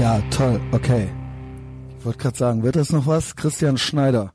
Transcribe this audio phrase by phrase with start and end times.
[0.00, 1.10] Ja, toll, okay.
[1.98, 3.36] Ich wollte gerade sagen, wird das noch was?
[3.36, 4.32] Christian Schneider.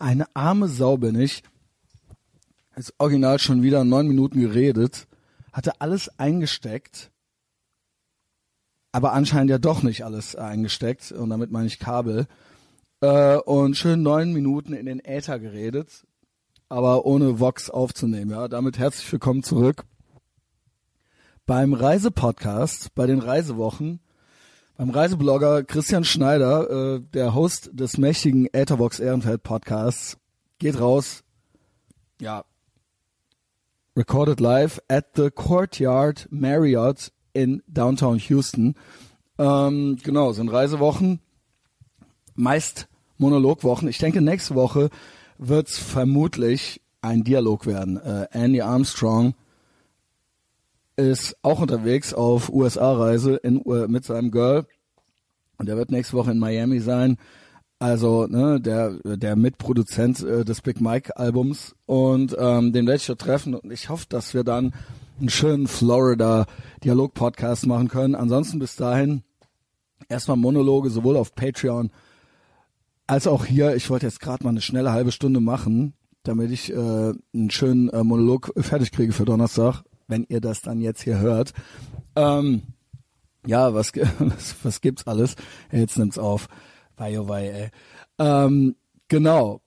[0.00, 1.44] Eine arme Sau bin ich.
[2.74, 5.06] Ist original schon wieder neun Minuten geredet.
[5.52, 7.12] Hatte alles eingesteckt.
[8.90, 11.12] Aber anscheinend ja doch nicht alles eingesteckt.
[11.12, 12.26] Und damit meine ich Kabel.
[13.02, 16.04] Äh, und schön neun Minuten in den Äther geredet.
[16.68, 18.32] Aber ohne Vox aufzunehmen.
[18.32, 19.84] Ja, damit herzlich willkommen zurück
[21.46, 24.00] beim Reisepodcast, bei den Reisewochen,
[24.76, 30.18] beim Reiseblogger Christian Schneider, äh, der Host des mächtigen Etherbox Ehrenfeld Podcasts,
[30.58, 31.22] geht raus,
[32.20, 32.44] ja,
[33.96, 38.74] recorded live at the Courtyard Marriott in Downtown Houston.
[39.38, 41.20] Ähm, genau, sind Reisewochen,
[42.34, 42.88] meist
[43.18, 43.88] Monologwochen.
[43.88, 44.90] Ich denke, nächste Woche
[45.38, 47.96] wird's vermutlich ein Dialog werden.
[47.98, 49.34] Äh, Andy Armstrong
[50.96, 53.50] ist auch unterwegs auf USA-Reise äh,
[53.88, 54.66] mit seinem Girl.
[55.58, 57.18] Und der wird nächste Woche in Miami sein.
[57.78, 63.06] Also ne, der der Mitproduzent äh, des Big Mike Albums und ähm, den werde ich
[63.06, 64.72] da treffen und ich hoffe, dass wir dann
[65.18, 66.46] einen schönen Florida
[66.84, 68.14] Dialog Podcast machen können.
[68.14, 69.22] Ansonsten bis dahin
[70.08, 71.90] erstmal Monologe sowohl auf Patreon
[73.08, 73.74] als auch hier.
[73.74, 77.88] Ich wollte jetzt gerade mal eine schnelle halbe Stunde machen, damit ich äh, einen schönen
[77.88, 81.54] äh, Monolog fertig kriege für Donnerstag wenn ihr das dann jetzt hier hört.
[82.14, 82.62] Ähm,
[83.46, 85.36] ja, was, was, was gibt's alles?
[85.72, 86.48] Jetzt nimmt's auf.
[86.96, 87.70] Wei, oh wei, ey.
[88.18, 88.76] Ähm,
[89.08, 89.62] genau.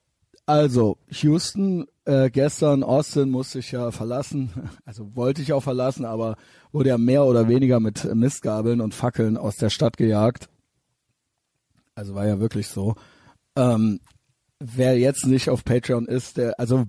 [0.45, 4.52] Also, Houston, äh, gestern, Austin musste ich ja verlassen.
[4.85, 6.37] Also wollte ich auch verlassen, aber
[6.71, 10.47] wurde ja mehr oder weniger mit Mistgabeln und Fackeln aus der Stadt gejagt.
[11.95, 12.93] Also war ja wirklich so.
[13.55, 13.99] Ähm,
[14.59, 16.85] wer jetzt nicht auf Patreon ist, der, also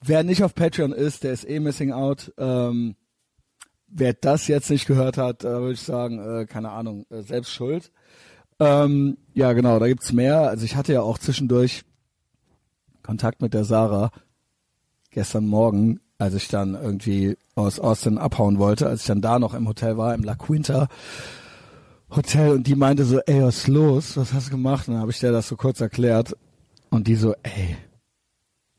[0.00, 2.32] Wer nicht auf Patreon ist, der ist eh missing out.
[2.38, 2.96] Ähm,
[3.88, 7.52] wer das jetzt nicht gehört hat, äh, würde ich sagen, äh, keine Ahnung, äh, selbst
[7.52, 7.90] schuld.
[8.60, 10.48] Ähm, ja, genau, da gibt's mehr.
[10.48, 11.84] Also ich hatte ja auch zwischendurch
[13.02, 14.10] Kontakt mit der Sarah
[15.10, 19.54] gestern Morgen, als ich dann irgendwie aus Austin abhauen wollte, als ich dann da noch
[19.54, 20.88] im Hotel war, im La Quinta
[22.10, 24.16] Hotel und die meinte so, ey, was ist los?
[24.16, 24.88] Was hast du gemacht?
[24.88, 26.36] Und dann habe ich der das so kurz erklärt
[26.90, 27.76] und die so, ey,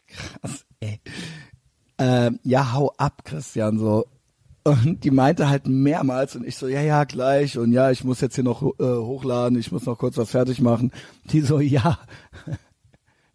[0.08, 1.00] krass, ey.
[1.98, 4.06] Ähm, ja, hau ab, Christian, so.
[4.64, 8.22] Und die meinte halt mehrmals und ich so, ja, ja, gleich und ja, ich muss
[8.22, 10.92] jetzt hier noch äh, hochladen, ich muss noch kurz was fertig machen.
[11.26, 11.98] Die so, ja,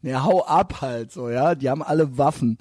[0.03, 2.59] ne, hau ab halt, so, ja, die haben alle Waffen.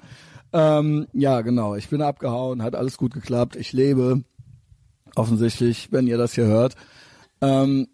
[0.52, 4.22] Ähm, ja, genau, ich bin abgehauen, hat alles gut geklappt, ich lebe,
[5.14, 6.74] offensichtlich, wenn ihr das hier hört.
[7.40, 7.88] Ähm,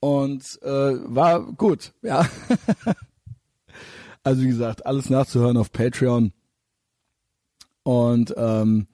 [0.00, 2.26] und äh, war gut, ja.
[4.28, 6.34] Also wie gesagt, alles nachzuhören auf Patreon.
[7.82, 8.86] Und ähm,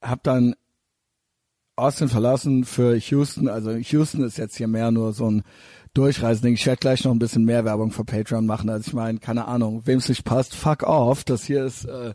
[0.00, 0.54] habe dann
[1.76, 3.48] Austin verlassen für Houston.
[3.48, 5.42] Also Houston ist jetzt hier mehr nur so ein
[5.92, 6.54] Durchreisending.
[6.54, 8.70] Ich werde gleich noch ein bisschen mehr Werbung für Patreon machen.
[8.70, 11.24] Also ich meine, keine Ahnung, wem es nicht passt, fuck off.
[11.24, 12.14] Das hier ist äh,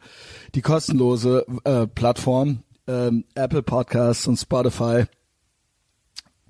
[0.56, 2.64] die kostenlose äh, Plattform.
[2.88, 5.04] Ähm, Apple Podcasts und Spotify.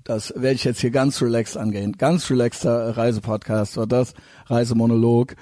[0.04, 1.92] Das werde ich jetzt hier ganz relaxed angehen.
[1.92, 4.14] Ganz relaxter Reisepodcast war das.
[4.46, 5.34] Reisemonolog.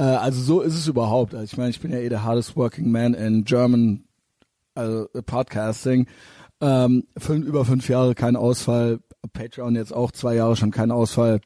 [0.00, 1.34] Äh, also so ist es überhaupt.
[1.34, 4.04] Also ich meine, ich bin ja eh der hardest working man in German
[4.74, 6.06] also Podcasting.
[6.62, 9.00] Ähm, fünf, über fünf Jahre kein Ausfall.
[9.34, 11.40] Patreon jetzt auch zwei Jahre schon kein Ausfall.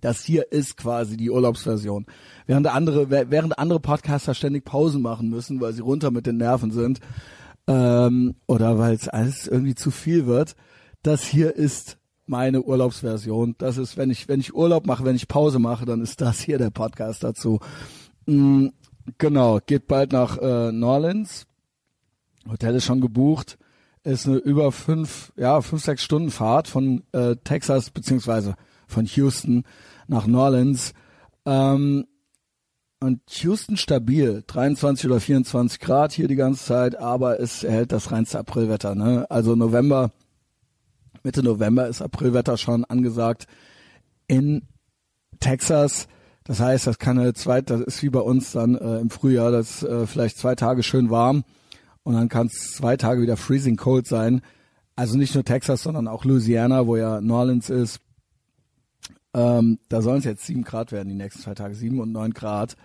[0.00, 2.06] Das hier ist quasi die Urlaubsversion.
[2.46, 6.70] Während andere, während andere Podcaster ständig Pausen machen müssen, weil sie runter mit den Nerven
[6.70, 7.00] sind,
[7.66, 10.54] ähm, oder weil es alles irgendwie zu viel wird,
[11.02, 13.54] das hier ist meine Urlaubsversion.
[13.58, 16.40] Das ist, wenn ich, wenn ich Urlaub mache, wenn ich Pause mache, dann ist das
[16.40, 17.60] hier der Podcast dazu.
[18.26, 18.72] Mhm,
[19.18, 21.46] genau, geht bald nach äh, Norlands.
[22.48, 23.58] Hotel ist schon gebucht.
[24.02, 28.54] Ist eine über fünf, ja, fünf, sechs Stunden Fahrt von äh, Texas beziehungsweise
[28.86, 29.64] von Houston
[30.06, 30.92] nach Norlands.
[31.44, 32.06] Ähm,
[33.00, 38.10] und Houston stabil, 23 oder 24 Grad hier die ganze Zeit, aber es erhält das
[38.10, 38.94] reinste Aprilwetter.
[38.94, 39.26] Ne?
[39.28, 40.12] Also November
[41.26, 43.48] Mitte November ist Aprilwetter schon angesagt
[44.28, 44.62] in
[45.40, 46.06] Texas.
[46.44, 49.50] Das heißt, das kann eine zweite, das ist wie bei uns dann äh, im Frühjahr,
[49.50, 51.42] das äh, vielleicht zwei Tage schön warm
[52.04, 54.40] und dann kann es zwei Tage wieder freezing cold sein.
[54.94, 57.98] Also nicht nur Texas, sondern auch Louisiana, wo ja New Orleans ist.
[59.34, 62.34] Ähm, da sollen es jetzt sieben Grad werden, die nächsten zwei Tage, sieben und neun
[62.34, 62.76] Grad.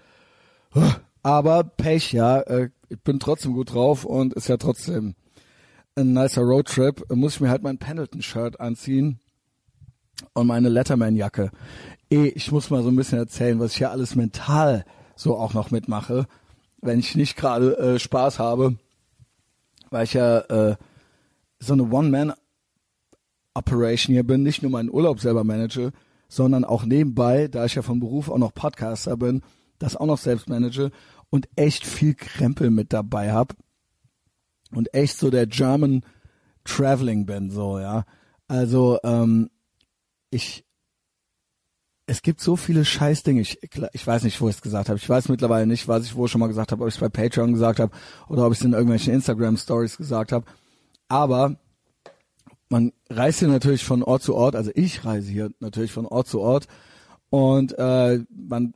[1.22, 5.14] Aber Pech, ja, äh, ich bin trotzdem gut drauf und ist ja trotzdem
[5.96, 9.20] ein nicer Roadtrip, muss ich mir halt mein Pendleton-Shirt anziehen
[10.34, 11.52] und meine Letterman-Jacke.
[12.10, 14.86] Eh, ich muss mal so ein bisschen erzählen, was ich hier alles mental
[15.16, 16.28] so auch noch mitmache,
[16.82, 18.78] wenn ich nicht gerade äh, Spaß habe,
[19.90, 20.76] weil ich ja äh,
[21.60, 22.34] so eine One-Man
[23.54, 25.92] Operation hier bin, nicht nur meinen Urlaub selber manage,
[26.30, 29.42] sondern auch nebenbei, da ich ja von Beruf auch noch Podcaster bin,
[29.78, 30.92] das auch noch selbst manage
[31.30, 33.56] und echt viel Krempel mit dabei hab
[34.74, 36.04] und echt so der German
[36.64, 38.06] Traveling bin, so, ja.
[38.48, 39.50] Also, ähm,
[40.30, 40.66] ich,
[42.06, 43.42] es gibt so viele Scheißdinge.
[43.42, 43.60] Ich,
[43.94, 44.98] ich weiß nicht, wo ich es gesagt habe.
[44.98, 47.10] Ich weiß mittlerweile nicht, was ich wo schon mal gesagt habe, ob ich es bei
[47.10, 47.92] Patreon gesagt habe
[48.28, 50.46] oder ob ich es in irgendwelchen Instagram Stories gesagt habe.
[51.08, 51.56] Aber
[52.70, 54.56] man reist hier natürlich von Ort zu Ort.
[54.56, 56.68] Also ich reise hier natürlich von Ort zu Ort
[57.30, 58.74] und äh, man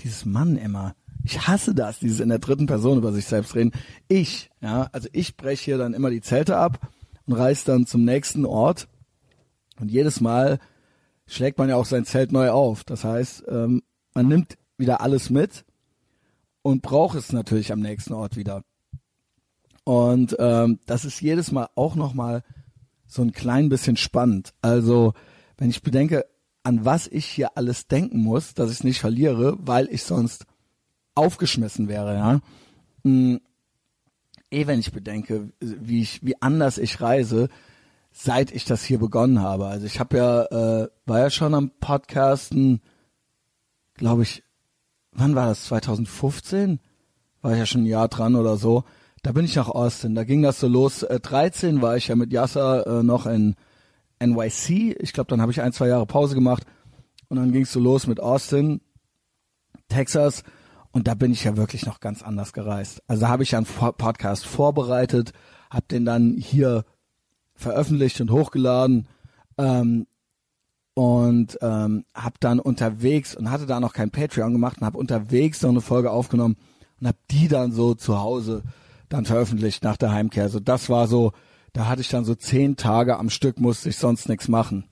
[0.00, 0.94] dieses Mann immer.
[1.24, 3.72] Ich hasse das, dieses in der dritten Person über sich selbst reden.
[4.08, 6.88] Ich, ja, also ich breche hier dann immer die Zelte ab
[7.26, 8.88] und reise dann zum nächsten Ort.
[9.78, 10.58] Und jedes Mal
[11.26, 12.84] schlägt man ja auch sein Zelt neu auf.
[12.84, 13.82] Das heißt, ähm,
[14.14, 15.64] man nimmt wieder alles mit
[16.62, 18.62] und braucht es natürlich am nächsten Ort wieder.
[19.84, 22.42] Und ähm, das ist jedes Mal auch nochmal
[23.06, 24.52] so ein klein bisschen spannend.
[24.62, 25.14] Also,
[25.58, 26.26] wenn ich bedenke,
[26.62, 30.46] an was ich hier alles denken muss, dass ich es nicht verliere, weil ich sonst
[31.14, 32.40] aufgeschmissen wäre, ja.
[33.02, 33.40] Mhm.
[34.52, 37.48] Eh, wenn ich bedenke, wie ich, wie anders ich reise,
[38.10, 39.66] seit ich das hier begonnen habe.
[39.66, 42.80] Also ich habe ja, äh, war ja schon am Podcasten,
[43.94, 44.42] glaube ich,
[45.12, 45.66] wann war das?
[45.66, 46.80] 2015?
[47.42, 48.84] War ich ja schon ein Jahr dran oder so.
[49.22, 50.14] Da bin ich nach Austin.
[50.14, 51.02] Da ging das so los.
[51.02, 53.54] Äh, 13 war ich ja mit Yasser äh, noch in
[54.18, 54.96] NYC.
[55.00, 56.64] Ich glaube, dann habe ich ein, zwei Jahre Pause gemacht.
[57.28, 58.80] Und dann ging es so los mit Austin,
[59.88, 60.42] Texas.
[60.92, 63.02] Und da bin ich ja wirklich noch ganz anders gereist.
[63.06, 65.32] Also habe ich ja einen Podcast vorbereitet,
[65.70, 66.84] habe den dann hier
[67.54, 69.06] veröffentlicht und hochgeladen
[69.56, 70.06] ähm,
[70.94, 75.62] und ähm, habe dann unterwegs und hatte da noch kein Patreon gemacht und habe unterwegs
[75.62, 76.56] noch eine Folge aufgenommen
[77.00, 78.62] und habe die dann so zu Hause
[79.08, 80.44] dann veröffentlicht nach der Heimkehr.
[80.44, 81.32] Also das war so,
[81.72, 84.84] da hatte ich dann so zehn Tage am Stück, musste ich sonst nichts machen.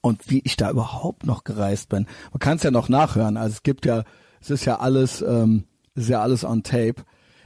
[0.00, 2.06] Und wie ich da überhaupt noch gereist bin.
[2.30, 3.36] Man kann es ja noch nachhören.
[3.36, 4.04] Also es gibt ja
[4.42, 6.96] es ist ja alles, ähm, ist ja alles on tape.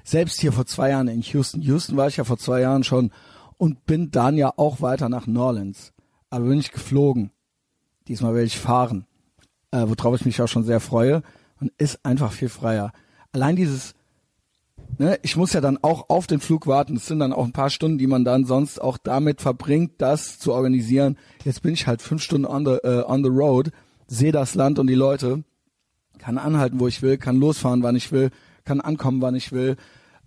[0.03, 1.61] Selbst hier vor zwei Jahren in Houston.
[1.61, 3.11] Houston war ich ja vor zwei Jahren schon
[3.59, 5.93] und bin dann ja auch weiter nach New Orleans.
[6.31, 7.31] Aber bin ich geflogen.
[8.09, 9.07] Diesmal werde ich fahren.
[9.73, 11.23] Äh, worauf ich mich auch schon sehr freue.
[11.61, 12.93] Und ist einfach viel freier.
[13.33, 13.95] Allein dieses,
[14.99, 16.97] ne, ich muss ja dann auch auf den Flug warten.
[16.97, 20.39] Es sind dann auch ein paar Stunden, die man dann sonst auch damit verbringt, das
[20.39, 21.19] zu organisieren.
[21.45, 23.71] Jetzt bin ich halt fünf Stunden on the, uh, on the road,
[24.07, 25.45] sehe das Land und die Leute
[26.27, 28.31] kann anhalten, wo ich will, kann losfahren, wann ich will,
[28.65, 29.77] kann ankommen, wann ich will.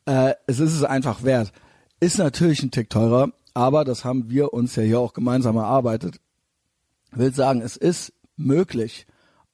[0.05, 1.51] Äh, es ist es einfach wert.
[1.99, 6.21] Ist natürlich ein Tick teurer, aber das haben wir uns ja hier auch gemeinsam erarbeitet.
[7.11, 9.07] Will sagen, es ist möglich,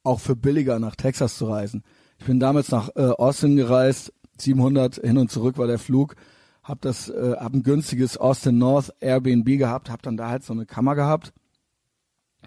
[0.04, 1.82] auch für billiger nach Texas zu reisen.
[2.20, 6.14] Ich bin damals nach äh, Austin gereist, 700 hin und zurück war der Flug,
[6.62, 10.52] hab das, äh, hab ein günstiges Austin North Airbnb gehabt, hab dann da halt so
[10.52, 11.32] eine Kammer gehabt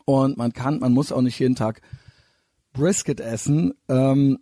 [0.05, 1.81] und man kann, man muss auch nicht jeden Tag
[2.73, 3.73] Brisket essen.
[3.87, 4.39] Ähm,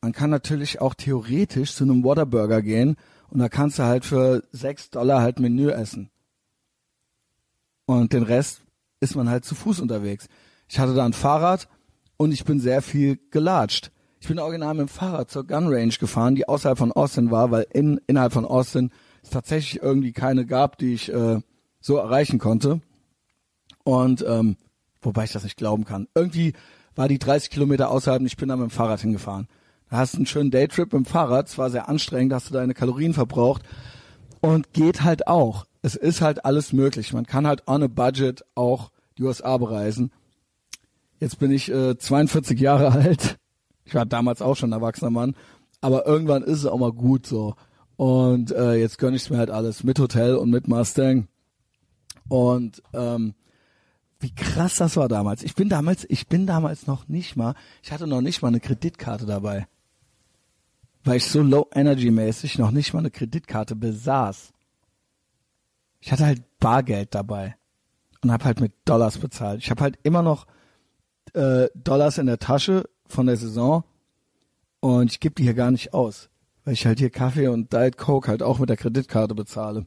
[0.00, 2.96] man kann natürlich auch theoretisch zu einem Waterburger gehen
[3.28, 6.10] und da kannst du halt für sechs Dollar halt Menü essen.
[7.86, 8.62] Und den Rest
[9.00, 10.28] ist man halt zu Fuß unterwegs.
[10.68, 11.68] Ich hatte da ein Fahrrad
[12.16, 13.90] und ich bin sehr viel gelatscht.
[14.20, 17.50] Ich bin original mit dem Fahrrad zur Gun Range gefahren, die außerhalb von Austin war,
[17.50, 18.90] weil in, innerhalb von Austin
[19.22, 21.40] es tatsächlich irgendwie keine gab, die ich äh,
[21.80, 22.80] so erreichen konnte.
[23.84, 24.56] Und ähm,
[25.00, 26.08] wobei ich das nicht glauben kann.
[26.14, 26.54] Irgendwie
[26.96, 29.46] war die 30 Kilometer außerhalb und ich bin da mit dem Fahrrad hingefahren.
[29.90, 32.54] Da hast du einen schönen Daytrip mit dem Fahrrad, es war sehr anstrengend, hast du
[32.54, 33.62] deine Kalorien verbraucht
[34.40, 35.66] und geht halt auch.
[35.82, 37.12] Es ist halt alles möglich.
[37.12, 40.10] Man kann halt on a budget auch die USA bereisen.
[41.20, 43.38] Jetzt bin ich äh, 42 Jahre alt.
[43.84, 45.36] Ich war damals auch schon ein erwachsener Mann.
[45.80, 47.54] Aber irgendwann ist es auch mal gut so.
[47.96, 51.28] Und äh, jetzt gönne ich mir halt alles mit Hotel und mit Mustang.
[52.28, 53.34] Und ähm,
[54.26, 55.44] wie krass das war damals.
[55.44, 58.58] Ich bin damals, ich bin damals noch nicht mal, ich hatte noch nicht mal eine
[58.58, 59.68] Kreditkarte dabei.
[61.04, 64.52] Weil ich so low energy mäßig noch nicht mal eine Kreditkarte besaß.
[66.00, 67.56] Ich hatte halt Bargeld dabei
[68.20, 69.60] und habe halt mit Dollars bezahlt.
[69.62, 70.48] Ich habe halt immer noch
[71.34, 73.84] äh, Dollars in der Tasche von der Saison
[74.80, 76.30] und ich gebe die hier gar nicht aus,
[76.64, 79.86] weil ich halt hier Kaffee und Diet Coke halt auch mit der Kreditkarte bezahle.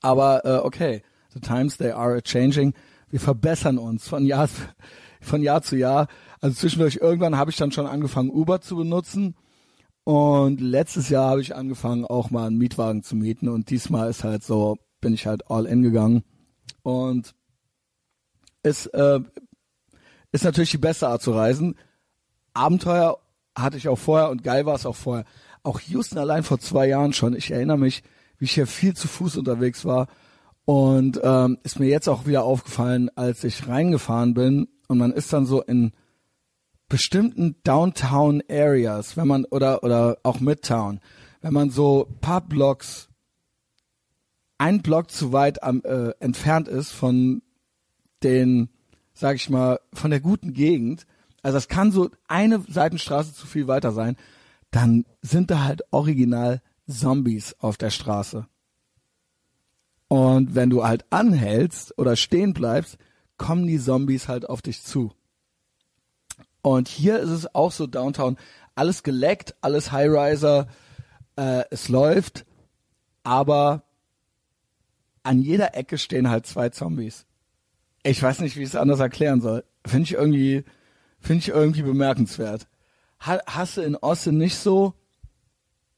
[0.00, 1.02] Aber äh, okay,
[1.34, 2.72] the times they are a changing
[3.16, 4.46] wir verbessern uns von Jahr,
[5.22, 6.06] von Jahr zu Jahr.
[6.42, 9.36] Also zwischendurch irgendwann habe ich dann schon angefangen, Uber zu benutzen.
[10.04, 13.48] Und letztes Jahr habe ich angefangen, auch mal einen Mietwagen zu mieten.
[13.48, 16.24] Und diesmal ist halt so, bin ich halt all in gegangen.
[16.82, 17.34] Und
[18.62, 19.20] es äh,
[20.30, 21.74] ist natürlich die beste Art zu reisen.
[22.52, 23.16] Abenteuer
[23.56, 25.24] hatte ich auch vorher und geil war es auch vorher.
[25.62, 27.34] Auch Houston allein vor zwei Jahren schon.
[27.34, 28.02] Ich erinnere mich,
[28.36, 30.06] wie ich hier viel zu Fuß unterwegs war
[30.66, 35.32] Und ähm, ist mir jetzt auch wieder aufgefallen, als ich reingefahren bin und man ist
[35.32, 35.92] dann so in
[36.88, 41.00] bestimmten Downtown Areas, wenn man oder oder auch Midtown,
[41.40, 43.08] wenn man so paar Blocks
[44.58, 47.42] ein Block zu weit am, äh, entfernt ist von
[48.22, 48.68] den,
[49.14, 51.06] sag ich mal, von der guten Gegend,
[51.42, 54.16] also das kann so eine Seitenstraße zu viel weiter sein,
[54.72, 58.46] dann sind da halt original Zombies auf der Straße.
[60.08, 62.98] Und wenn du halt anhältst oder stehen bleibst,
[63.38, 65.12] kommen die Zombies halt auf dich zu.
[66.62, 68.36] Und hier ist es auch so Downtown,
[68.74, 70.68] alles geleckt, alles Highriser,
[71.36, 72.44] äh, es läuft,
[73.22, 73.84] aber
[75.22, 77.26] an jeder Ecke stehen halt zwei Zombies.
[78.02, 79.64] Ich weiß nicht, wie ich es anders erklären soll.
[79.84, 80.64] Finde ich irgendwie,
[81.18, 82.68] finde ich irgendwie bemerkenswert.
[83.20, 83.38] Ha
[83.76, 84.94] du in Austin nicht so?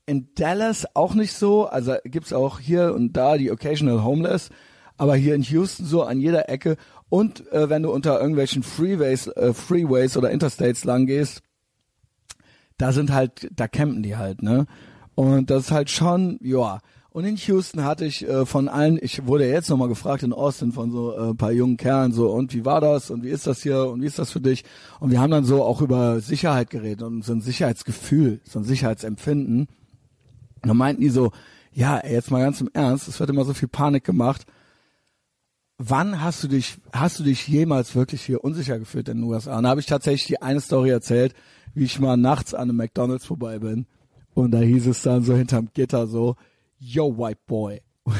[0.09, 1.67] In Dallas auch nicht so?
[1.67, 4.49] Also gibt's auch hier und da die Occasional Homeless,
[4.97, 6.79] aber hier in Houston so an jeder Ecke.
[7.11, 11.43] Und äh, wenn du unter irgendwelchen Freeways, äh, Freeways oder Interstates lang gehst,
[12.79, 14.65] da sind halt, da campen die halt, ne?
[15.15, 16.79] Und das ist halt schon, ja.
[17.11, 20.73] Und in Houston hatte ich äh, von allen, ich wurde jetzt nochmal gefragt in Austin
[20.73, 23.47] von so äh, ein paar jungen Kerlen, so, und wie war das und wie ist
[23.47, 24.65] das hier und wie ist das für dich?
[25.01, 28.65] Und wir haben dann so auch über Sicherheit geredet und so ein Sicherheitsgefühl, so ein
[28.65, 29.69] Sicherheitsempfinden.
[30.63, 31.33] Und dann meinten die so,
[31.73, 34.47] ja, jetzt mal ganz im Ernst, es wird immer so viel Panik gemacht.
[35.79, 39.57] Wann hast du dich, hast du dich jemals wirklich hier unsicher gefühlt in den USA?
[39.57, 41.35] Und da habe ich tatsächlich die eine Story erzählt,
[41.75, 43.87] wie ich mal nachts an einem McDonalds vorbei bin.
[44.35, 46.37] Und da hieß es dann so hinterm Gitter so,
[46.79, 47.81] yo, white boy.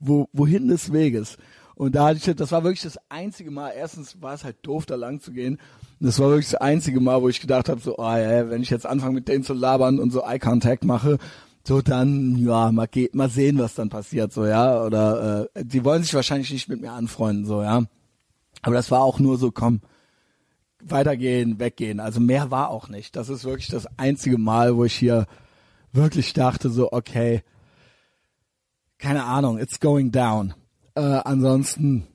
[0.00, 1.36] Wo, wohin des Weges?
[1.74, 4.86] Und da hatte ich, das war wirklich das einzige Mal, erstens war es halt doof,
[4.86, 5.58] da lang zu gehen.
[6.00, 8.62] Und das war wirklich das einzige Mal, wo ich gedacht habe, so, oh ja, wenn
[8.62, 11.18] ich jetzt anfange mit denen zu labern und so Eye Contact mache,
[11.68, 14.82] so dann, ja, mal, geht, mal sehen, was dann passiert, so, ja.
[14.82, 17.84] Oder äh, die wollen sich wahrscheinlich nicht mit mir anfreunden, so, ja.
[18.62, 19.82] Aber das war auch nur so, komm,
[20.82, 22.00] weitergehen, weggehen.
[22.00, 23.16] Also mehr war auch nicht.
[23.16, 25.26] Das ist wirklich das einzige Mal, wo ich hier
[25.92, 27.42] wirklich dachte, so, okay,
[28.96, 30.54] keine Ahnung, it's going down.
[30.94, 32.06] Äh, ansonsten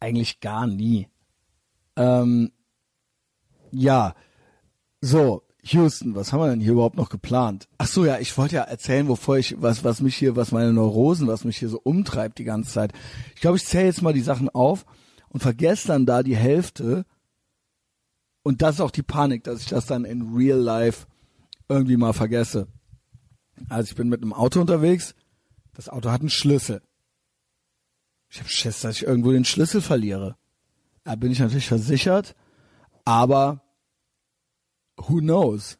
[0.00, 1.08] eigentlich gar nie.
[1.96, 2.52] Ähm,
[3.70, 4.14] ja,
[5.02, 7.68] so, Houston, was haben wir denn hier überhaupt noch geplant?
[7.78, 10.72] Ach so, ja, ich wollte ja erzählen, wovor ich, was, was mich hier, was meine
[10.74, 12.92] Neurosen, was mich hier so umtreibt die ganze Zeit.
[13.34, 14.84] Ich glaube, ich zähle jetzt mal die Sachen auf
[15.30, 17.06] und vergesse dann da die Hälfte.
[18.42, 21.06] Und das ist auch die Panik, dass ich das dann in real life
[21.68, 22.68] irgendwie mal vergesse.
[23.70, 25.14] Also ich bin mit einem Auto unterwegs,
[25.72, 26.82] das Auto hat einen Schlüssel.
[28.28, 30.36] Ich habe Schiss, dass ich irgendwo den Schlüssel verliere.
[31.04, 32.34] Da bin ich natürlich versichert,
[33.04, 33.63] aber
[34.96, 35.78] who knows?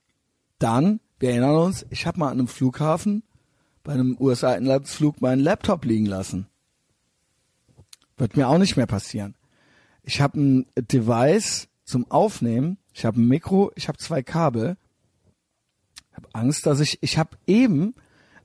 [0.59, 3.23] Dann, wir erinnern uns, ich habe mal an einem Flughafen
[3.83, 6.47] bei einem USA-Inlandsflug meinen Laptop liegen lassen.
[8.17, 9.35] Wird mir auch nicht mehr passieren.
[10.03, 14.77] Ich habe ein Device zum Aufnehmen, ich habe ein Mikro, ich habe zwei Kabel.
[16.11, 17.95] Ich habe Angst, dass ich, ich habe eben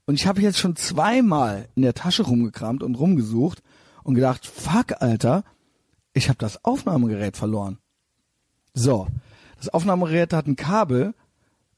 [0.05, 3.61] und ich habe jetzt schon zweimal in der Tasche rumgekramt und rumgesucht
[4.03, 5.43] und gedacht, fuck, Alter,
[6.13, 7.77] ich habe das Aufnahmegerät verloren.
[8.73, 9.07] So,
[9.59, 11.13] das Aufnahmegerät hat ein Kabel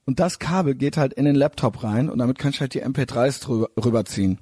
[0.06, 2.84] und das Kabel geht halt in den Laptop rein und damit kann ich halt die
[2.84, 4.40] MP3s drüber, rüberziehen.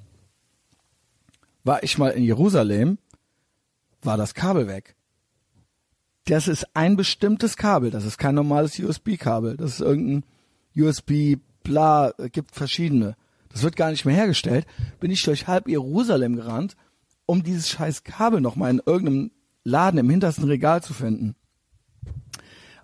[1.64, 2.98] War ich mal in Jerusalem,
[4.02, 4.96] war das Kabel weg.
[6.26, 10.24] Das ist ein bestimmtes Kabel, das ist kein normales USB-Kabel, das ist irgendein
[10.76, 13.16] USB, bla, gibt verschiedene
[13.50, 14.66] das wird gar nicht mehr hergestellt,
[15.00, 16.76] bin ich durch halb Jerusalem gerannt,
[17.26, 19.30] um dieses scheiß Kabel nochmal in irgendeinem
[19.64, 21.34] Laden im hintersten Regal zu finden.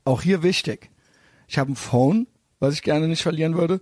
[0.06, 0.90] Auch hier wichtig.
[1.48, 2.28] Ich habe ein Phone,
[2.60, 3.80] was ich gerne nicht verlieren würde.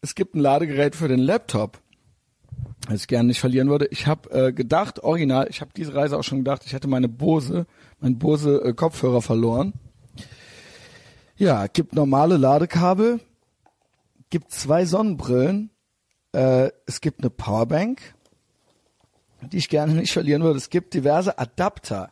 [0.00, 1.78] Es gibt ein Ladegerät für den Laptop,
[2.88, 3.86] was ich gerne nicht verlieren würde.
[3.90, 7.10] Ich habe äh, gedacht, original, ich habe diese Reise auch schon gedacht, ich hätte meine
[7.10, 7.66] Bose,
[8.00, 9.74] mein Bose äh, Kopfhörer verloren.
[11.36, 13.20] Ja, gibt normale Ladekabel,
[14.30, 15.68] gibt zwei Sonnenbrillen,
[16.32, 18.00] äh, es gibt eine Powerbank,
[19.52, 20.56] die ich gerne nicht verlieren würde.
[20.56, 22.10] Es gibt diverse Adapter,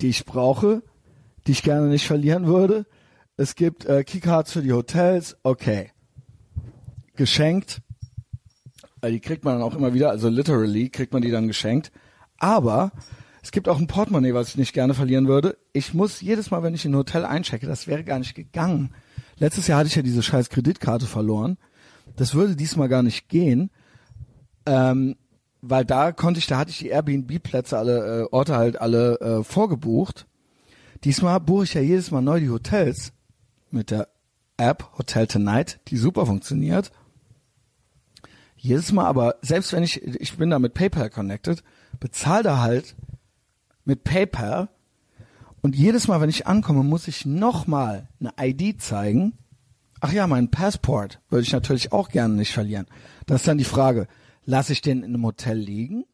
[0.00, 0.82] die ich brauche,
[1.46, 2.86] die ich gerne nicht verlieren würde.
[3.36, 5.90] Es gibt äh, Keycards für die Hotels, okay.
[7.14, 7.82] Geschenkt.
[9.02, 11.92] Äh, die kriegt man dann auch immer wieder, also literally kriegt man die dann geschenkt.
[12.38, 12.92] Aber
[13.42, 15.56] es gibt auch ein Portemonnaie, was ich nicht gerne verlieren würde.
[15.72, 18.94] Ich muss jedes Mal, wenn ich in ein Hotel einchecke, das wäre gar nicht gegangen.
[19.38, 21.58] Letztes Jahr hatte ich ja diese scheiß Kreditkarte verloren.
[22.16, 23.70] Das würde diesmal gar nicht gehen,
[24.64, 25.16] ähm,
[25.60, 29.44] weil da konnte ich, da hatte ich die Airbnb-Plätze alle, äh, Orte halt alle äh,
[29.44, 30.26] vorgebucht.
[31.04, 33.12] Diesmal buche ich ja jedes Mal neu die Hotels
[33.70, 34.08] mit der
[34.56, 36.90] App Hotel Tonight, die super funktioniert.
[38.56, 41.62] Jedes Mal aber, selbst wenn ich, ich bin da mit PayPal connected,
[42.00, 42.96] bezahle da halt
[43.84, 44.68] mit PayPal
[45.62, 49.34] und jedes Mal, wenn ich ankomme, muss ich nochmal eine ID zeigen.
[50.00, 52.86] Ach ja, mein Passport würde ich natürlich auch gerne nicht verlieren.
[53.26, 54.08] Das ist dann die Frage,
[54.44, 56.04] lasse ich den in einem Hotel liegen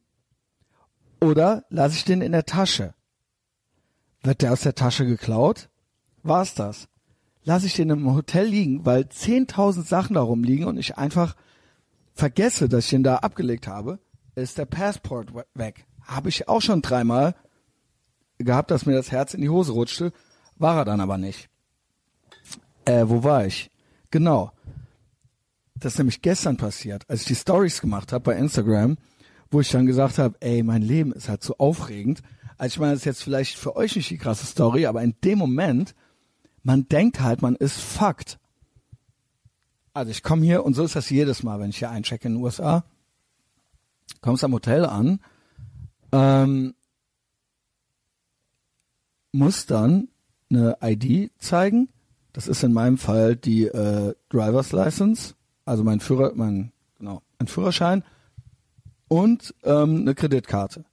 [1.21, 2.95] oder lasse ich den in der Tasche?
[4.23, 5.69] Wird der aus der Tasche geklaut?
[6.23, 6.89] War's das?
[7.45, 11.35] Lasse ich den im Hotel liegen, weil 10.000 Sachen darum liegen und ich einfach
[12.15, 13.99] vergesse, dass ich den da abgelegt habe,
[14.35, 15.87] ist der Passport weg.
[16.03, 17.35] Habe ich auch schon dreimal
[18.39, 20.13] gehabt, dass mir das Herz in die Hose rutschte,
[20.57, 21.49] war er dann aber nicht.
[22.85, 23.71] Äh, wo war ich?
[24.11, 24.53] Genau.
[25.75, 28.99] Das ist nämlich gestern passiert, als ich die Stories gemacht habe bei Instagram,
[29.51, 32.23] wo ich dann gesagt habe, ey, mein Leben ist halt so aufregend.
[32.63, 35.17] Also ich meine, das ist jetzt vielleicht für euch nicht die krasse Story, aber in
[35.25, 35.97] dem Moment,
[36.63, 38.39] man denkt halt, man ist fucked.
[39.93, 42.35] Also ich komme hier und so ist das jedes Mal, wenn ich hier einchecke in
[42.35, 42.85] den USA.
[44.21, 45.19] Kommst am Hotel an,
[46.13, 46.75] ähm,
[49.33, 50.07] muss dann
[50.49, 51.89] eine ID zeigen.
[52.33, 57.49] Das ist in meinem Fall die äh, Driver's License, also mein Führer, mein genau, ein
[57.49, 58.05] Führerschein
[59.09, 60.85] und ähm, eine Kreditkarte,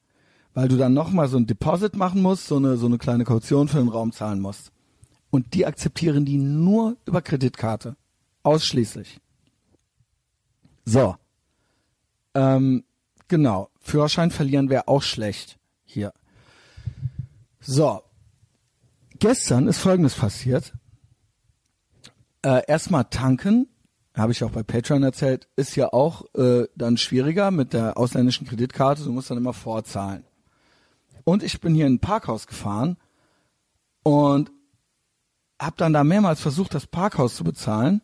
[0.59, 3.23] weil du dann noch mal so ein Deposit machen musst, so eine so eine kleine
[3.23, 4.73] Kaution für den Raum zahlen musst.
[5.29, 7.95] Und die akzeptieren die nur über Kreditkarte.
[8.43, 9.21] Ausschließlich.
[10.83, 11.15] So.
[12.33, 12.83] Ähm,
[13.29, 13.69] genau.
[13.79, 16.11] Führerschein verlieren wäre auch schlecht hier.
[17.61, 18.01] So.
[19.17, 20.73] Gestern ist Folgendes passiert.
[22.41, 23.69] Äh, erstmal tanken,
[24.13, 28.45] habe ich auch bei Patreon erzählt, ist ja auch äh, dann schwieriger mit der ausländischen
[28.45, 29.05] Kreditkarte.
[29.05, 30.25] Du musst dann immer vorzahlen.
[31.23, 32.97] Und ich bin hier in ein Parkhaus gefahren
[34.03, 34.51] und
[35.59, 38.01] habe dann da mehrmals versucht, das Parkhaus zu bezahlen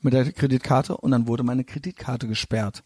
[0.00, 2.82] mit der Kreditkarte und dann wurde meine Kreditkarte gesperrt.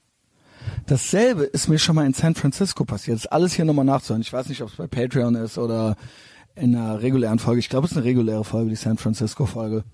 [0.87, 3.17] Dasselbe ist mir schon mal in San Francisco passiert.
[3.17, 4.23] Das ist alles hier nochmal nachzuhören.
[4.23, 5.97] Ich weiß nicht, ob es bei Patreon ist oder
[6.55, 7.61] in einer regulären Folge.
[7.61, 9.85] Ich glaube, es ist eine reguläre Folge, die San Francisco Folge.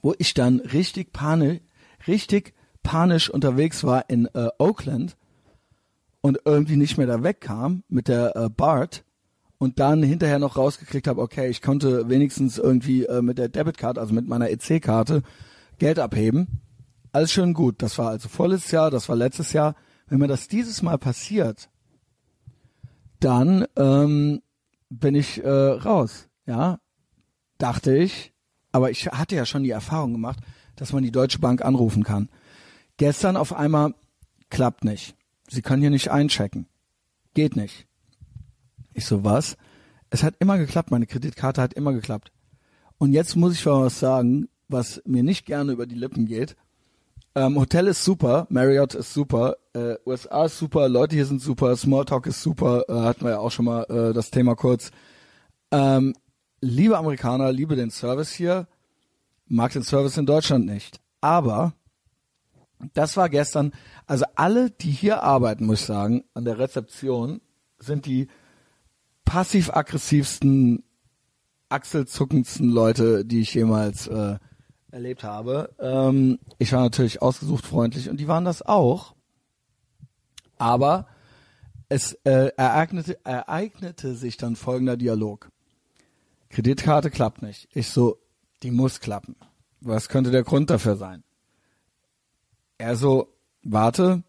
[0.00, 1.60] Wo ich dann richtig panisch,
[2.06, 5.16] richtig panisch unterwegs war in äh, Oakland
[6.20, 9.04] und irgendwie nicht mehr da wegkam mit der äh, BART
[9.58, 14.00] und dann hinterher noch rausgekriegt habe, okay, ich konnte wenigstens irgendwie äh, mit der Debitkarte,
[14.00, 15.22] also mit meiner EC-Karte,
[15.78, 16.60] Geld abheben.
[17.12, 17.82] Alles schön gut.
[17.82, 19.74] Das war also vorletztes Jahr, das war letztes Jahr.
[20.06, 21.68] Wenn mir das dieses Mal passiert,
[23.20, 24.42] dann ähm,
[24.88, 26.28] bin ich äh, raus.
[26.46, 26.78] Ja,
[27.58, 28.32] dachte ich.
[28.70, 30.40] Aber ich hatte ja schon die Erfahrung gemacht,
[30.76, 32.28] dass man die Deutsche Bank anrufen kann.
[32.96, 33.94] Gestern auf einmal
[34.50, 35.17] klappt nicht.
[35.48, 36.66] Sie können hier nicht einchecken.
[37.34, 37.86] Geht nicht.
[38.94, 39.56] Ich so, was?
[40.10, 42.32] Es hat immer geklappt, meine Kreditkarte hat immer geklappt.
[42.98, 46.56] Und jetzt muss ich mal was sagen, was mir nicht gerne über die Lippen geht.
[47.34, 51.76] Ähm, Hotel ist super, Marriott ist super, äh, USA ist super, Leute hier sind super,
[51.76, 54.90] Smalltalk ist super, äh, hatten wir ja auch schon mal äh, das Thema kurz.
[55.70, 56.14] Ähm,
[56.60, 58.66] liebe Amerikaner, liebe den Service hier,
[59.46, 61.00] mag den Service in Deutschland nicht.
[61.20, 61.74] Aber
[62.94, 63.72] das war gestern,
[64.06, 67.40] also alle, die hier arbeiten, muss ich sagen, an der Rezeption,
[67.78, 68.28] sind die
[69.24, 70.84] passiv-aggressivsten,
[71.68, 74.38] achselzuckendsten Leute, die ich jemals äh,
[74.90, 75.74] erlebt habe.
[75.78, 79.14] Ähm, ich war natürlich ausgesucht freundlich und die waren das auch.
[80.56, 81.06] Aber
[81.88, 85.50] es äh, ereignete, ereignete sich dann folgender Dialog.
[86.50, 87.68] Kreditkarte klappt nicht.
[87.72, 88.18] Ich so,
[88.62, 89.36] die muss klappen.
[89.80, 91.22] Was könnte der Grund dafür sein?
[92.78, 94.22] Er so, warte,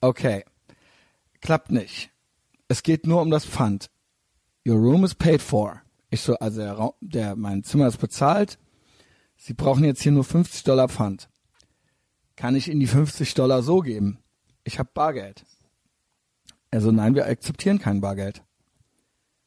[0.00, 0.44] okay,
[1.42, 2.10] klappt nicht.
[2.68, 3.90] Es geht nur um das Pfand.
[4.66, 5.82] Your room is paid for.
[6.08, 8.58] Ich so, also der, der mein Zimmer ist bezahlt,
[9.36, 11.28] Sie brauchen jetzt hier nur 50 Dollar Pfand.
[12.36, 14.18] Kann ich Ihnen die 50 Dollar so geben?
[14.62, 15.44] Ich habe Bargeld.
[16.70, 18.42] Also nein, wir akzeptieren kein Bargeld.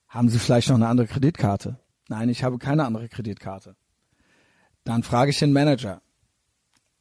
[0.07, 1.79] Haben Sie vielleicht noch eine andere Kreditkarte?
[2.09, 3.75] Nein, ich habe keine andere Kreditkarte.
[4.83, 6.01] Dann frage ich den Manager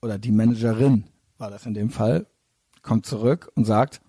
[0.00, 1.04] oder die Managerin,
[1.38, 2.26] war das in dem Fall,
[2.82, 4.00] kommt zurück und sagt,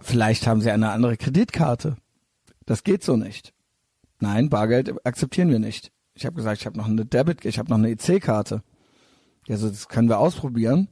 [0.00, 1.96] vielleicht haben Sie eine andere Kreditkarte.
[2.66, 3.52] Das geht so nicht.
[4.18, 5.92] Nein, Bargeld akzeptieren wir nicht.
[6.14, 8.62] Ich habe gesagt, ich habe noch eine Debit, ich habe noch eine EC-Karte.
[9.46, 10.88] Ja, so, das können wir ausprobieren.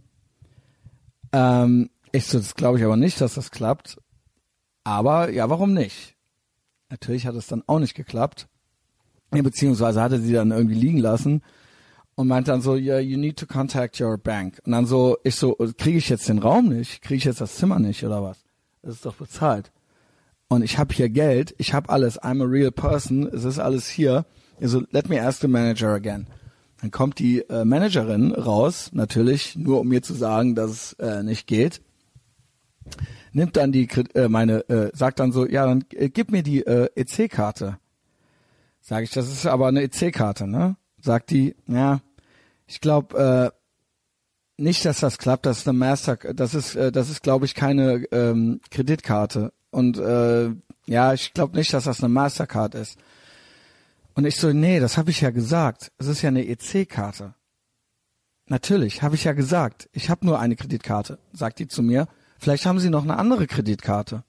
[1.32, 3.98] Ähm, ich so, das glaube ich aber nicht, dass das klappt.
[4.84, 6.16] Aber ja, warum nicht?
[6.88, 8.48] Natürlich hat es dann auch nicht geklappt.
[9.30, 11.42] Beziehungsweise hatte sie dann irgendwie liegen lassen
[12.18, 14.58] und meinte dann so, yeah, you need to contact your bank.
[14.66, 17.00] Und dann so, ich so, kriege ich jetzt den Raum nicht?
[17.00, 18.38] Kriege ich jetzt das Zimmer nicht oder was?
[18.82, 19.70] Das ist doch bezahlt.
[20.48, 23.88] Und ich habe hier Geld, ich habe alles, I'm a real person, es ist alles
[23.88, 24.26] hier.
[24.60, 26.26] Also, let me ask the manager again.
[26.80, 31.22] Dann kommt die äh, Managerin raus, natürlich, nur um mir zu sagen, dass es äh,
[31.22, 31.82] nicht geht.
[33.30, 36.66] Nimmt dann die, äh, meine, äh, sagt dann so, ja, dann äh, gib mir die
[36.66, 37.78] äh, EC-Karte.
[38.80, 40.74] Sag ich, das ist aber eine EC-Karte, ne?
[41.00, 42.00] Sagt die, ja,
[42.68, 45.46] ich glaube äh, nicht, dass das klappt.
[45.46, 49.52] Das ist eine Master, das ist, äh, das ist, glaube ich, keine ähm, Kreditkarte.
[49.70, 50.50] Und äh,
[50.86, 52.98] ja, ich glaube nicht, dass das eine Mastercard ist.
[54.14, 55.92] Und ich so, nee, das habe ich ja gesagt.
[55.98, 57.34] Es ist ja eine EC-Karte.
[58.46, 59.88] Natürlich, habe ich ja gesagt.
[59.92, 62.08] Ich habe nur eine Kreditkarte, sagt die zu mir.
[62.38, 64.24] Vielleicht haben Sie noch eine andere Kreditkarte.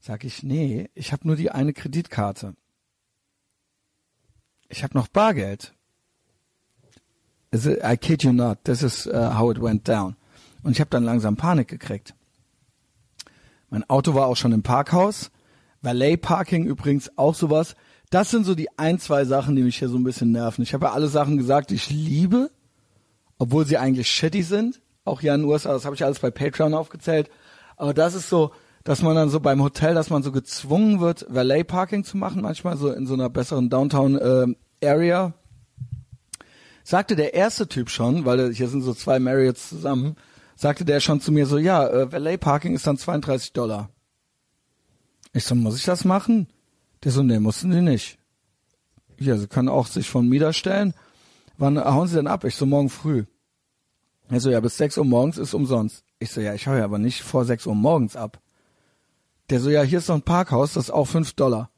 [0.00, 2.54] Sag ich, nee, ich habe nur die eine Kreditkarte.
[4.68, 5.74] Ich habe noch Bargeld.
[7.54, 10.16] I kid you not, this is uh, how it went down.
[10.62, 12.14] Und ich habe dann langsam Panik gekriegt.
[13.68, 15.30] Mein Auto war auch schon im Parkhaus.
[15.80, 17.74] Valet Parking übrigens auch sowas.
[18.10, 20.62] Das sind so die ein, zwei Sachen, die mich hier so ein bisschen nerven.
[20.62, 22.50] Ich habe ja alle Sachen gesagt, die ich liebe,
[23.38, 24.80] obwohl sie eigentlich shitty sind.
[25.04, 27.28] Auch hier in den USA, das habe ich alles bei Patreon aufgezählt.
[27.76, 28.52] Aber das ist so,
[28.84, 32.42] dass man dann so beim Hotel, dass man so gezwungen wird, Valet Parking zu machen,
[32.42, 35.34] manchmal so in so einer besseren Downtown äh, Area.
[36.84, 40.16] Sagte der erste Typ schon, weil hier sind so zwei Marriotts zusammen,
[40.56, 43.90] sagte der schon zu mir so, ja, äh, Valet Parking ist dann 32 Dollar.
[45.32, 46.48] Ich so, muss ich das machen?
[47.04, 48.18] Der so, nee, mussten sie nicht.
[49.18, 50.94] Ja, sie können auch sich von Mieter stellen.
[51.56, 52.44] Wann hauen sie denn ab?
[52.44, 53.24] Ich so, morgen früh.
[54.28, 56.04] Er so, ja, bis 6 Uhr morgens ist umsonst.
[56.18, 58.40] Ich so, ja, ich hau ja aber nicht vor 6 Uhr morgens ab.
[59.50, 61.70] Der so, ja, hier ist noch ein Parkhaus, das ist auch 5 Dollar.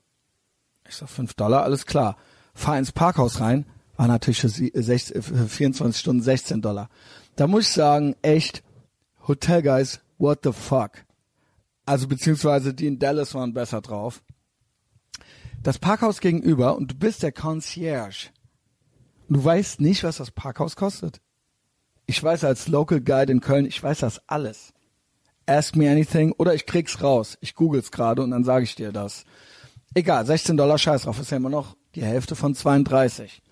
[0.88, 2.17] Ich so, 5 Dollar, alles klar.
[2.55, 6.88] Fahr ins Parkhaus rein, war natürlich für, 16, für 24 Stunden 16 Dollar.
[7.37, 8.62] Da muss ich sagen, echt,
[9.26, 11.04] Hotel Guys, what the fuck?
[11.87, 14.22] Also beziehungsweise die in Dallas waren besser drauf.
[15.62, 18.30] Das Parkhaus gegenüber und du bist der Concierge.
[19.28, 21.20] Du weißt nicht, was das Parkhaus kostet.
[22.07, 24.74] Ich weiß als Local Guide in Köln, ich weiß das alles.
[25.46, 27.38] Ask me anything oder ich krieg's raus.
[27.40, 29.24] Ich google's gerade und dann sage ich dir das.
[29.94, 33.42] Egal, 16 Dollar Scheiß drauf, ist ja immer noch die Hälfte von 32.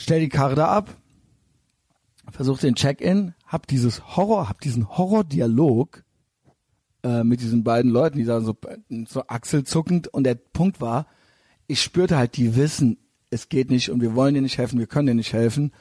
[0.00, 0.96] Stell die Karre da ab,
[2.30, 6.04] versuch den Check-in, hab dieses Horror, hab diesen Horror-Dialog
[7.02, 8.56] äh, mit diesen beiden Leuten, die da so,
[9.08, 11.08] so achselzuckend und der Punkt war,
[11.66, 12.98] ich spürte halt, die wissen,
[13.30, 15.72] es geht nicht und wir wollen dir nicht helfen, wir können dir nicht helfen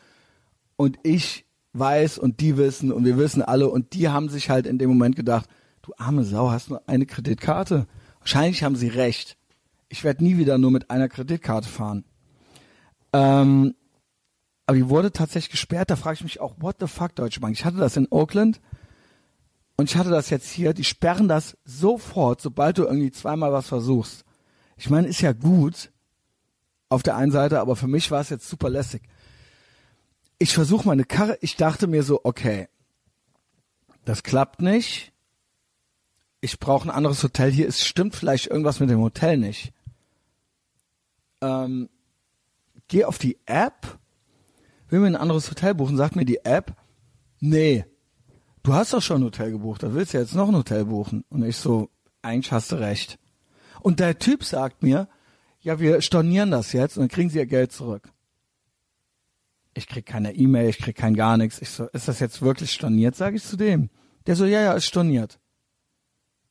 [0.77, 4.65] und ich weiß und die wissen und wir wissen alle und die haben sich halt
[4.65, 5.47] in dem Moment gedacht,
[5.83, 7.85] du arme Sau, hast nur eine Kreditkarte.
[8.17, 9.37] Wahrscheinlich haben sie recht.
[9.89, 12.03] Ich werde nie wieder nur mit einer Kreditkarte fahren.
[13.13, 13.75] Ähm,
[14.67, 15.89] aber die wurde tatsächlich gesperrt.
[15.89, 17.55] Da frage ich mich auch, what the fuck, Deutsche Bank?
[17.57, 18.59] Ich hatte das in Oakland
[19.77, 20.73] und ich hatte das jetzt hier.
[20.73, 24.25] Die sperren das sofort, sobald du irgendwie zweimal was versuchst.
[24.75, 25.91] Ich meine, ist ja gut
[26.89, 29.03] auf der einen Seite, aber für mich war es jetzt super lässig.
[30.37, 31.37] Ich versuche meine Karre.
[31.41, 32.67] Ich dachte mir so, okay,
[34.03, 35.13] das klappt nicht.
[36.41, 37.69] Ich brauche ein anderes Hotel hier.
[37.69, 39.71] Es stimmt vielleicht irgendwas mit dem Hotel nicht.
[41.41, 41.89] Ähm,
[42.89, 43.97] geh auf die App
[44.89, 46.75] will mir ein anderes Hotel buchen, sagt mir die App,
[47.39, 47.85] nee,
[48.63, 51.23] du hast doch schon ein Hotel gebucht, da willst du jetzt noch ein Hotel buchen.
[51.29, 51.89] Und ich so,
[52.21, 53.19] eigentlich hast du recht.
[53.81, 55.07] Und der Typ sagt mir,
[55.59, 58.09] ja, wir stornieren das jetzt und dann kriegen sie ihr Geld zurück.
[59.73, 61.61] Ich krieg keine E-Mail, ich krieg kein gar nichts.
[61.61, 63.89] Ich so, ist das jetzt wirklich storniert, sage ich zu dem.
[64.25, 65.39] Der so, ja, ja, ist storniert.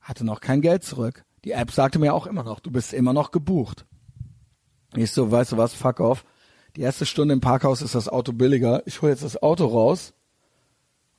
[0.00, 1.24] Hatte noch kein Geld zurück.
[1.44, 3.86] Die App sagte mir auch immer noch, du bist immer noch gebucht.
[4.94, 6.24] Ich so, weißt du was, fuck off.
[6.76, 8.86] Die erste Stunde im Parkhaus ist das Auto billiger.
[8.86, 10.12] Ich hole jetzt das Auto raus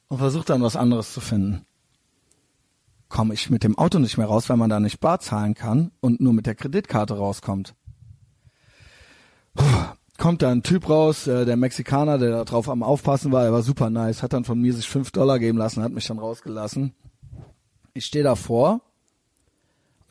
[0.08, 1.66] und versuche dann was anderes zu finden.
[3.10, 5.92] Komme ich mit dem Auto nicht mehr raus, weil man da nicht bar zahlen kann
[6.00, 7.74] und nur mit der Kreditkarte rauskommt.
[9.56, 9.66] Puh,
[10.20, 13.54] kommt da ein Typ raus, äh, der Mexikaner, der da drauf am Aufpassen war, er
[13.54, 16.20] war super nice, hat dann von mir sich fünf Dollar geben lassen, hat mich dann
[16.20, 16.94] rausgelassen.
[17.94, 18.82] Ich stehe davor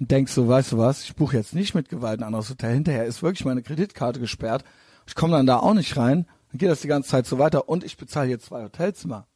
[0.01, 2.75] und denk so, weißt du was, ich buche jetzt nicht mit Gewalt ein anderes Hotel.
[2.75, 4.65] Hinterher ist wirklich meine Kreditkarte gesperrt
[5.07, 6.27] ich komme dann da auch nicht rein.
[6.51, 9.27] Dann geht das die ganze Zeit so weiter und ich bezahle hier zwei Hotelzimmer.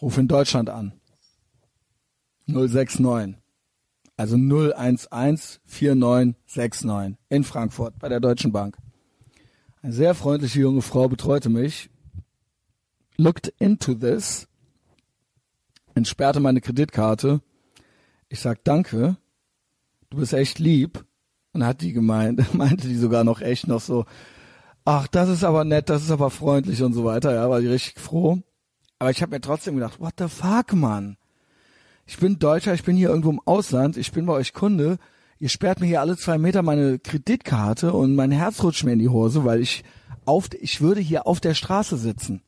[0.00, 0.92] Ruf in Deutschland an.
[2.46, 3.36] 069.
[4.16, 8.76] Also 0114969 in Frankfurt bei der Deutschen Bank.
[9.82, 11.90] Eine sehr freundliche junge Frau betreute mich,
[13.16, 14.46] looked into this,
[15.94, 17.40] entsperrte meine Kreditkarte.
[18.28, 19.16] Ich sag danke,
[20.10, 21.04] du bist echt lieb.
[21.52, 24.06] Und hat die gemeint, meinte die sogar noch echt noch so,
[24.84, 27.68] ach, das ist aber nett, das ist aber freundlich und so weiter, ja, war ich
[27.68, 28.38] richtig froh.
[28.98, 31.16] Aber ich habe mir trotzdem gedacht, what the fuck, Mann?
[32.06, 34.98] Ich bin Deutscher, ich bin hier irgendwo im Ausland, ich bin bei euch Kunde,
[35.38, 38.98] ihr sperrt mir hier alle zwei Meter meine Kreditkarte und mein Herz rutscht mir in
[38.98, 39.84] die Hose, weil ich
[40.26, 42.42] auf, ich würde hier auf der Straße sitzen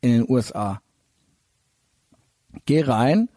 [0.00, 0.80] in den USA.
[2.66, 3.28] Geh rein,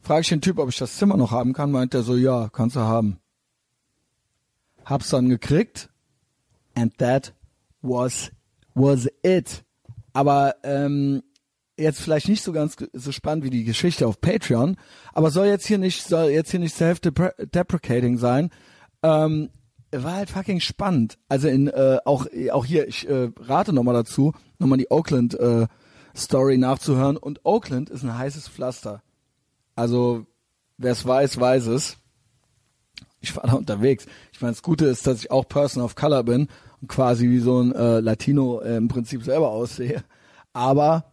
[0.00, 2.48] frage ich den Typ, ob ich das Zimmer noch haben kann, meint er so, ja,
[2.50, 3.18] kannst du haben.
[4.84, 5.88] Hab's dann gekriegt
[6.74, 7.34] and that
[7.82, 8.30] was
[8.74, 9.64] was it.
[10.12, 11.22] Aber ähm,
[11.76, 14.76] jetzt vielleicht nicht so ganz so spannend wie die Geschichte auf Patreon,
[15.12, 18.50] aber soll jetzt hier nicht soll jetzt hier nicht self-deprecating sein.
[19.02, 19.50] Ähm,
[19.92, 21.18] war halt fucking spannend.
[21.28, 25.66] Also in äh, auch auch hier ich äh, rate nochmal dazu, nochmal die Oakland äh,
[26.14, 29.02] Story nachzuhören und Oakland ist ein heißes Pflaster.
[29.74, 30.26] Also
[30.76, 31.96] wer es weiß, weiß es.
[33.20, 34.06] Ich war da unterwegs.
[34.32, 36.48] Ich meine, das Gute ist, dass ich auch Person of Color bin
[36.80, 40.02] und quasi wie so ein äh, Latino äh, im Prinzip selber aussehe.
[40.52, 41.04] Aber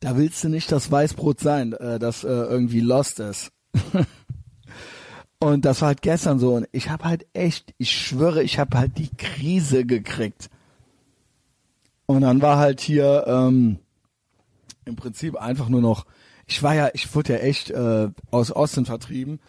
[0.00, 3.50] da willst du nicht das Weißbrot sein, äh, das äh, irgendwie lost ist.
[5.40, 6.54] und das war halt gestern so.
[6.54, 10.50] Und ich habe halt echt, ich schwöre, ich habe halt die Krise gekriegt.
[12.06, 13.78] Und dann war halt hier ähm,
[14.84, 16.06] im Prinzip einfach nur noch,
[16.46, 19.40] ich war ja, ich wurde ja echt äh, aus Osten vertrieben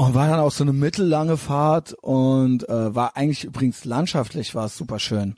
[0.00, 4.64] und war dann auch so eine mittellange Fahrt und äh, war eigentlich übrigens landschaftlich war
[4.64, 5.36] es super schön.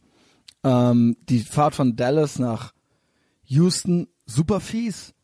[0.62, 2.72] Ähm, die Fahrt von Dallas nach
[3.42, 5.14] Houston super fies.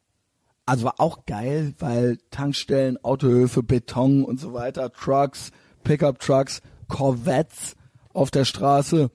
[0.66, 5.52] Also war auch geil, weil Tankstellen, Autohöfe, Beton und so weiter, Trucks,
[5.84, 7.76] Pickup Trucks, Corvettes
[8.12, 9.08] auf der Straße,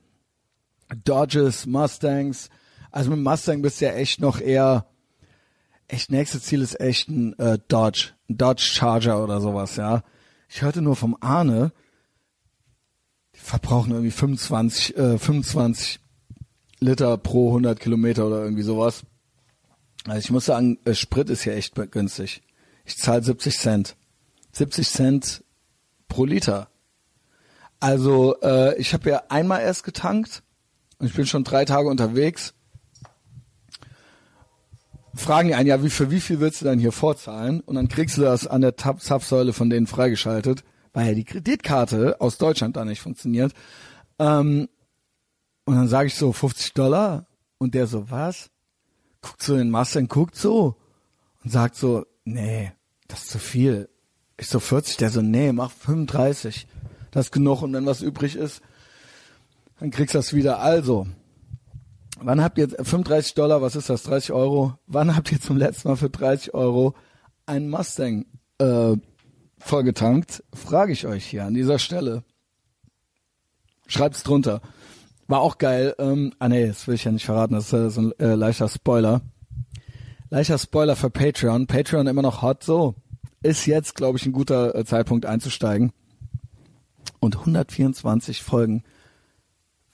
[1.04, 2.50] Dodges, Mustangs.
[2.92, 4.86] Also mit Mustang bist du ja echt noch eher,
[5.90, 10.02] echt nächstes Ziel ist echt ein äh, Dodge, ein Dodge Charger oder sowas, ja.
[10.56, 11.72] Ich hörte nur vom Arne,
[13.36, 16.00] die verbrauchen irgendwie 25, äh, 25
[16.80, 19.02] Liter pro 100 Kilometer oder irgendwie sowas.
[20.06, 22.44] Also ich muss sagen, äh, Sprit ist hier echt günstig.
[22.86, 23.96] Ich zahle 70 Cent.
[24.52, 25.44] 70 Cent
[26.08, 26.70] pro Liter.
[27.80, 30.44] Also äh, ich habe ja einmal erst getankt
[31.00, 32.54] und ich bin schon drei Tage unterwegs.
[35.16, 37.60] Fragen die einen, ja, wie für wie viel willst du dann hier vorzahlen?
[37.62, 42.20] Und dann kriegst du das an der Zapfsäule von denen freigeschaltet, weil ja die Kreditkarte
[42.20, 43.54] aus Deutschland da nicht funktioniert.
[44.20, 44.70] Ähm,
[45.66, 48.50] und dann sage ich so 50 Dollar und der so, was?
[49.24, 50.76] guckt so in den Mustang, guckt so
[51.44, 52.72] und sagt so, nee,
[53.08, 53.90] das ist zu viel.
[54.38, 56.68] Ich so 40, der so, nee, mach 35.
[57.12, 58.62] Das ist genug und wenn was übrig ist,
[59.80, 60.60] dann kriegst du das wieder.
[60.60, 61.08] Also,
[62.20, 64.74] wann habt ihr jetzt 35 Dollar, was ist das, 30 Euro?
[64.88, 66.96] Wann habt ihr zum letzten Mal für 30 Euro
[67.46, 68.26] einen Mustang
[68.60, 68.96] äh,
[69.58, 70.44] vollgetankt?
[70.54, 72.24] Frage ich euch hier an dieser Stelle.
[73.88, 74.62] Schreibt's drunter.
[75.28, 75.96] War auch geil.
[76.00, 77.54] Ähm, ah nee, das will ich ja nicht verraten.
[77.54, 79.22] Das ist äh, so ein äh, leichter Spoiler.
[80.30, 81.68] Leichter Spoiler für Patreon.
[81.68, 82.64] Patreon immer noch hot.
[82.64, 82.96] So
[83.42, 85.92] ist jetzt, glaube ich, ein guter äh, Zeitpunkt einzusteigen
[87.20, 88.84] und 124 Folgen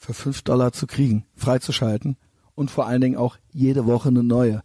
[0.10, 2.18] für 5 Dollar zu kriegen, freizuschalten
[2.56, 4.64] und vor allen Dingen auch jede Woche eine neue.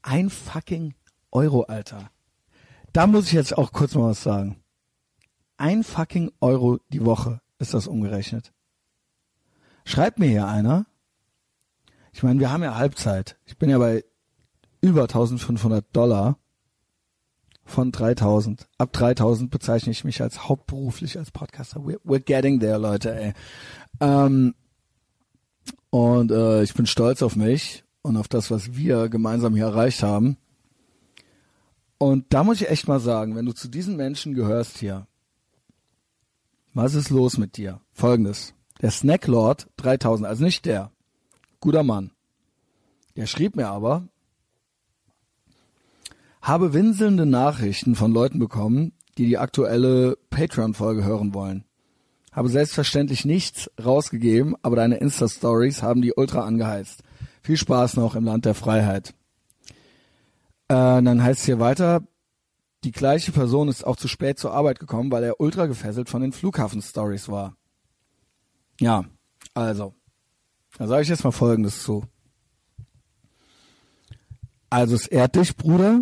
[0.00, 0.94] Ein fucking
[1.32, 2.08] Euro, Alter.
[2.92, 4.62] Da muss ich jetzt auch kurz mal was sagen.
[5.56, 8.52] Ein fucking Euro die Woche ist das umgerechnet.
[9.84, 10.86] Schreibt mir hier einer.
[12.12, 13.36] Ich meine, wir haben ja Halbzeit.
[13.46, 14.04] Ich bin ja bei
[14.80, 16.38] über 1500 Dollar
[17.64, 18.68] von 3000.
[18.78, 21.80] Ab 3000 bezeichne ich mich als hauptberuflich als Podcaster.
[21.80, 23.32] We're, we're getting there, Leute, ey.
[24.00, 24.54] Ähm,
[25.90, 30.02] und äh, ich bin stolz auf mich und auf das, was wir gemeinsam hier erreicht
[30.02, 30.36] haben.
[31.98, 35.06] Und da muss ich echt mal sagen, wenn du zu diesen Menschen gehörst hier,
[36.74, 37.80] was ist los mit dir?
[37.92, 38.54] Folgendes.
[38.82, 40.90] Der Snacklord 3000, also nicht der.
[41.60, 42.10] Guter Mann.
[43.16, 44.08] Der schrieb mir aber,
[46.42, 51.64] habe winselnde Nachrichten von Leuten bekommen, die die aktuelle Patreon-Folge hören wollen.
[52.34, 57.02] Habe selbstverständlich nichts rausgegeben, aber deine Insta-Stories haben die ultra angeheizt.
[57.42, 59.14] Viel Spaß noch im Land der Freiheit.
[60.68, 62.02] Äh, dann heißt es hier weiter,
[62.82, 66.22] die gleiche Person ist auch zu spät zur Arbeit gekommen, weil er ultra gefesselt von
[66.22, 67.56] den Flughafen-Stories war.
[68.80, 69.04] Ja,
[69.54, 69.94] also,
[70.76, 72.04] da sage ich jetzt mal Folgendes zu.
[74.68, 76.00] Also es ehrt dich, Bruder,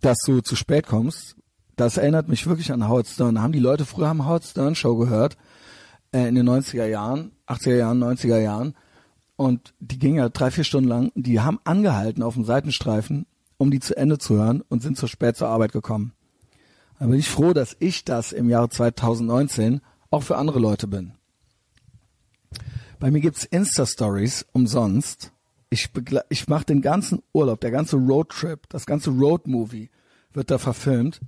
[0.00, 1.36] dass du zu spät kommst.
[1.76, 3.40] Das erinnert mich wirklich an Howard Stern.
[3.40, 5.36] Haben die Leute früher haben Howard Stern Show gehört
[6.12, 8.74] äh, in den 90er Jahren, 80er Jahren, 90er Jahren
[9.36, 11.12] und die ging ja drei, vier Stunden lang.
[11.14, 15.06] Die haben angehalten auf dem Seitenstreifen, um die zu Ende zu hören und sind zu
[15.06, 16.12] spät zur Arbeit gekommen.
[16.98, 19.80] Da bin ich froh, dass ich das im Jahre 2019
[20.10, 21.14] auch für andere Leute bin.
[23.00, 25.32] Bei mir gibt's Insta-Stories umsonst.
[25.70, 25.90] Ich,
[26.28, 29.90] ich mache den ganzen Urlaub, der ganze Roadtrip, das ganze Roadmovie
[30.32, 31.20] wird da verfilmt.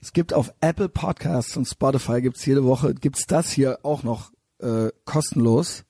[0.00, 4.32] Es gibt auf Apple Podcasts und Spotify gibt's jede Woche, gibt's das hier auch noch
[4.58, 5.84] äh, kostenlos.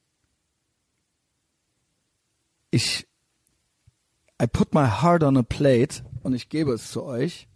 [2.70, 3.06] Ich
[4.40, 7.48] I put my heart on a plate und ich gebe es zu euch.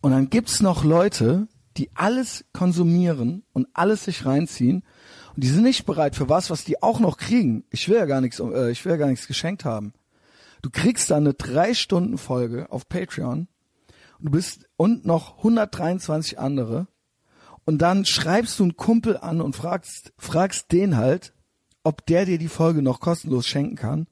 [0.00, 4.82] Und dann gibt's noch Leute, die alles konsumieren und alles sich reinziehen
[5.34, 7.64] und die sind nicht bereit für was, was die auch noch kriegen.
[7.70, 9.92] Ich will ja gar nichts, äh, ich will ja gar nichts geschenkt haben.
[10.62, 13.48] Du kriegst dann eine drei Stunden Folge auf Patreon
[14.18, 16.88] du bist und noch 123 andere
[17.64, 21.34] und dann schreibst du einen Kumpel an und fragst fragst den halt,
[21.84, 24.06] ob der dir die Folge noch kostenlos schenken kann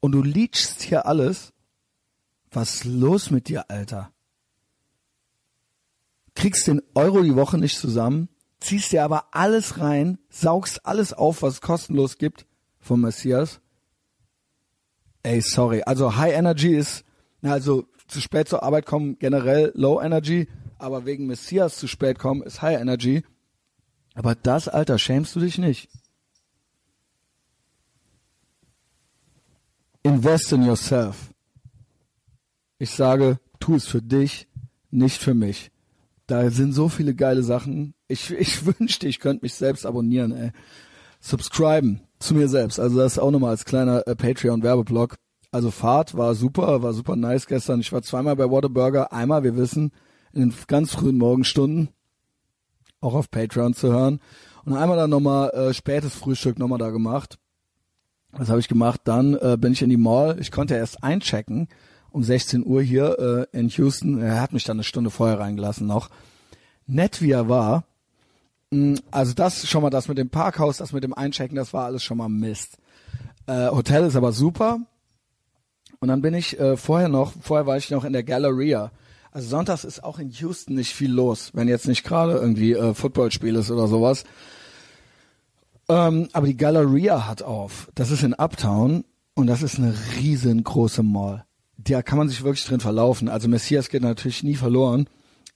[0.00, 1.52] und du leechst hier alles.
[2.50, 4.10] Was ist los mit dir, Alter?
[6.34, 8.28] Kriegst den Euro die Woche nicht zusammen,
[8.60, 12.46] ziehst dir aber alles rein, saugst alles auf, was kostenlos gibt
[12.80, 13.60] vom Messias.
[15.22, 15.82] Ey, sorry.
[15.82, 17.04] Also High Energy ist,
[17.42, 22.42] also zu spät zur Arbeit kommen generell Low Energy, aber wegen Messias zu spät kommen
[22.42, 23.22] ist High Energy.
[24.14, 25.88] Aber das, Alter, schämst du dich nicht?
[30.02, 31.34] Invest in yourself.
[32.78, 34.48] Ich sage, tu es für dich,
[34.90, 35.70] nicht für mich.
[36.26, 37.94] Da sind so viele geile Sachen.
[38.06, 40.52] Ich, ich wünschte, ich könnte mich selbst abonnieren, ey.
[41.20, 42.78] Subscriben zu mir selbst.
[42.78, 45.16] Also das auch nochmal als kleiner äh, Patreon-Werbeblock.
[45.50, 47.80] Also Fahrt war super, war super nice gestern.
[47.80, 49.12] Ich war zweimal bei Whataburger.
[49.12, 49.92] Einmal, wir wissen,
[50.32, 51.88] in den ganz frühen Morgenstunden.
[53.00, 54.20] Auch auf Patreon zu hören.
[54.64, 57.38] Und einmal dann nochmal äh, spätes Frühstück nochmal da gemacht.
[58.32, 59.00] Was habe ich gemacht?
[59.04, 60.36] Dann äh, bin ich in die Mall.
[60.40, 61.68] Ich konnte erst einchecken
[62.10, 64.20] um 16 Uhr hier äh, in Houston.
[64.20, 66.10] Er hat mich dann eine Stunde vorher reingelassen noch.
[66.86, 67.84] Nett wie er war.
[68.70, 71.84] Mm, also das schon mal das mit dem Parkhaus, das mit dem Einchecken, das war
[71.84, 72.78] alles schon mal Mist.
[73.46, 74.80] Äh, Hotel ist aber super.
[76.00, 78.92] Und dann bin ich äh, vorher noch, vorher war ich noch in der Galleria.
[79.30, 82.94] Also sonntags ist auch in Houston nicht viel los, wenn jetzt nicht gerade irgendwie äh,
[82.94, 84.24] Footballspiel ist oder sowas.
[85.88, 87.90] Ähm, aber die Galleria hat auf.
[87.94, 91.44] Das ist in Uptown und das ist eine riesengroße Mall.
[91.76, 93.28] Da kann man sich wirklich drin verlaufen.
[93.28, 95.08] Also Messias geht natürlich nie verloren.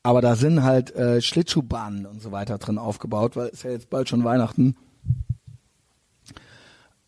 [0.03, 3.89] Aber da sind halt äh, Schlittschuhbahnen und so weiter drin aufgebaut, weil es ja jetzt
[3.89, 4.77] bald schon Weihnachten.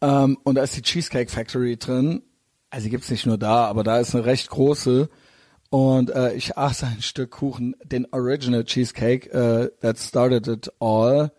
[0.01, 2.23] Ähm, und da ist die Cheesecake Factory drin.
[2.75, 5.09] Also gibt's nicht nur da, aber da ist eine recht große.
[5.71, 11.31] Und äh, ich aß ein Stück Kuchen, den Original Cheesecake, äh, that started it all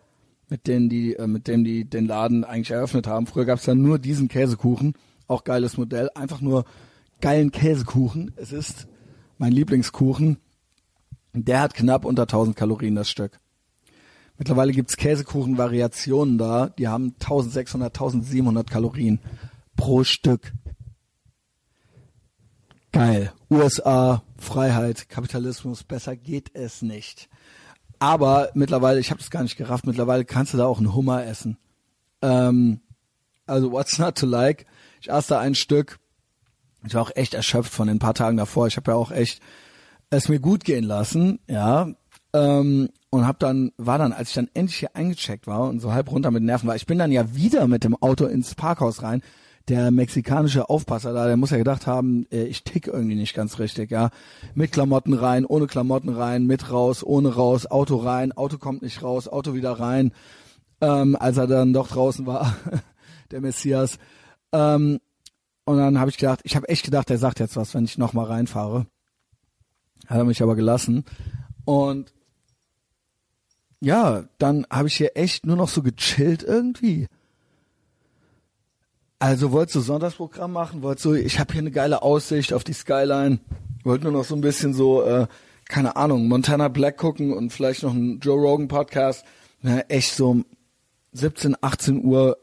[0.48, 3.28] mit denen die, äh, mit dem die den Laden eigentlich eröffnet haben.
[3.28, 4.93] Früher gab es dann nur diesen Käsekuchen,
[5.28, 6.63] auch geiles Modell, einfach nur
[7.19, 8.32] geilen Käsekuchen.
[8.38, 8.88] Es ist
[9.38, 10.38] mein Lieblingskuchen.
[11.34, 13.41] Der hat knapp unter 1000 Kalorien das Stück.
[14.38, 19.19] Mittlerweile gibt's Käsekuchen-Variationen da, die haben 1600, 1700 Kalorien
[19.76, 20.54] pro Stück.
[22.95, 23.34] Geil.
[23.51, 27.27] USA, Freiheit, Kapitalismus, besser geht es nicht.
[27.99, 31.25] Aber mittlerweile, ich habe es gar nicht gerafft, mittlerweile kannst du da auch einen Hummer
[31.25, 31.58] essen.
[32.21, 32.79] Ähm,
[33.47, 34.65] also what's not to like?
[35.01, 35.99] Ich aß da ein Stück.
[36.88, 38.67] Ich war auch echt erschöpft von den paar Tagen davor.
[38.67, 39.41] Ich habe ja auch echt
[40.10, 41.89] es mir gut gehen lassen, ja.
[42.31, 45.91] Ähm, und hab dann war dann, als ich dann endlich hier eingecheckt war und so
[45.91, 49.03] halb runter mit Nerven war, ich bin dann ja wieder mit dem Auto ins Parkhaus
[49.03, 49.21] rein
[49.67, 53.58] der mexikanische Aufpasser da, der muss ja gedacht haben, äh, ich tick irgendwie nicht ganz
[53.58, 54.10] richtig, ja.
[54.54, 59.01] Mit Klamotten rein, ohne Klamotten rein, mit raus, ohne raus, Auto rein, Auto kommt nicht
[59.01, 60.12] raus, Auto wieder rein.
[60.82, 62.56] Ähm, als er dann doch draußen war,
[63.32, 63.97] der Messias.
[64.51, 64.99] Ähm,
[65.63, 67.97] und dann habe ich gedacht, ich habe echt gedacht, der sagt jetzt was, wenn ich
[67.97, 68.86] nochmal reinfahre.
[70.06, 71.06] Hat er mich aber gelassen.
[71.63, 72.13] Und
[73.80, 77.08] ja, dann habe ich hier echt nur noch so gechillt irgendwie.
[79.19, 80.82] Also wolltest du Sonntagsprogramm machen?
[80.82, 83.39] Wolltest du, ich habe hier eine geile Aussicht auf die Skyline.
[83.84, 85.28] Wollte nur noch so ein bisschen so, äh,
[85.69, 89.23] keine Ahnung, Montana Black gucken und vielleicht noch einen Joe Rogan Podcast.
[89.62, 90.43] Ja, echt so
[91.13, 92.38] 17, 18 Uhr,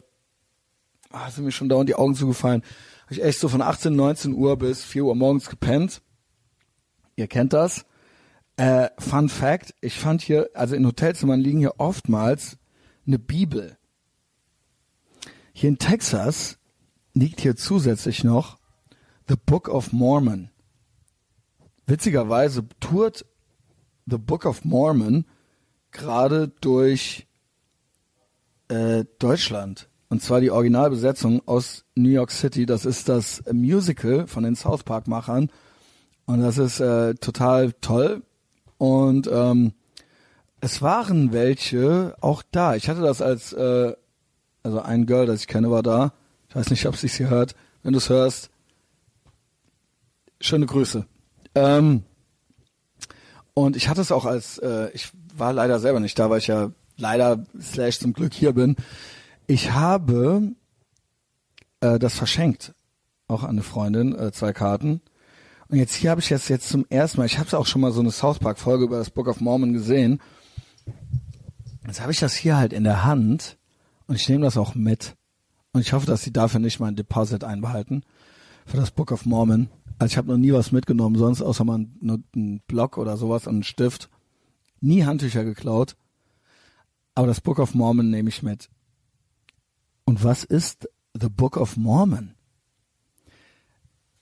[1.10, 2.62] ah, sind mir schon dauernd die Augen zugefallen.
[3.04, 6.00] Habe ich echt so von 18, 19 Uhr bis 4 Uhr morgens gepennt.
[7.16, 7.84] Ihr kennt das.
[8.56, 12.56] Äh, Fun Fact, ich fand hier, also in Hotelzimmern liegen hier oftmals
[13.06, 13.76] eine Bibel.
[15.52, 16.58] Hier in Texas
[17.14, 18.58] liegt hier zusätzlich noch
[19.28, 20.50] The Book of Mormon.
[21.86, 23.24] Witzigerweise tourt
[24.06, 25.26] The Book of Mormon
[25.90, 27.26] gerade durch
[28.68, 29.88] äh, Deutschland.
[30.08, 32.66] Und zwar die Originalbesetzung aus New York City.
[32.66, 35.50] Das ist das Musical von den South Park-Machern.
[36.26, 38.22] Und das ist äh, total toll.
[38.78, 39.72] Und ähm,
[40.60, 42.76] es waren welche auch da.
[42.76, 43.94] Ich hatte das als, äh,
[44.62, 46.12] also ein Girl, das ich kenne, war da.
[46.52, 47.54] Ich weiß nicht, ob sie es hier hört.
[47.82, 48.50] Wenn du es hörst,
[50.38, 51.06] schöne Grüße.
[51.54, 52.02] Ähm,
[53.54, 56.48] und ich hatte es auch als, äh, ich war leider selber nicht da, weil ich
[56.48, 58.76] ja leider slash zum Glück hier bin.
[59.46, 60.52] Ich habe
[61.80, 62.74] äh, das verschenkt,
[63.28, 65.00] auch an eine Freundin, äh, zwei Karten.
[65.68, 67.92] Und jetzt hier habe ich jetzt jetzt zum ersten Mal, ich habe auch schon mal
[67.92, 70.20] so eine South Park Folge über das Book of Mormon gesehen.
[71.86, 73.56] Jetzt habe ich das hier halt in der Hand
[74.06, 75.16] und ich nehme das auch mit.
[75.72, 78.04] Und ich hoffe, dass sie dafür nicht mein Deposit einbehalten
[78.66, 79.68] für das Book of Mormon.
[79.98, 83.54] Also ich habe noch nie was mitgenommen, sonst außer mal einen Block oder sowas und
[83.54, 84.10] einen Stift.
[84.80, 85.96] Nie Handtücher geklaut.
[87.14, 88.68] Aber das Book of Mormon nehme ich mit.
[90.04, 92.34] Und was ist The Book of Mormon?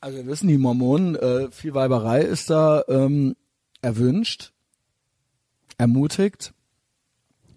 [0.00, 3.36] Also wir wissen, die Mormonen, äh, viel Weiberei ist da ähm,
[3.82, 4.52] erwünscht,
[5.78, 6.54] ermutigt.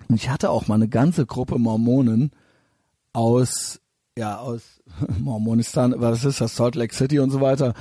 [0.10, 2.32] Und ich hatte auch mal eine ganze Gruppe Mormonen
[3.14, 3.80] aus,
[4.18, 4.82] ja, aus
[5.20, 7.74] Mormonistan, was ist das, Salt Lake City und so weiter.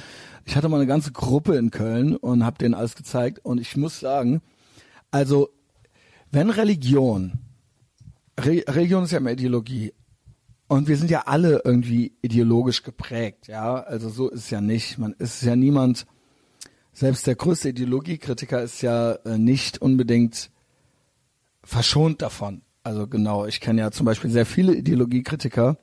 [0.44, 3.40] Ich hatte mal eine ganze Gruppe in Köln und habe denen alles gezeigt.
[3.44, 4.42] Und ich muss sagen,
[5.10, 5.50] also
[6.30, 7.38] wenn Religion,
[8.40, 9.92] Re Religion ist ja immer Ideologie.
[10.68, 13.74] Und wir sind ja alle irgendwie ideologisch geprägt, ja.
[13.74, 14.96] Also so ist es ja nicht.
[14.96, 16.06] Man ist ja niemand,
[16.94, 20.50] selbst der größte Ideologiekritiker ist ja äh, nicht unbedingt
[21.62, 22.62] verschont davon.
[22.82, 25.76] Also genau, ich kenne ja zum Beispiel sehr viele Ideologiekritiker,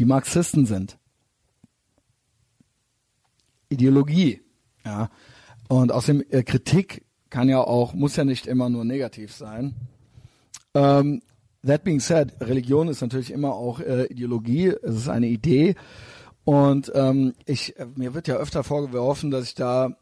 [0.00, 0.98] die Marxisten sind.
[3.68, 4.40] Ideologie,
[4.84, 5.10] ja.
[5.68, 9.76] Und außerdem äh, Kritik kann ja auch, muss ja nicht immer nur negativ sein.
[10.74, 11.20] Ähm,
[11.64, 15.76] that being said, Religion ist natürlich immer auch äh, Ideologie, es ist eine Idee.
[16.44, 19.96] Und ähm, ich, äh, mir wird ja öfter vorgeworfen, dass ich da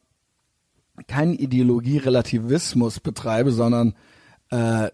[1.08, 3.94] keinen Ideologie-Relativismus betreibe, sondern
[4.50, 4.90] äh,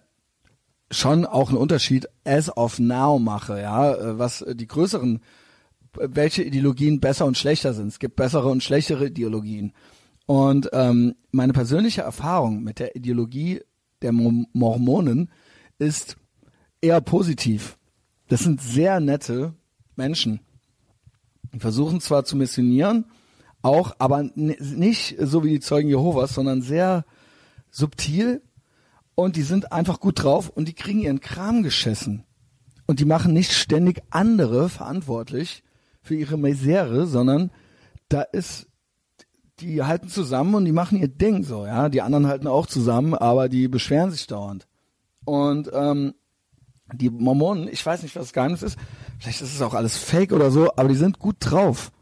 [0.91, 5.21] schon auch einen Unterschied as of now mache, ja, äh, was die größeren,
[5.95, 7.89] welche Ideologien besser und schlechter sind.
[7.89, 9.73] Es gibt bessere und schlechtere Ideologien.
[10.27, 13.61] Und ähm, meine persönliche Erfahrung mit der Ideologie
[14.03, 15.31] der Mormonen
[15.79, 16.17] ist
[16.81, 17.79] eher positiv.
[18.29, 19.55] Das sind sehr nette
[19.97, 20.41] Menschen.
[21.53, 23.07] Die versuchen zwar zu missionieren,
[23.63, 27.05] auch, aber nicht so wie die Zeugen Jehovas, sondern sehr
[27.71, 28.43] subtil
[29.15, 32.25] und die sind einfach gut drauf und die kriegen ihren Kram geschissen.
[32.87, 35.63] Und die machen nicht ständig andere verantwortlich
[36.03, 37.51] für ihre Misere, sondern
[38.09, 38.67] da ist
[39.61, 41.89] die halten zusammen und die machen ihr Ding so, ja.
[41.89, 44.67] Die anderen halten auch zusammen, aber die beschweren sich dauernd.
[45.25, 46.15] Und ähm,
[46.93, 48.79] die Mormonen, ich weiß nicht, was das Geheimnis ist,
[49.19, 51.93] vielleicht ist es auch alles Fake oder so, aber die sind gut drauf.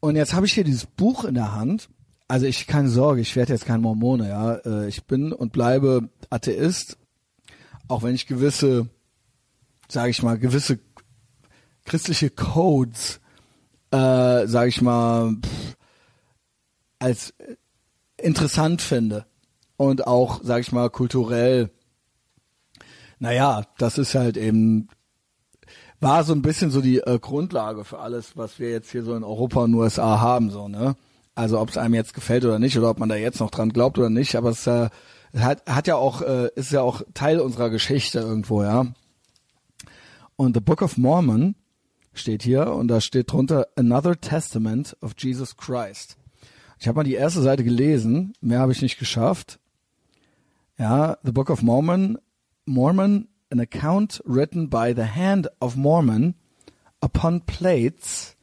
[0.00, 1.88] Und jetzt habe ich hier dieses Buch in der Hand.
[2.26, 4.54] Also ich keine Sorge, ich werde jetzt kein Mormone, ja.
[4.54, 6.96] Äh, ich bin und bleibe Atheist,
[7.88, 8.88] auch wenn ich gewisse,
[9.88, 10.78] sage ich mal, gewisse
[11.84, 13.20] christliche Codes,
[13.90, 15.76] äh, sage ich mal, pff,
[16.98, 17.34] als
[18.16, 19.26] interessant finde
[19.76, 21.70] und auch, sag ich mal, kulturell.
[23.18, 24.88] Naja, das ist halt eben
[26.00, 29.14] war so ein bisschen so die äh, Grundlage für alles, was wir jetzt hier so
[29.14, 30.96] in Europa und USA haben, so ne.
[31.34, 33.70] Also ob es einem jetzt gefällt oder nicht oder ob man da jetzt noch dran
[33.70, 34.88] glaubt oder nicht, aber es äh,
[35.36, 38.86] hat, hat ja auch äh, ist ja auch Teil unserer Geschichte irgendwo, ja.
[40.36, 41.54] Und the Book of Mormon
[42.12, 46.16] steht hier und da steht drunter Another Testament of Jesus Christ.
[46.78, 49.58] Ich habe mal die erste Seite gelesen, mehr habe ich nicht geschafft.
[50.78, 52.18] Ja, The Book of Mormon,
[52.66, 56.34] Mormon, an account written by the hand of Mormon
[57.00, 58.36] upon plates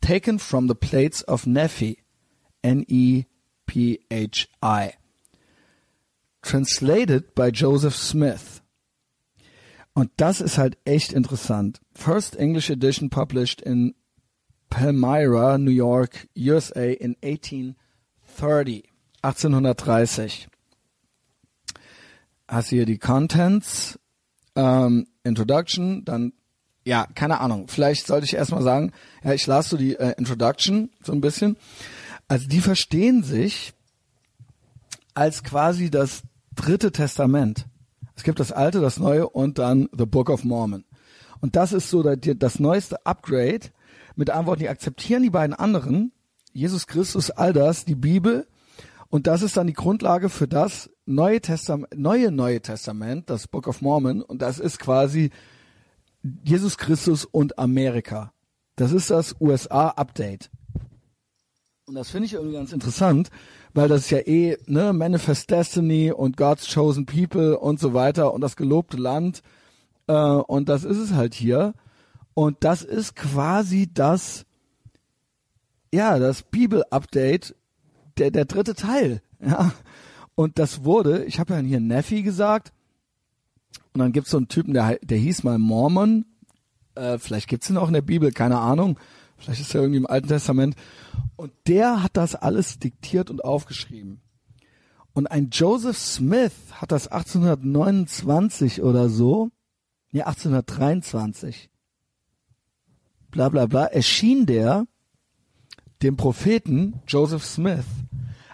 [0.00, 1.98] taken from the plates of Nephi,
[2.62, 3.24] N-E-P-H-I.
[6.42, 8.62] Translated by Joseph Smith.
[9.92, 11.80] Und das ist halt echt interessant.
[11.94, 13.94] First English edition published in
[14.70, 18.84] Palmyra, New York, USA in 1830.
[19.22, 20.48] 1830.
[22.48, 23.98] Hast hier die Contents,
[24.56, 26.32] ähm, Introduction, dann,
[26.84, 27.68] ja, keine Ahnung.
[27.68, 28.92] Vielleicht sollte ich erstmal sagen,
[29.22, 31.56] ja, ich las so die äh, Introduction so ein bisschen.
[32.30, 33.74] Also die verstehen sich
[35.14, 36.22] als quasi das
[36.54, 37.66] dritte Testament.
[38.14, 40.84] Es gibt das alte, das neue und dann The Book of Mormon.
[41.40, 43.70] Und das ist so das, neueste Upgrade
[44.14, 46.12] mit anderen Worten, die akzeptieren die beiden anderen,
[46.52, 48.46] Jesus Christus, all das, die Bibel,
[49.08, 53.66] und das ist dann die Grundlage für das Neue Testament, neue Neue Testament, das Book
[53.66, 55.30] of Mormon, und das ist quasi
[56.44, 58.32] Jesus Christus und Amerika.
[58.76, 60.48] Das ist das USA-Update.
[61.90, 63.30] Und das finde ich irgendwie ganz interessant,
[63.74, 68.32] weil das ist ja eh, ne, Manifest Destiny und God's Chosen People und so weiter
[68.32, 69.42] und das gelobte Land.
[70.06, 71.74] Äh, und das ist es halt hier.
[72.32, 74.46] Und das ist quasi das,
[75.92, 77.56] ja, das Bibel-Update,
[78.18, 79.20] der, der dritte Teil.
[79.44, 79.72] Ja.
[80.36, 82.72] Und das wurde, ich habe ja hier Nephi gesagt,
[83.94, 86.24] und dann gibt's so einen Typen, der, der hieß mal Mormon.
[86.94, 88.96] Äh, vielleicht gibt's ihn auch in der Bibel, keine Ahnung.
[89.40, 90.76] Vielleicht ist er irgendwie im Alten Testament.
[91.36, 94.20] Und der hat das alles diktiert und aufgeschrieben.
[95.12, 99.50] Und ein Joseph Smith hat das 1829 oder so,
[100.12, 101.68] nee, 1823,
[103.30, 104.86] bla bla bla, erschien der
[106.02, 107.84] dem Propheten Joseph Smith.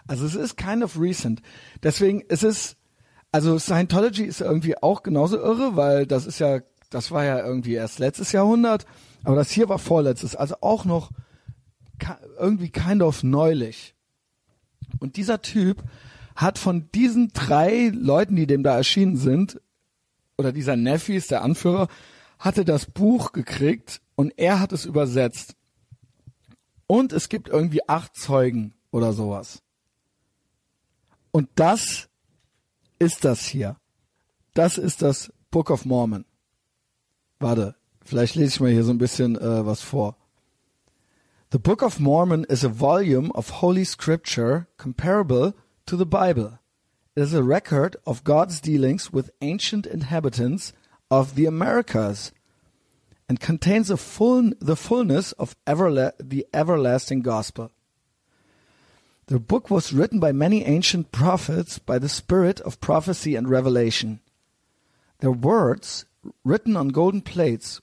[0.07, 1.43] Also es ist kind of recent.
[1.83, 2.77] Deswegen, es ist,
[3.33, 6.61] also Scientology ist irgendwie auch genauso irre, weil das ist ja,
[6.91, 8.87] das war ja irgendwie erst letztes Jahrhundert,
[9.27, 11.11] aber das hier war vorletztes, also auch noch
[12.39, 13.97] irgendwie kind of neulich.
[15.01, 15.83] Und dieser Typ
[16.37, 19.61] hat von diesen drei Leuten, die dem da erschienen sind,
[20.39, 21.89] oder dieser Nephi ist der Anführer,
[22.39, 25.57] hatte das Buch gekriegt und er hat es übersetzt.
[26.87, 29.61] Und es gibt irgendwie acht Zeugen oder sowas.
[31.33, 32.09] Und das
[33.01, 33.77] ist das hier.
[34.55, 36.25] Das ist das Book of Mormon.
[37.41, 37.75] Warte,
[38.07, 40.17] vielleicht lese ich mal hier so ein bisschen äh, was vor.
[41.51, 45.55] The Book of Mormon is a volume of Holy Scripture comparable
[45.87, 46.59] to the Bible.
[47.15, 50.73] It is a record of God's dealings with ancient inhabitants
[51.11, 52.33] of the Americas
[53.29, 57.71] and contains full, the fullness of everla- the everlasting gospel.
[59.27, 64.21] The book was written by many ancient prophets by the spirit of prophecy and revelation.
[65.19, 66.05] Their words,
[66.45, 67.81] written on golden plates,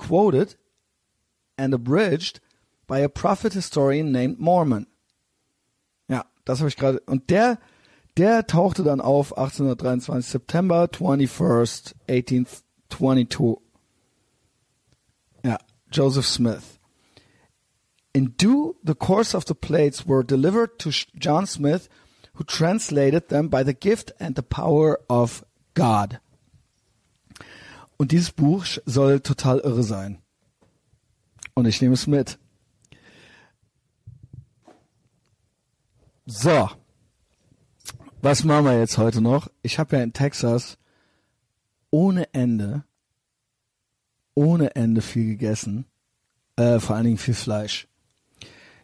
[0.00, 0.56] quoted
[1.58, 2.40] and abridged
[2.86, 4.86] by a prophet historian named Mormon.
[6.08, 7.00] Ja, das habe ich gerade.
[7.06, 7.58] Und der,
[8.16, 13.58] der tauchte dann auf 1823, September 21st, 1822.
[15.44, 15.58] Yeah,
[15.92, 16.78] Joseph Smith.
[18.12, 21.88] In due the course of the plates were delivered to John Smith,
[22.34, 25.44] who translated them by the gift and the power of
[25.74, 26.20] God.
[28.00, 30.22] Und dieses Buch soll total irre sein.
[31.52, 32.38] Und ich nehme es mit.
[36.24, 36.70] So.
[38.22, 39.50] Was machen wir jetzt heute noch?
[39.60, 40.78] Ich habe ja in Texas
[41.90, 42.84] ohne Ende
[44.34, 45.84] ohne Ende viel gegessen.
[46.56, 47.86] Äh, vor allen Dingen viel Fleisch.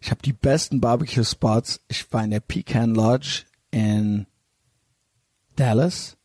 [0.02, 1.80] Ich habe die besten Barbecue-Spots.
[1.88, 4.26] Ich war in der Pecan Lodge in
[5.54, 6.15] Dallas.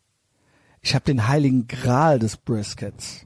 [0.81, 3.25] Ich habe den heiligen Gral des Briskets.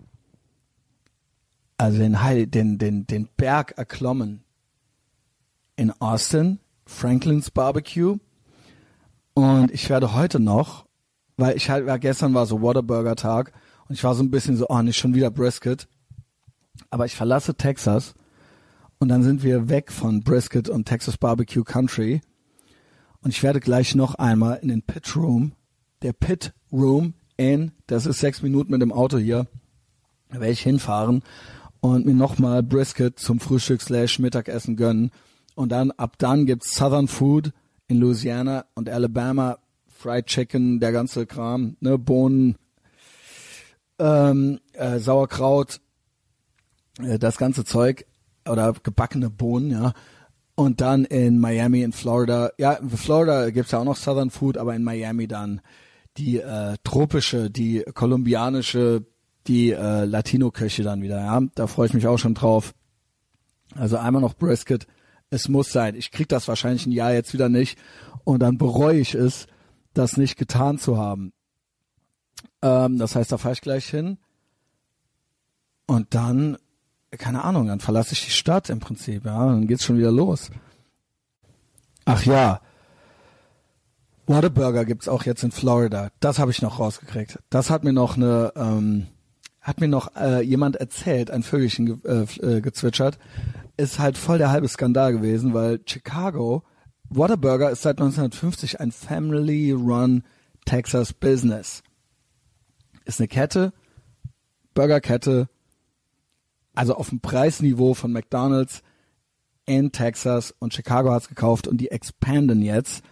[1.78, 4.44] Also den, Heil den, den, den Berg erklommen.
[5.76, 8.18] In Austin, Franklin's Barbecue.
[9.34, 10.86] Und ich werde heute noch,
[11.38, 13.52] weil ich halt, ja, gestern war so Waterburger Tag
[13.88, 15.88] und ich war so ein bisschen so, oh, nicht schon wieder Brisket.
[16.90, 18.14] Aber ich verlasse Texas
[19.00, 22.22] und dann sind wir weg von Brisket und Texas Barbecue Country.
[23.22, 25.54] Und ich werde gleich noch einmal in den Pit Room,
[26.02, 29.48] der Pit Room in, das ist sechs Minuten mit dem Auto hier,
[30.30, 31.24] da werde ich hinfahren
[31.82, 35.12] und mir nochmal Brisket zum Frühstück slash Mittagessen gönnen.
[35.56, 37.52] Und dann, ab dann gibt's Southern Food
[37.88, 42.58] in Louisiana und Alabama, Fried Chicken, der ganze Kram, ne, Bohnen,
[44.00, 45.80] ähm, äh, Sauerkraut,
[47.02, 48.06] äh, das ganze Zeug
[48.48, 49.94] oder gebackene Bohnen, ja.
[50.56, 54.58] Und dann in Miami, in Florida, ja, in Florida gibt's ja auch noch Southern Food,
[54.58, 55.62] aber in Miami dann
[56.18, 59.06] die äh, tropische, die kolumbianische,
[59.48, 61.42] die äh, Latino-Köche dann wieder, ja.
[61.56, 62.74] Da freue ich mich auch schon drauf.
[63.76, 64.88] Also einmal noch Brisket.
[65.30, 65.96] Es muss sein.
[65.96, 67.78] Ich krieg das wahrscheinlich ein Jahr jetzt wieder nicht.
[68.24, 69.48] Und dann bereue ich es,
[69.94, 71.34] das nicht getan zu haben.
[72.62, 74.18] Ähm, das heißt, da fahre ich gleich hin.
[75.88, 76.58] Und dann
[77.18, 80.50] keine Ahnung, dann verlasse ich die Stadt im Prinzip, ja, dann geht's schon wieder los.
[82.06, 82.62] Ach ja,
[84.28, 86.10] Whataburger gibt's auch jetzt in Florida.
[86.20, 87.40] Das habe ich noch rausgekriegt.
[87.50, 89.08] Das hat mir noch eine, ähm,
[89.62, 93.20] hat mir noch äh, jemand erzählt, ein Vögelchen ge äh, äh gezwitschert.
[93.78, 96.64] Ist halt voll der halbe Skandal gewesen, weil Chicago,
[97.10, 100.24] Whataburger ist seit 1950 ein Family-Run
[100.66, 101.84] Texas Business.
[103.06, 103.74] Ist eine Kette,
[104.74, 105.48] Burgerkette,
[106.74, 108.82] also auf dem Preisniveau von McDonald's
[109.66, 113.04] in Texas und Chicago hat's gekauft und die expanden jetzt.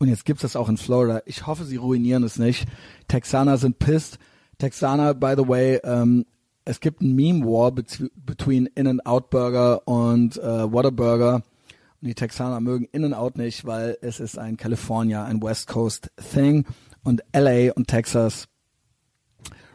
[0.00, 1.20] Und jetzt gibt's das auch in Florida.
[1.26, 2.66] Ich hoffe, sie ruinieren es nicht.
[3.06, 4.18] Texaner sind pissed.
[4.56, 6.24] Texaner, by the way, ähm,
[6.64, 11.34] es gibt ein Meme War between In-N-Out Burger und äh, Whataburger.
[11.34, 16.64] Und die Texaner mögen In-N-Out nicht, weil es ist ein California, ein West Coast Thing.
[17.04, 18.48] Und LA und Texas,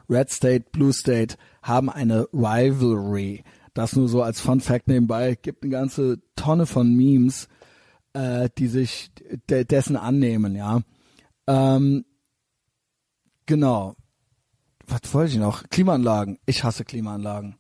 [0.10, 3.44] Red State, Blue State, haben eine Rivalry.
[3.76, 5.38] Das nur so als Fun Fact nebenbei.
[5.40, 7.48] Gibt eine ganze Tonne von Memes
[8.16, 9.12] äh, die sich
[9.50, 10.82] de dessen annehmen, ja.
[11.48, 12.06] Ähm,
[13.46, 13.96] genau.
[14.88, 15.64] Was wollte ich noch?
[15.70, 16.40] Klimaanlagen.
[16.46, 17.56] Ich hasse Klimaanlagen.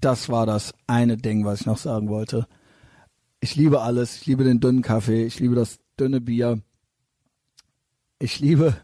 [0.00, 2.46] Das war das eine Ding, was ich noch sagen wollte.
[3.40, 4.16] Ich liebe alles.
[4.16, 5.24] Ich liebe den dünnen Kaffee.
[5.24, 6.62] Ich liebe das dünne Bier.
[8.18, 8.76] Ich liebe,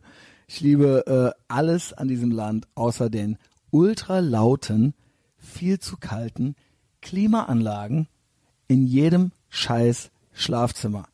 [0.46, 3.36] ich liebe äh, alles an diesem Land, außer den
[3.70, 4.94] ultra lauten,
[5.36, 6.54] viel zu kalten
[7.00, 8.08] Klimaanlagen
[8.68, 11.06] in jedem scheiß Schlafzimmer.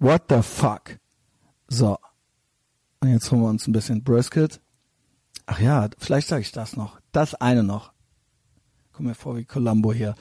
[0.00, 0.98] What the fuck?
[1.68, 1.98] So.
[3.00, 4.60] Und jetzt holen wir uns ein bisschen Brisket.
[5.44, 6.98] Ach ja, vielleicht sage ich das noch.
[7.12, 7.92] Das eine noch.
[8.92, 10.14] Komm mir vor wie Columbo hier.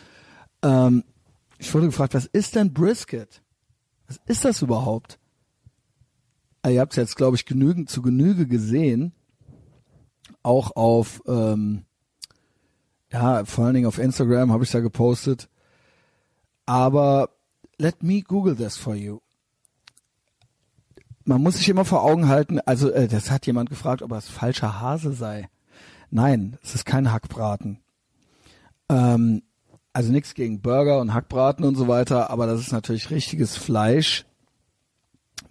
[0.64, 1.06] Ähm,
[1.58, 3.42] ich wurde gefragt, was ist denn Brisket?
[4.08, 5.18] Was ist das überhaupt?
[6.62, 9.14] Also ihr habt es jetzt, glaube ich, genügend zu Genüge gesehen.
[10.44, 11.86] Auch auf, ähm,
[13.14, 15.50] ja, vor allen Dingen auf Instagram habe ich da gepostet.
[16.66, 17.30] Aber
[17.78, 19.20] let me Google this for you.
[21.30, 24.28] Man muss sich immer vor Augen halten, also äh, das hat jemand gefragt, ob es
[24.28, 25.48] falscher Hase sei.
[26.10, 27.80] Nein, es ist kein Hackbraten.
[28.90, 29.44] Ähm,
[29.94, 34.26] also nichts gegen Burger und Hackbraten und so weiter, aber das ist natürlich richtiges Fleisch.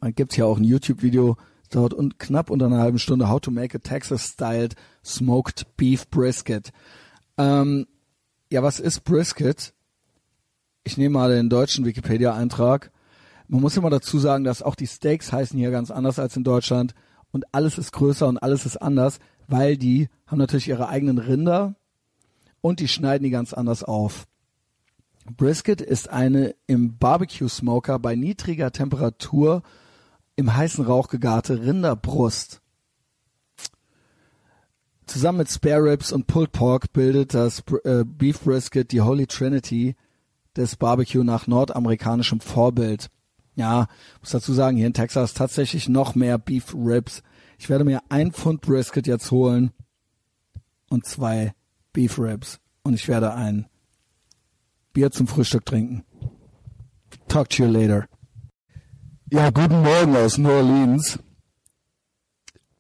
[0.01, 1.37] Man gibt ja auch ein YouTube-Video,
[1.71, 4.75] dauert un knapp unter einer halben Stunde, How to make a Texas-styled
[5.05, 6.73] smoked beef brisket.
[7.37, 7.87] Ähm,
[8.51, 9.73] ja, was ist Brisket?
[10.89, 12.91] ich nehme mal den deutschen Wikipedia-Eintrag.
[13.49, 16.45] Man muss immer dazu sagen, dass auch die Steaks heißen hier ganz anders als in
[16.45, 16.95] Deutschland
[17.33, 21.75] und alles ist größer und alles ist anders, weil die haben natürlich ihre eigenen Rinder
[22.61, 24.27] und die schneiden die ganz anders auf.
[25.37, 29.63] Brisket ist eine im Barbecue Smoker bei niedriger Temperatur
[30.37, 32.61] im heißen Rauch gegarte Rinderbrust.
[35.07, 39.97] Zusammen mit Spare Ribs und Pulled Pork bildet das äh, Beef Brisket die Holy Trinity
[40.55, 43.09] des Barbecue nach nordamerikanischem Vorbild.
[43.59, 43.89] Ja,
[44.21, 47.25] muss dazu sagen, hier in Texas tatsächlich noch mehr Beef Ribs.
[47.59, 49.73] Ich werde mir ein Pfund Brisket jetzt holen
[50.89, 51.55] und zwei
[51.93, 53.67] Beef Ribs und ich werde ein
[54.93, 56.05] Bier zum Frühstück trinken.
[57.27, 58.07] Talk to you later.
[59.29, 61.19] Ja, guten Morgen aus New Orleans.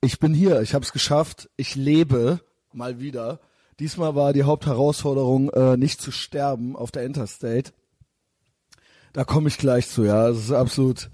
[0.00, 1.50] Ich bin hier, ich habe es geschafft.
[1.56, 2.40] Ich lebe
[2.72, 3.40] mal wieder.
[3.80, 7.72] Diesmal war die Hauptherausforderung, äh, nicht zu sterben auf der Interstate.
[9.12, 10.28] Da komme ich gleich zu, ja.
[10.28, 11.10] Es ist absolut,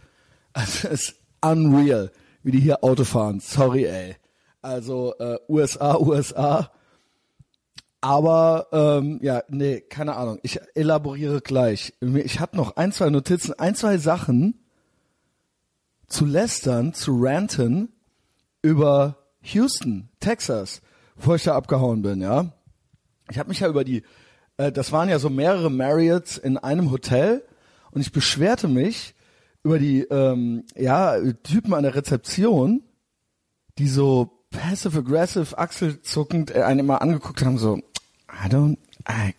[0.52, 2.10] es ist unreal,
[2.42, 3.40] wie die hier Auto fahren.
[3.40, 4.16] Sorry, ey.
[4.62, 6.70] Also äh, USA, USA.
[8.00, 10.38] Aber ähm, ja, nee, keine Ahnung.
[10.42, 11.94] Ich elaboriere gleich.
[12.00, 14.60] Ich habe noch ein, zwei Notizen, ein, zwei Sachen
[16.06, 17.94] zu lästern, zu ranten
[18.60, 20.82] über Houston, Texas
[21.16, 22.52] bevor ich da abgehauen bin, ja.
[23.30, 24.02] Ich habe mich ja über die,
[24.56, 27.44] äh, das waren ja so mehrere Marriotts in einem Hotel
[27.94, 29.14] und ich beschwerte mich
[29.62, 32.82] über die, ähm, ja, Typen an der Rezeption,
[33.78, 37.78] die so passive-aggressive, achselzuckend äh, einen immer angeguckt haben, so,
[38.28, 38.76] I don't,
[39.08, 39.34] I,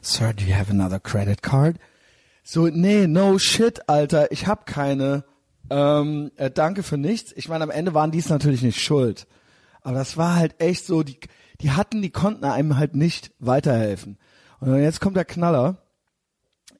[0.00, 1.76] Sir, do you have another credit card?
[2.42, 5.24] So, nee, no shit, Alter, ich hab keine.
[5.68, 7.32] Ähm, äh, danke für nichts.
[7.36, 9.26] Ich meine, am Ende waren die es natürlich nicht schuld.
[9.82, 11.18] Aber das war halt echt so, die,
[11.60, 14.16] die hatten, die konnten einem halt nicht weiterhelfen.
[14.60, 15.82] Und jetzt kommt der Knaller.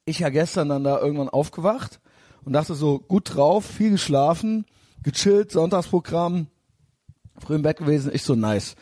[0.09, 1.99] Ich ja gestern dann da irgendwann aufgewacht
[2.43, 4.65] und dachte so, gut drauf, viel geschlafen,
[5.03, 6.47] gechillt, Sonntagsprogramm,
[7.37, 8.75] früh im Bett gewesen, ich so nice.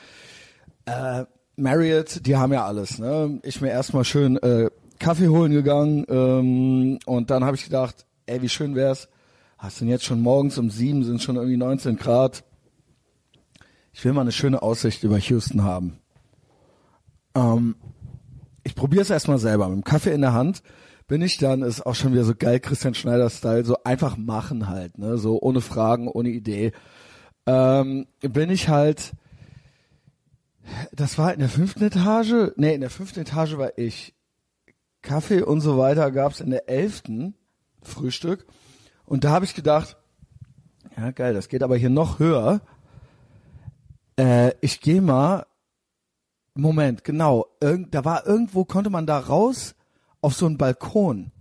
[0.86, 1.25] Äh,
[1.55, 3.39] Marriott, die haben ja alles, ne?
[3.43, 4.69] Ich mir erstmal schön äh,
[4.99, 9.09] Kaffee holen gegangen ähm, und dann habe ich gedacht, ey, wie schön wär's.
[9.57, 12.43] Hast denn jetzt schon morgens um sieben, sind schon irgendwie 19 Grad
[13.97, 15.97] ich will mal eine schöne Aussicht über Houston haben.
[17.34, 17.75] Ähm,
[18.63, 19.67] ich probiere es erstmal selber.
[19.69, 20.61] Mit dem Kaffee in der Hand
[21.07, 24.97] bin ich dann, ist auch schon wieder so geil Christian Schneider-Style, so einfach machen halt,
[24.97, 26.73] ne, so ohne Fragen, ohne Idee.
[27.45, 29.13] Ähm, bin ich halt,
[30.91, 34.13] das war in der fünften Etage, nee, in der fünften Etage war ich.
[35.01, 37.35] Kaffee und so weiter gab's in der elften
[37.81, 38.45] Frühstück.
[39.05, 39.95] Und da habe ich gedacht,
[40.97, 42.59] ja geil, das geht aber hier noch höher.
[44.19, 45.45] Äh, ich gehe mal.
[46.55, 47.45] Moment, genau.
[47.61, 49.75] Irgend, da war irgendwo, konnte man da raus
[50.22, 51.32] auf so einen Balkon.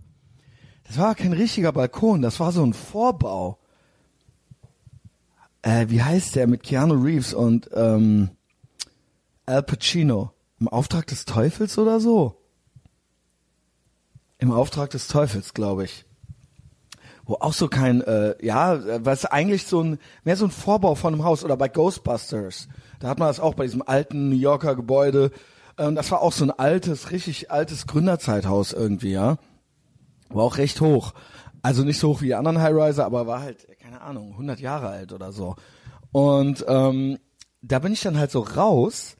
[0.85, 3.59] Das war kein richtiger Balkon, das war so ein Vorbau.
[5.63, 8.31] Äh, wie heißt der mit Keanu Reeves und ähm,
[9.47, 10.33] Al Pacino?
[10.59, 12.41] Im Auftrag des Teufels oder so?
[14.39, 16.07] Im Auftrag des Teufels, glaube ich
[17.27, 21.13] wo auch so kein, äh, ja, was eigentlich so ein, mehr so ein Vorbau von
[21.13, 22.69] einem Haus oder bei Ghostbusters.
[23.01, 25.33] Da hat man das auch bei diesem alten New Yorker Gebäude.
[25.79, 29.39] Ähm, das war auch so ein altes, richtig altes Gründerzeithaus irgendwie, ja.
[30.29, 31.15] War auch recht hoch.
[31.63, 34.89] Also nicht so hoch wie die anderen Highriser, aber war halt, keine Ahnung, 100 Jahre
[34.89, 35.57] alt oder so.
[36.13, 37.19] Und ähm,
[37.63, 39.17] da bin ich dann halt so raus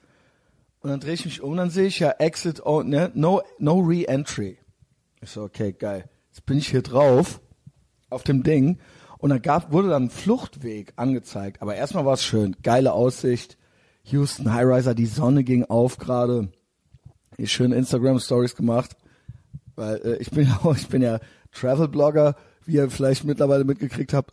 [0.81, 3.81] und dann drehe ich mich um dann sehe ich ja Exit, oh, ne, no, no
[3.81, 4.59] Re-Entry.
[5.21, 6.09] Ich so, okay, geil.
[6.29, 7.41] Jetzt bin ich hier drauf
[8.09, 8.79] auf dem Ding
[9.19, 11.61] und dann gab, wurde dann ein Fluchtweg angezeigt.
[11.63, 13.59] Aber erstmal war es schön, geile Aussicht.
[14.07, 16.49] Houston Highriser, die Sonne ging auf gerade.
[17.45, 18.97] Schön Instagram Stories gemacht,
[19.75, 21.19] weil äh, ich bin ja auch, ich bin ja
[21.53, 24.33] Travel Blogger, wie ihr vielleicht mittlerweile mitgekriegt habt.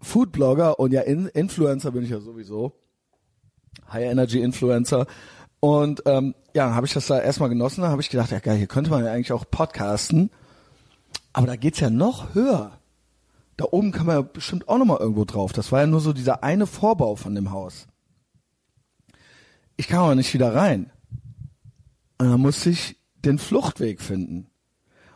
[0.00, 2.72] Food Blogger und ja In Influencer bin ich ja sowieso.
[3.92, 5.06] High Energy Influencer.
[5.60, 8.56] Und ähm, ja, habe ich das da erstmal genossen, da habe ich gedacht, ja geil,
[8.56, 10.30] hier könnte man ja eigentlich auch podcasten.
[11.32, 12.78] Aber da geht's ja noch höher.
[13.58, 15.52] Da oben kann man ja bestimmt auch nochmal irgendwo drauf.
[15.52, 17.88] Das war ja nur so dieser eine Vorbau von dem Haus.
[19.78, 20.90] Ich kam aber nicht wieder rein.
[22.18, 24.50] Und dann musste ich den Fluchtweg finden.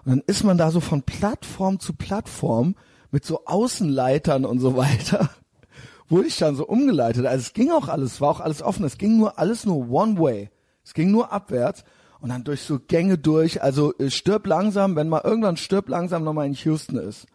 [0.04, 2.76] Und dann ist man da so von Plattform zu Plattform
[3.10, 5.30] mit so Außenleitern und so weiter
[6.08, 7.26] wurde ich dann so umgeleitet.
[7.26, 8.84] Also es ging auch alles, war auch alles offen.
[8.84, 10.50] Es ging nur alles nur one way.
[10.84, 11.84] Es ging nur abwärts
[12.20, 13.62] und dann durch so Gänge durch.
[13.62, 17.26] Also äh, stirb langsam, wenn mal irgendwann stirb langsam nochmal in Houston ist.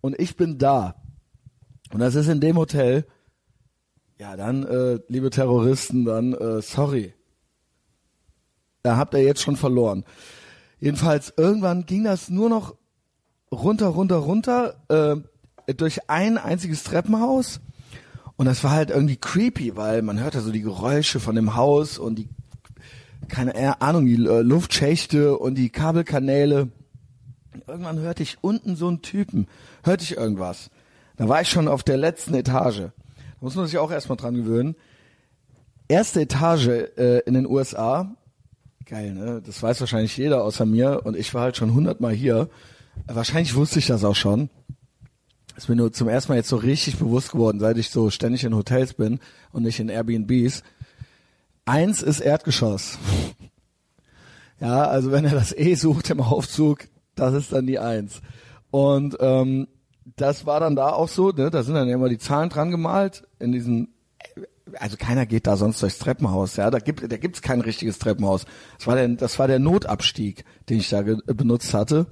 [0.00, 0.94] Und ich bin da.
[1.92, 3.04] Und das ist in dem Hotel.
[4.22, 7.12] Ja, dann, äh, liebe Terroristen, dann, äh, sorry.
[8.84, 10.04] Da habt ihr jetzt schon verloren.
[10.78, 12.76] Jedenfalls, irgendwann ging das nur noch
[13.50, 14.76] runter, runter, runter,
[15.66, 17.58] äh, durch ein einziges Treppenhaus
[18.36, 21.98] und das war halt irgendwie creepy, weil man hörte so die Geräusche von dem Haus
[21.98, 22.28] und die,
[23.26, 26.68] keine Ahnung, die äh, Luftschächte und die Kabelkanäle.
[27.66, 29.48] Irgendwann hörte ich unten so einen Typen,
[29.82, 30.70] hörte ich irgendwas.
[31.16, 32.92] Da war ich schon auf der letzten Etage.
[33.42, 34.74] Muss man sich auch erstmal dran gewöhnen.
[35.88, 38.16] Erste Etage äh, in den USA.
[38.86, 39.42] Geil, ne?
[39.44, 42.48] Das weiß wahrscheinlich jeder außer mir und ich war halt schon hundertmal hier.
[43.06, 44.48] Wahrscheinlich wusste ich das auch schon
[45.56, 48.44] ist mir nur zum ersten Mal jetzt so richtig bewusst geworden, seit ich so ständig
[48.44, 49.20] in Hotels bin
[49.52, 50.62] und nicht in Airbnbs.
[51.64, 52.98] Eins ist Erdgeschoss.
[54.60, 58.22] ja, also wenn er das E sucht im Aufzug, das ist dann die Eins.
[58.70, 59.68] Und ähm,
[60.04, 61.50] das war dann da auch so, ne?
[61.50, 63.94] da sind dann immer die Zahlen dran gemalt in diesen
[64.78, 68.46] also keiner geht da sonst durchs Treppenhaus, ja, da gibt da gibt's kein richtiges Treppenhaus.
[68.78, 72.06] Das war der das war der Notabstieg, den ich da benutzt hatte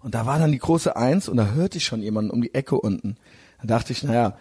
[0.00, 2.54] und da war dann die große Eins und da hörte ich schon jemanden um die
[2.54, 3.16] Ecke unten.
[3.60, 4.36] Da dachte ich, naja,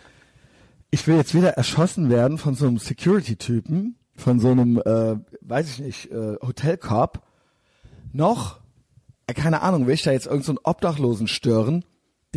[0.91, 5.69] ich will jetzt weder erschossen werden von so einem Security-Typen, von so einem, äh, weiß
[5.69, 7.23] ich nicht, äh, Hotelkorb,
[8.13, 8.59] noch,
[9.27, 11.83] äh, keine Ahnung, will ich da jetzt irgendeinen so Obdachlosen stören,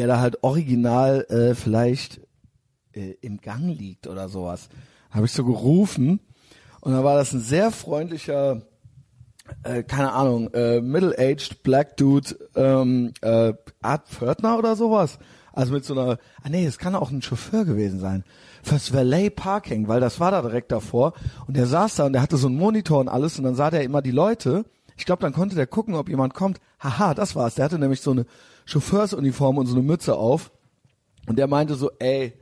[0.01, 2.22] der da halt original äh, vielleicht
[2.92, 4.70] äh, im Gang liegt oder sowas.
[5.11, 6.20] Habe ich so gerufen
[6.80, 8.62] und dann war das ein sehr freundlicher
[9.62, 15.18] äh, keine Ahnung, äh, middle-aged Black Dude, ähm, äh, Art Pförtner oder sowas.
[15.53, 18.24] Also mit so einer, ah nee, es kann auch ein Chauffeur gewesen sein.
[18.62, 21.12] Fürs Valet Parking, weil das war da direkt davor.
[21.46, 23.70] Und der saß da und der hatte so einen Monitor und alles und dann sah
[23.70, 24.64] der immer die Leute.
[24.96, 26.61] Ich glaube, dann konnte der gucken, ob jemand kommt.
[26.78, 27.57] Haha, das war's.
[27.57, 28.26] Der hatte nämlich so eine
[28.71, 30.53] Chauffeursuniform und so eine Mütze auf.
[31.27, 32.35] Und der meinte so, ey,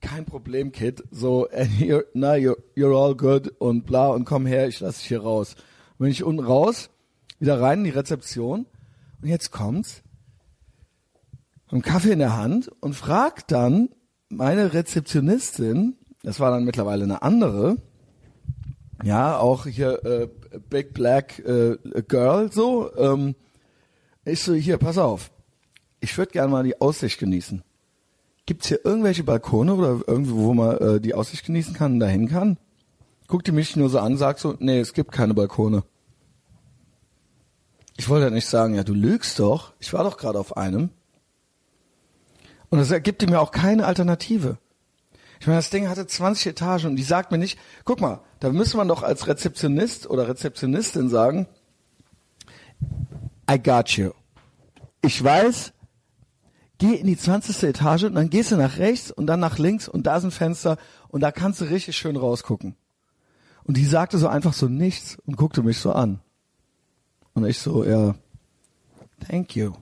[0.00, 1.02] kein Problem, Kid.
[1.10, 5.08] So, you're, na, you're, you're all good und bla und komm her, ich lass dich
[5.08, 5.56] hier raus
[5.98, 6.90] bin ich unten raus,
[7.38, 8.66] wieder rein in die Rezeption
[9.22, 10.02] und jetzt kommt's.
[11.68, 13.88] Einen Kaffee in der Hand und fragt dann
[14.28, 17.76] meine Rezeptionistin, das war dann mittlerweile eine andere,
[19.02, 20.28] ja, auch hier äh,
[20.70, 21.76] Big Black äh,
[22.08, 23.34] Girl so, ähm,
[24.24, 25.30] ich so, hier, pass auf,
[26.06, 27.62] ich würde gerne mal die Aussicht genießen.
[28.46, 32.28] Gibt's hier irgendwelche Balkone oder irgendwo, wo man äh, die Aussicht genießen kann und dahin
[32.28, 32.58] kann?
[33.26, 35.82] guckte mich nur so an, sagt so, nee, es gibt keine Balkone.
[37.96, 39.72] Ich wollte ja nicht sagen, ja, du lügst doch.
[39.80, 40.90] Ich war doch gerade auf einem.
[42.68, 44.58] Und das ergibt mir auch keine Alternative.
[45.40, 48.50] Ich meine, das Ding hatte 20 Etagen und die sagt mir nicht, guck mal, da
[48.50, 51.48] müsste man doch als Rezeptionist oder Rezeptionistin sagen,
[53.50, 54.12] I got you.
[55.02, 55.72] Ich weiß,
[56.78, 57.62] geh in die 20.
[57.64, 60.30] Etage und dann gehst du nach rechts und dann nach links und da ist ein
[60.30, 60.76] Fenster
[61.08, 62.76] und da kannst du richtig schön rausgucken.
[63.64, 66.20] Und die sagte so einfach so nichts und guckte mich so an.
[67.34, 68.14] Und ich so, ja,
[69.28, 69.72] thank you.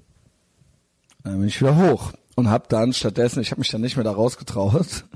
[1.23, 4.05] Dann bin ich wieder hoch und hab dann stattdessen, ich habe mich dann nicht mehr
[4.05, 5.05] da rausgetraut.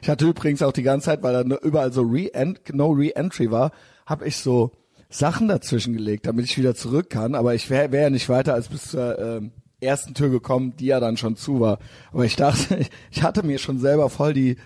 [0.00, 2.30] Ich hatte übrigens auch die ganze Zeit, weil da überall so Re
[2.72, 3.72] no Re-Entry war,
[4.06, 4.72] habe ich so
[5.10, 7.34] Sachen dazwischen gelegt, damit ich wieder zurück kann.
[7.34, 10.86] Aber ich wäre wär ja nicht weiter als bis zur ähm, ersten Tür gekommen, die
[10.86, 11.78] ja dann schon zu war.
[12.12, 14.56] Aber ich dachte, ich hatte mir schon selber voll die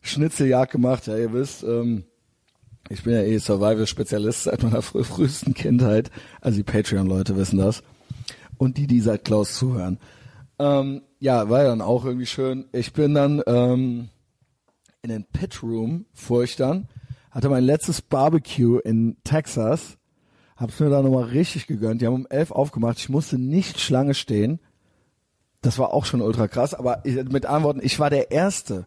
[0.00, 1.06] Schnitzeljagd gemacht.
[1.06, 2.04] Ja, ihr wisst, ähm,
[2.88, 6.10] Ich bin ja eh Survival-Spezialist seit meiner frü frühesten Kindheit.
[6.40, 7.82] Also die Patreon-Leute wissen das.
[8.56, 9.98] Und die, die seit Klaus zuhören.
[10.58, 12.66] Ähm, ja, war ja dann auch irgendwie schön.
[12.72, 14.08] Ich bin dann ähm,
[15.02, 16.88] in den Pit Room, fuhr ich dann,
[17.30, 19.97] hatte mein letztes Barbecue in Texas,
[20.58, 22.02] hab's mir da nochmal richtig gegönnt.
[22.02, 22.98] Die haben um elf aufgemacht.
[22.98, 24.58] Ich musste nicht Schlange stehen.
[25.62, 26.74] Das war auch schon ultra krass.
[26.74, 28.86] Aber ich, mit Antworten, ich war der Erste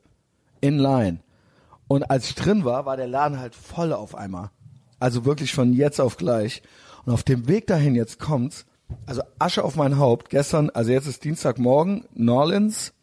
[0.60, 1.20] in Line.
[1.88, 4.52] Und als ich drin war, war der Laden halt voll auf einmal.
[5.00, 6.62] Also wirklich von jetzt auf gleich.
[7.06, 8.66] Und auf dem Weg dahin jetzt kommt's.
[9.06, 10.30] Also Asche auf mein Haupt.
[10.30, 12.94] Gestern, also jetzt ist Dienstagmorgen, Norlins.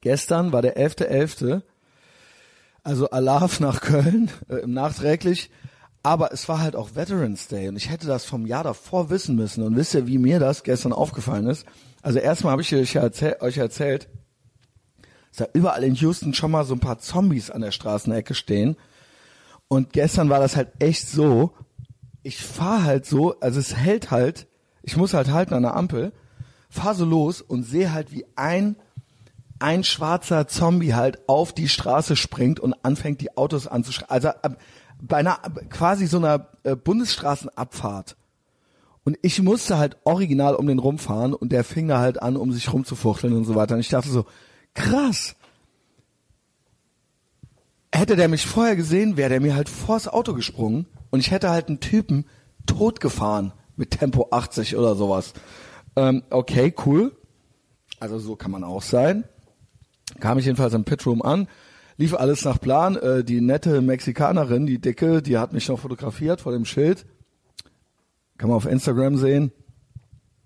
[0.00, 1.06] Gestern war der 11.11.
[1.06, 1.62] .11.
[2.82, 5.50] Also Alarv nach Köln, äh, nachträglich.
[6.02, 9.36] Aber es war halt auch Veterans Day und ich hätte das vom Jahr davor wissen
[9.36, 9.62] müssen.
[9.62, 11.66] Und wisst ihr, wie mir das gestern aufgefallen ist?
[12.02, 14.08] Also erstmal habe ich euch, erzähl euch erzählt,
[15.30, 18.76] dass da überall in Houston schon mal so ein paar Zombies an der Straßenecke stehen.
[19.68, 21.52] Und gestern war das halt echt so,
[22.22, 24.48] ich fahr halt so, also es hält halt,
[24.82, 26.12] ich muss halt halten an der Ampel,
[26.70, 28.76] fahr so los und sehe halt, wie ein
[29.60, 34.10] ein schwarzer Zombie halt auf die Straße springt und anfängt die Autos anzuschreien.
[34.10, 34.56] Also äh,
[35.00, 35.38] bei einer
[35.70, 38.16] quasi so einer äh, Bundesstraßenabfahrt.
[39.04, 42.52] Und ich musste halt original um den rumfahren und der fing da halt an, um
[42.52, 43.74] sich rumzufuchteln und so weiter.
[43.74, 44.26] Und ich dachte so,
[44.74, 45.36] krass.
[47.92, 51.50] Hätte der mich vorher gesehen, wäre der mir halt vors Auto gesprungen und ich hätte
[51.50, 52.26] halt einen Typen
[52.66, 55.32] totgefahren mit Tempo 80 oder sowas.
[55.96, 57.16] Ähm, okay, cool.
[57.98, 59.24] Also so kann man auch sein.
[60.20, 61.48] Kam ich jedenfalls im Pitroom an,
[62.00, 62.96] lief alles nach Plan.
[62.96, 67.04] Äh, die nette Mexikanerin, die dicke, die hat mich noch fotografiert vor dem Schild.
[68.38, 69.52] Kann man auf Instagram sehen.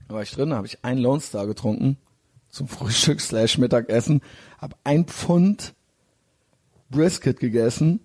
[0.09, 1.97] Da war ich drin, habe ich einen Lone Star getrunken
[2.55, 4.21] zum Frühstück slash Mittagessen,
[4.59, 5.75] habe ein Pfund
[6.89, 8.01] Brisket gegessen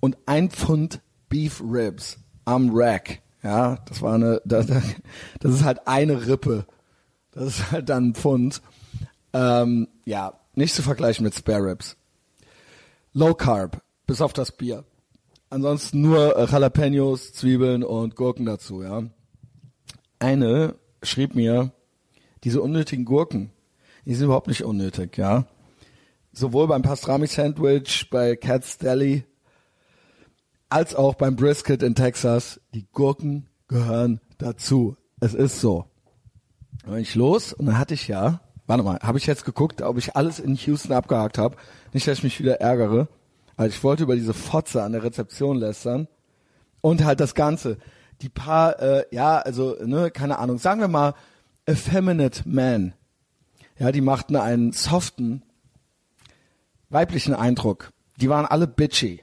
[0.00, 3.20] und ein Pfund Beef Ribs am Rack.
[3.42, 6.66] Ja, das war eine, das, das ist halt eine Rippe.
[7.32, 8.62] Das ist halt dann ein Pfund.
[9.32, 11.96] Ähm, ja, nicht zu vergleichen mit Spare Ribs.
[13.14, 14.84] Low Carb, bis auf das Bier.
[15.50, 19.02] Ansonsten nur äh, Jalapenos, Zwiebeln und Gurken dazu, ja.
[20.18, 21.72] Eine schrieb mir,
[22.42, 23.50] diese unnötigen Gurken,
[24.06, 25.44] die sind überhaupt nicht unnötig, ja.
[26.32, 29.24] Sowohl beim Pastrami Sandwich, bei Cat's Deli,
[30.70, 34.96] als auch beim Brisket in Texas, die Gurken gehören dazu.
[35.20, 35.84] Es ist so.
[36.82, 39.82] Dann bin ich los und dann hatte ich ja Warte mal, habe ich jetzt geguckt,
[39.82, 41.56] ob ich alles in Houston abgehakt habe?
[41.92, 43.08] Nicht, dass ich mich wieder ärgere.
[43.56, 46.08] Also ich wollte über diese Fotze an der Rezeption lästern.
[46.80, 47.78] Und halt das Ganze.
[48.22, 51.14] Die paar, äh, ja, also, ne, keine Ahnung, sagen wir mal,
[51.66, 52.94] effeminate man.
[53.78, 55.42] Ja, die machten einen soften,
[56.88, 57.92] weiblichen Eindruck.
[58.20, 59.22] Die waren alle bitchy.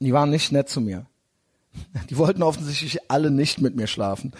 [0.00, 1.06] Die waren nicht nett zu mir.
[2.10, 4.32] Die wollten offensichtlich alle nicht mit mir schlafen.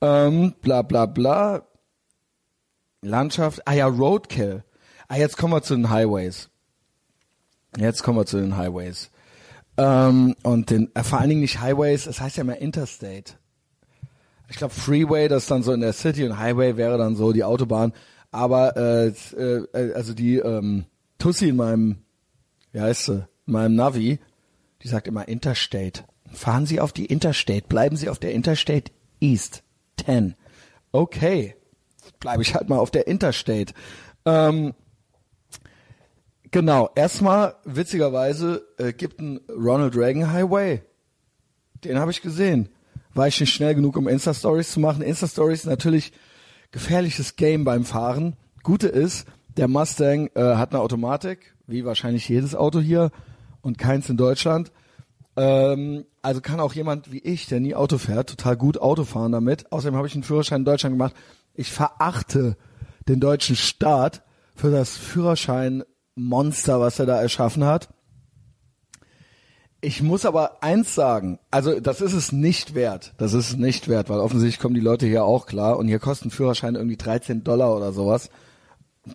[0.00, 1.66] Ähm, bla bla bla.
[3.00, 4.64] Landschaft, ah ja, Roadkill.
[5.08, 6.50] Ah, jetzt kommen wir zu den Highways.
[7.76, 9.10] Jetzt kommen wir zu den Highways.
[9.76, 13.34] Ähm, und den, äh, vor allen Dingen nicht Highways, es das heißt ja immer Interstate.
[14.48, 17.32] Ich glaube Freeway, das ist dann so in der City und Highway wäre dann so
[17.32, 17.92] die Autobahn.
[18.30, 20.84] Aber äh, äh, also die ähm,
[21.18, 21.96] Tussi in meinem,
[22.72, 24.18] wie heißt sie, in meinem Navi,
[24.82, 26.04] die sagt immer Interstate.
[26.32, 29.62] Fahren Sie auf die Interstate, bleiben Sie auf der Interstate East
[30.04, 30.34] 10.
[30.92, 31.54] Okay
[32.24, 33.74] bleibe ich halt mal auf der Interstate.
[34.24, 34.72] Ähm,
[36.54, 40.82] genau, erstmal witzigerweise äh, gibt ein Ronald Reagan Highway.
[41.82, 42.68] Den habe ich gesehen.
[43.12, 45.02] War ich nicht schnell genug, um Insta-Stories zu machen.
[45.02, 46.12] Insta-Stories natürlich
[46.70, 48.36] gefährliches Game beim Fahren.
[48.62, 49.26] Gute ist,
[49.56, 53.10] der Mustang äh, hat eine Automatik, wie wahrscheinlich jedes Auto hier
[53.60, 54.70] und keins in Deutschland.
[55.36, 59.32] Ähm, also kann auch jemand wie ich, der nie Auto fährt, total gut Auto fahren
[59.32, 59.72] damit.
[59.72, 61.16] Außerdem habe ich einen Führerschein in Deutschland gemacht.
[61.52, 62.56] Ich verachte
[63.08, 64.22] den deutschen Staat
[64.54, 64.96] für das
[66.14, 67.88] Führerschein-Monster, was er da erschaffen hat.
[69.80, 73.12] Ich muss aber eins sagen, also das ist es nicht wert.
[73.18, 75.98] Das ist es nicht wert, weil offensichtlich kommen die Leute hier auch klar und hier
[75.98, 78.30] kosten Führerschein irgendwie 13 Dollar oder sowas.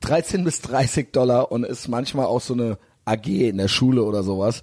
[0.02, 4.22] 13 bis 30 Dollar und ist manchmal auch so eine AG in der Schule oder
[4.22, 4.62] sowas.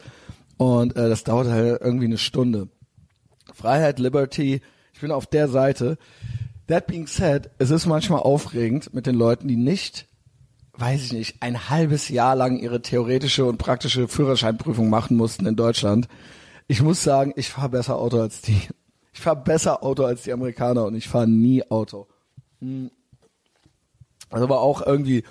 [0.59, 2.69] Und äh, das dauert halt irgendwie eine Stunde.
[3.53, 4.61] Freiheit, Liberty,
[4.93, 5.99] ich bin auf der Seite.
[6.69, 10.07] That being said, es ist manchmal aufregend mit den Leuten, die nicht,
[10.79, 15.57] weiß ich nicht, ein halbes Jahr lang ihre theoretische und praktische Führerscheinprüfung machen mussten in
[15.57, 16.09] Deutschland.
[16.69, 18.61] Ich muss sagen, ich fahre besser Auto als die.
[19.13, 22.07] Ich fahre besser Auto als die Amerikaner und ich fahre nie Auto.
[22.61, 22.91] Hm.
[24.29, 25.25] Also aber auch irgendwie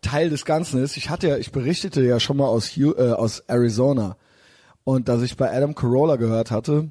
[0.00, 3.40] Teil des Ganzen ist, ich hatte ja, ich berichtete ja schon mal aus, äh, aus
[3.40, 4.16] Arizona
[4.84, 6.90] und dass ich bei Adam Carolla gehört hatte,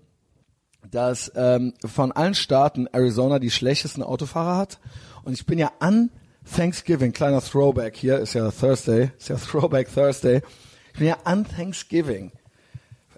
[0.92, 4.80] dass ähm, von allen Staaten Arizona die schlechtesten Autofahrer hat.
[5.24, 6.12] Und ich bin ja an
[6.46, 10.42] Thanksgiving, kleiner Throwback hier, ist ja Thursday, ist ja Throwback Thursday.
[10.94, 12.32] Ich bin ja an Thanksgiving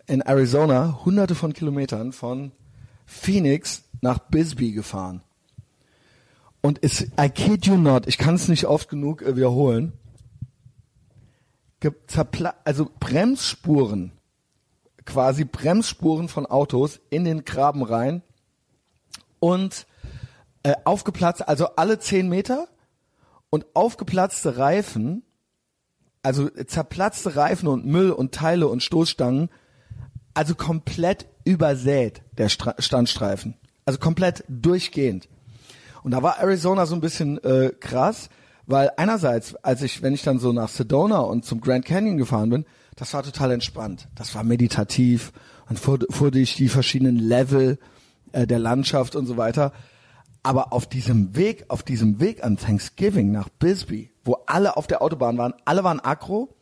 [0.07, 2.51] in Arizona hunderte von Kilometern von
[3.05, 5.21] Phoenix nach Bisbee gefahren.
[6.61, 9.93] Und es, I kid you not, ich kann es nicht oft genug äh, wiederholen.
[12.63, 14.11] also Bremsspuren,
[15.05, 18.21] quasi Bremsspuren von Autos in den Graben rein
[19.39, 19.87] und
[20.63, 22.69] äh, aufgeplatzt, also alle zehn Meter
[23.53, 25.21] und aufgeplatzte Reifen,
[26.23, 29.49] also zerplatzte Reifen und Müll und Teile und Stoßstangen,
[30.33, 33.53] also komplett übersät, der Stra Standstreifen.
[33.85, 35.29] Also komplett durchgehend.
[36.01, 38.29] Und da war Arizona so ein bisschen äh, krass,
[38.65, 42.49] weil einerseits, als ich, wenn ich dann so nach Sedona und zum Grand Canyon gefahren
[42.49, 44.07] bin, das war total entspannt.
[44.15, 45.31] Das war meditativ
[45.69, 47.77] und fuhr, fuhr durch die verschiedenen Level
[48.31, 49.73] äh, der Landschaft und so weiter.
[50.43, 55.01] Aber auf diesem Weg, auf diesem Weg an Thanksgiving nach Bisbee, wo alle auf der
[55.01, 56.53] Autobahn waren, alle waren aggro.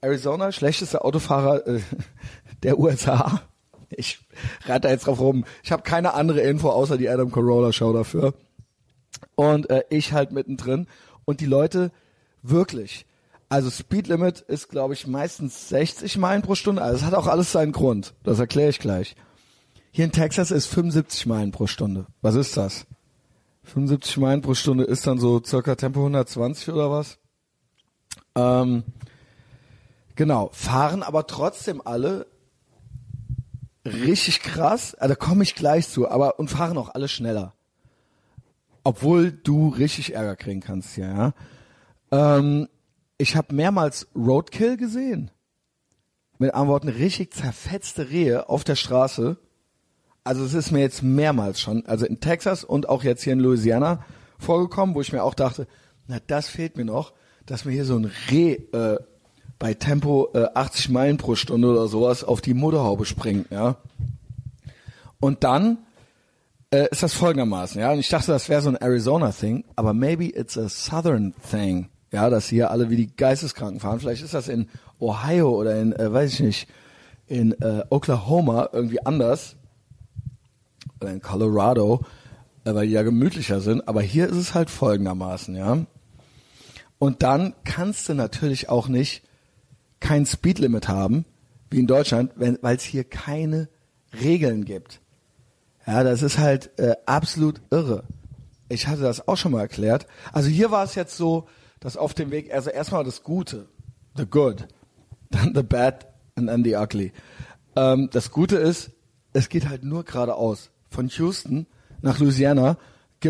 [0.00, 1.80] Arizona, schlechteste Autofahrer äh,
[2.62, 3.42] der USA.
[3.90, 4.20] Ich
[4.64, 5.44] reite jetzt drauf rum.
[5.62, 8.34] Ich habe keine andere Info außer die Adam Corolla Show dafür
[9.34, 10.86] und äh, ich halt mittendrin
[11.24, 11.90] und die Leute
[12.42, 13.06] wirklich.
[13.48, 16.82] Also Speed Limit ist, glaube ich, meistens 60 Meilen pro Stunde.
[16.82, 18.14] Also es hat auch alles seinen Grund.
[18.22, 19.16] Das erkläre ich gleich.
[19.90, 22.06] Hier in Texas ist 75 Meilen pro Stunde.
[22.20, 22.86] Was ist das?
[23.68, 27.18] 75 Meilen pro Stunde ist dann so circa Tempo 120 oder was?
[28.34, 28.84] Ähm,
[30.16, 30.50] genau.
[30.52, 32.26] Fahren aber trotzdem alle
[33.84, 34.94] richtig krass.
[34.94, 36.08] Also da komme ich gleich zu.
[36.08, 37.54] Aber und fahren auch alle schneller
[38.88, 41.34] obwohl du richtig Ärger kriegen kannst hier, ja.
[42.10, 42.68] Ähm,
[43.18, 45.30] ich habe mehrmals Roadkill gesehen.
[46.38, 49.36] Mit anderen Worten, richtig zerfetzte Rehe auf der Straße.
[50.28, 53.40] Also es ist mir jetzt mehrmals schon, also in Texas und auch jetzt hier in
[53.40, 54.04] Louisiana
[54.38, 55.66] vorgekommen, wo ich mir auch dachte,
[56.06, 57.14] na das fehlt mir noch,
[57.46, 58.98] dass mir hier so ein Reh äh,
[59.58, 63.76] bei Tempo äh, 80 Meilen pro Stunde oder sowas auf die Mutterhaube springt, ja.
[65.18, 65.78] Und dann
[66.72, 67.90] äh, ist das folgendermaßen, ja.
[67.92, 72.28] Und ich dachte, das wäre so ein Arizona-Thing, aber maybe it's a Southern thing, ja,
[72.28, 73.98] dass hier alle wie die Geisteskranken fahren.
[73.98, 74.68] Vielleicht ist das in
[75.00, 76.68] Ohio oder in, äh, weiß ich nicht,
[77.28, 79.56] in äh, Oklahoma irgendwie anders
[81.00, 82.04] oder in Colorado,
[82.64, 83.86] äh, weil die ja gemütlicher sind.
[83.88, 85.86] Aber hier ist es halt folgendermaßen, ja.
[86.98, 89.22] Und dann kannst du natürlich auch nicht
[90.00, 91.24] kein Speedlimit haben,
[91.70, 93.68] wie in Deutschland, weil es hier keine
[94.20, 95.00] Regeln gibt.
[95.86, 98.04] Ja, das ist halt äh, absolut irre.
[98.68, 100.06] Ich hatte das auch schon mal erklärt.
[100.32, 101.48] Also hier war es jetzt so,
[101.80, 103.68] dass auf dem Weg, also erstmal das Gute,
[104.16, 104.68] the good,
[105.30, 107.12] dann the bad and then the ugly.
[107.76, 108.90] Ähm, das Gute ist,
[109.32, 110.70] es geht halt nur geradeaus.
[110.90, 111.66] Von Houston
[112.00, 112.78] nach Louisiana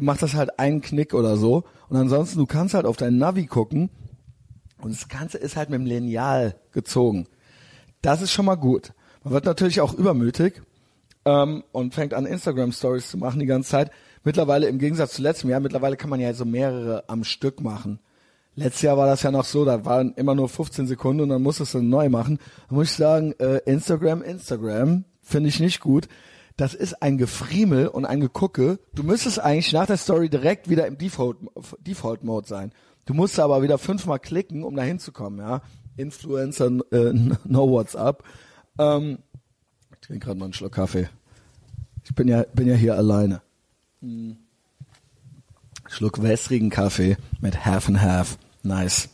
[0.00, 1.64] macht das halt einen Knick oder so.
[1.88, 3.90] Und ansonsten, du kannst halt auf dein Navi gucken
[4.80, 7.26] und das Ganze ist halt mit dem Lineal gezogen.
[8.02, 8.92] Das ist schon mal gut.
[9.24, 10.62] Man wird natürlich auch übermütig
[11.24, 13.90] ähm, und fängt an, Instagram-Stories zu machen die ganze Zeit.
[14.24, 17.98] Mittlerweile, im Gegensatz zu letztem Jahr, mittlerweile kann man ja so mehrere am Stück machen.
[18.54, 21.42] Letztes Jahr war das ja noch so, da waren immer nur 15 Sekunden und dann
[21.42, 22.38] musstest du neu machen.
[22.68, 26.08] Da muss ich sagen, äh, Instagram, Instagram, finde ich nicht gut.
[26.58, 28.80] Das ist ein Gefriemel und ein Gegucke.
[28.92, 31.36] Du müsstest eigentlich nach der Story direkt wieder im Default,
[31.86, 32.72] Default Mode sein.
[33.06, 35.62] Du musst aber wieder fünfmal klicken, um da hinzukommen, ja.
[35.96, 37.12] Influencer, äh,
[37.44, 38.24] no WhatsApp.
[38.76, 39.18] Ähm,
[39.92, 41.08] ich trinke gerade mal einen Schluck Kaffee.
[42.02, 43.40] Ich bin ja, bin ja hier alleine.
[44.00, 44.38] Mhm.
[45.86, 48.36] Schluck wässrigen Kaffee mit Half and Half.
[48.64, 49.10] Nice.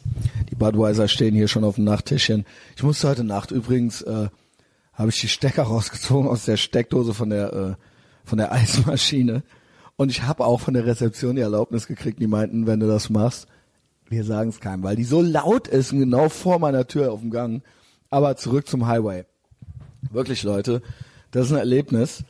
[0.50, 2.46] Die Budweiser stehen hier schon auf dem Nachttischchen.
[2.74, 4.30] Ich musste heute Nacht übrigens, äh,
[4.94, 7.74] habe ich die Stecker rausgezogen aus der Steckdose von der, äh,
[8.24, 9.42] von der Eismaschine.
[9.96, 13.10] Und ich habe auch von der Rezeption die Erlaubnis gekriegt, die meinten, wenn du das
[13.10, 13.46] machst,
[14.08, 17.20] wir sagen es keinem, weil die so laut ist und genau vor meiner Tür auf
[17.20, 17.62] dem Gang.
[18.10, 19.24] Aber zurück zum Highway.
[20.10, 20.82] Wirklich, Leute,
[21.30, 22.24] das ist ein Erlebnis.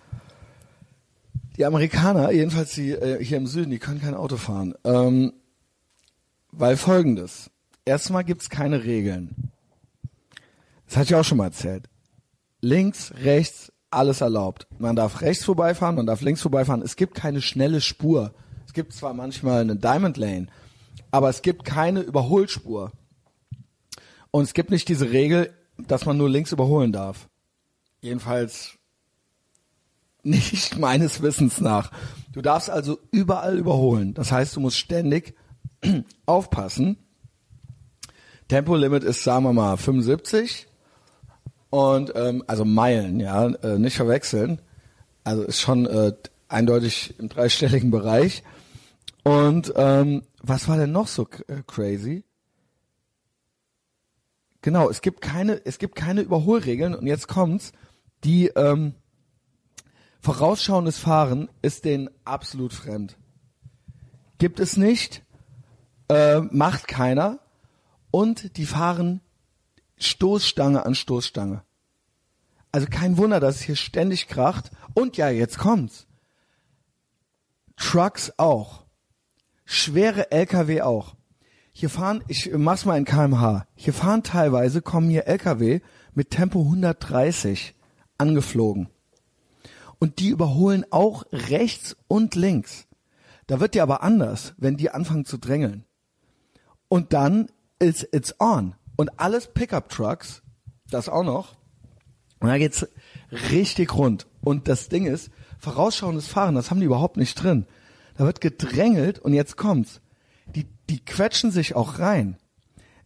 [1.56, 4.74] Die Amerikaner, jedenfalls die äh, hier im Süden, die können kein Auto fahren.
[4.84, 5.32] Ähm,
[6.52, 7.50] weil folgendes.
[7.84, 9.50] Erstmal gibt's keine Regeln.
[10.86, 11.88] Das hatte ich auch schon mal erzählt.
[12.64, 14.66] Links, rechts, alles erlaubt.
[14.78, 16.80] Man darf rechts vorbeifahren, man darf links vorbeifahren.
[16.80, 18.32] Es gibt keine schnelle Spur.
[18.66, 20.46] Es gibt zwar manchmal eine Diamond Lane,
[21.10, 22.90] aber es gibt keine Überholspur.
[24.30, 27.28] Und es gibt nicht diese Regel, dass man nur links überholen darf.
[28.00, 28.78] Jedenfalls
[30.22, 31.92] nicht meines Wissens nach.
[32.32, 34.14] Du darfst also überall überholen.
[34.14, 35.36] Das heißt, du musst ständig
[36.24, 36.96] aufpassen.
[38.48, 40.66] Tempolimit ist, sagen wir mal, 75.
[41.74, 44.62] Und ähm, also Meilen, ja, äh, nicht verwechseln.
[45.24, 46.12] Also ist schon äh,
[46.46, 48.44] eindeutig im dreistelligen Bereich.
[49.24, 52.22] Und ähm, was war denn noch so äh, crazy?
[54.62, 57.72] Genau, es gibt keine, es gibt keine Überholregeln und jetzt kommt's.
[58.22, 58.94] Die ähm,
[60.20, 63.16] vorausschauendes Fahren ist denen absolut fremd.
[64.38, 65.24] Gibt es nicht,
[66.08, 67.40] äh, macht keiner
[68.12, 69.22] und die fahren
[69.96, 71.62] Stoßstange an Stoßstange.
[72.72, 74.70] Also kein Wunder, dass es hier ständig kracht.
[74.94, 76.06] Und ja, jetzt kommt's.
[77.76, 78.84] Trucks auch.
[79.64, 81.14] Schwere LKW auch.
[81.72, 83.66] Hier fahren, ich mach's mal in kmh.
[83.74, 85.80] Hier fahren teilweise, kommen hier LKW
[86.14, 87.74] mit Tempo 130
[88.18, 88.88] angeflogen.
[89.98, 92.86] Und die überholen auch rechts und links.
[93.46, 95.84] Da wird dir aber anders, wenn die anfangen zu drängeln.
[96.88, 98.74] Und dann ist it's on.
[98.96, 100.42] Und alles Pickup Trucks,
[100.90, 101.56] das auch noch.
[102.40, 102.86] Und da geht's
[103.50, 104.26] richtig rund.
[104.40, 107.66] Und das Ding ist, vorausschauendes Fahren, das haben die überhaupt nicht drin.
[108.16, 110.00] Da wird gedrängelt und jetzt kommt's.
[110.46, 112.36] Die, die quetschen sich auch rein.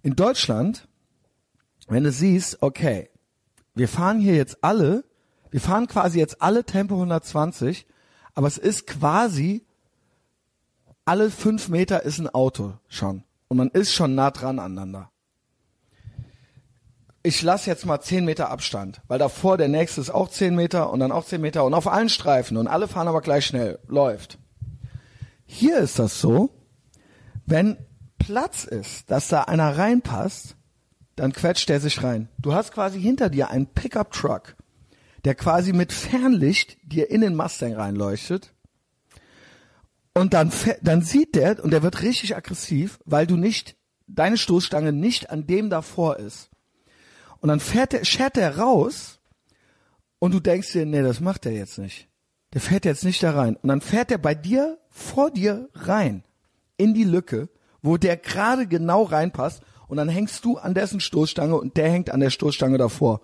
[0.02, 0.88] In Deutschland,
[1.86, 3.10] wenn du siehst, okay,
[3.74, 5.04] wir fahren hier jetzt alle,
[5.50, 7.86] wir fahren quasi jetzt alle Tempo 120,
[8.34, 9.64] aber es ist quasi
[11.04, 13.24] alle fünf Meter ist ein Auto schon.
[13.48, 15.10] Und man ist schon nah dran aneinander.
[17.28, 20.90] Ich lasse jetzt mal zehn Meter Abstand, weil davor der nächste ist auch zehn Meter
[20.90, 23.80] und dann auch zehn Meter und auf allen Streifen und alle fahren aber gleich schnell.
[23.86, 24.38] Läuft.
[25.44, 26.48] Hier ist das so,
[27.44, 27.76] wenn
[28.18, 30.56] Platz ist, dass da einer reinpasst,
[31.16, 32.30] dann quetscht der sich rein.
[32.38, 34.56] Du hast quasi hinter dir einen Pickup-Truck,
[35.26, 38.54] der quasi mit Fernlicht dir in den Mustang reinleuchtet.
[40.14, 40.50] Und dann,
[40.80, 43.76] dann sieht der, und der wird richtig aggressiv, weil du nicht,
[44.06, 46.48] deine Stoßstange nicht an dem davor ist.
[47.40, 49.18] Und dann fährt der, schert der raus,
[50.18, 52.08] und du denkst dir, nee, das macht er jetzt nicht.
[52.52, 53.56] Der fährt jetzt nicht da rein.
[53.56, 56.24] Und dann fährt er bei dir, vor dir rein,
[56.76, 57.48] in die Lücke,
[57.82, 62.10] wo der gerade genau reinpasst, und dann hängst du an dessen Stoßstange und der hängt
[62.10, 63.22] an der Stoßstange davor.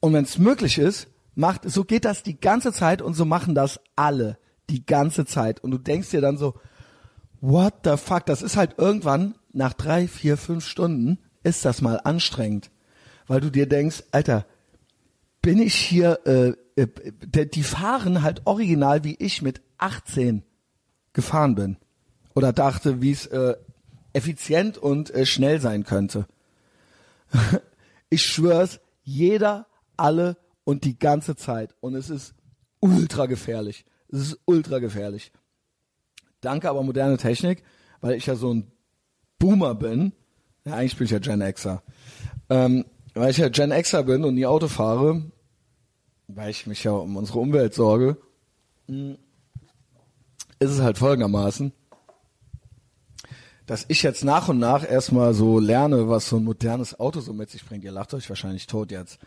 [0.00, 1.06] Und wenn es möglich ist,
[1.36, 4.38] macht, so geht das die ganze Zeit und so machen das alle
[4.70, 5.60] die ganze Zeit.
[5.60, 6.54] Und du denkst dir dann so,
[7.40, 12.00] what the fuck, das ist halt irgendwann nach drei, vier, fünf Stunden ist das mal
[12.04, 12.70] anstrengend,
[13.26, 14.46] weil du dir denkst, Alter,
[15.40, 20.44] bin ich hier, äh, äh, die fahren halt original wie ich mit 18
[21.12, 21.76] gefahren bin
[22.34, 23.56] oder dachte, wie es äh,
[24.12, 26.26] effizient und äh, schnell sein könnte.
[28.10, 29.66] ich schwör's, jeder,
[29.96, 32.34] alle und die ganze Zeit und es ist
[32.80, 33.84] ultra gefährlich.
[34.08, 35.32] Es ist ultra gefährlich.
[36.40, 37.62] Danke aber moderne Technik,
[38.00, 38.70] weil ich ja so ein
[39.38, 40.12] Boomer bin.
[40.64, 41.82] Ja, eigentlich bin ich ja Gen Xer.
[42.48, 42.84] Ähm,
[43.14, 45.22] weil ich ja Gen Xer bin und nie Auto fahre,
[46.28, 48.16] weil ich mich ja um unsere Umwelt sorge,
[48.86, 49.18] hm,
[50.58, 51.72] ist es halt folgendermaßen,
[53.66, 57.32] dass ich jetzt nach und nach erstmal so lerne, was so ein modernes Auto so
[57.32, 57.84] mit sich bringt.
[57.84, 59.18] Ihr lacht euch wahrscheinlich tot jetzt.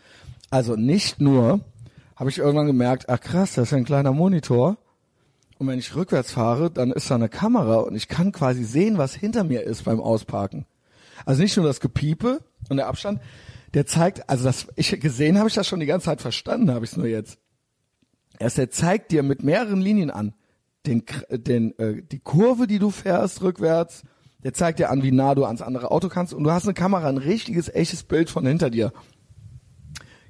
[0.50, 1.60] Also nicht nur
[2.16, 4.78] habe ich irgendwann gemerkt, ach krass, das ist ein kleiner Monitor.
[5.58, 8.98] Und wenn ich rückwärts fahre, dann ist da eine Kamera und ich kann quasi sehen,
[8.98, 10.66] was hinter mir ist beim Ausparken.
[11.24, 13.20] Also nicht nur das Gepiepe und der Abstand,
[13.74, 16.84] der zeigt, also das, ich gesehen habe ich das schon die ganze Zeit verstanden, habe
[16.84, 17.38] ich es nur jetzt.
[18.38, 20.34] Erst der zeigt dir mit mehreren Linien an,
[20.86, 24.02] den, den, äh, die Kurve, die du fährst rückwärts,
[24.44, 26.74] der zeigt dir an, wie nah du ans andere Auto kannst und du hast eine
[26.74, 28.92] Kamera, ein richtiges, echtes Bild von hinter dir.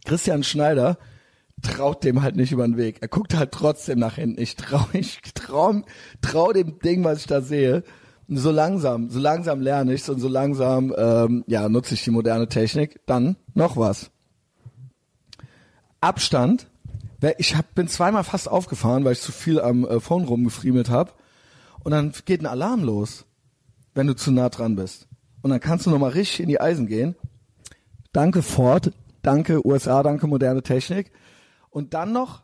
[0.04, 0.98] Christian Schneider,
[1.62, 2.98] traut dem halt nicht über den Weg.
[3.00, 4.40] Er guckt halt trotzdem nach hinten.
[4.40, 5.82] Ich trau, ich trau,
[6.20, 7.82] trau dem Ding, was ich da sehe.
[8.28, 12.48] So langsam, so langsam lerne ich's und so langsam, ähm, ja, nutze ich die moderne
[12.48, 13.01] Technik.
[13.07, 14.11] Dann noch was.
[16.01, 16.69] Abstand.
[17.39, 21.12] Ich hab, bin zweimal fast aufgefahren, weil ich zu viel am äh, Phone rumgefriemelt habe.
[21.82, 23.27] Und dann geht ein Alarm los,
[23.94, 25.07] wenn du zu nah dran bist.
[25.43, 27.15] Und dann kannst du nochmal richtig in die Eisen gehen.
[28.12, 28.93] Danke Ford,
[29.23, 31.12] danke USA, danke moderne Technik.
[31.70, 32.43] Und dann noch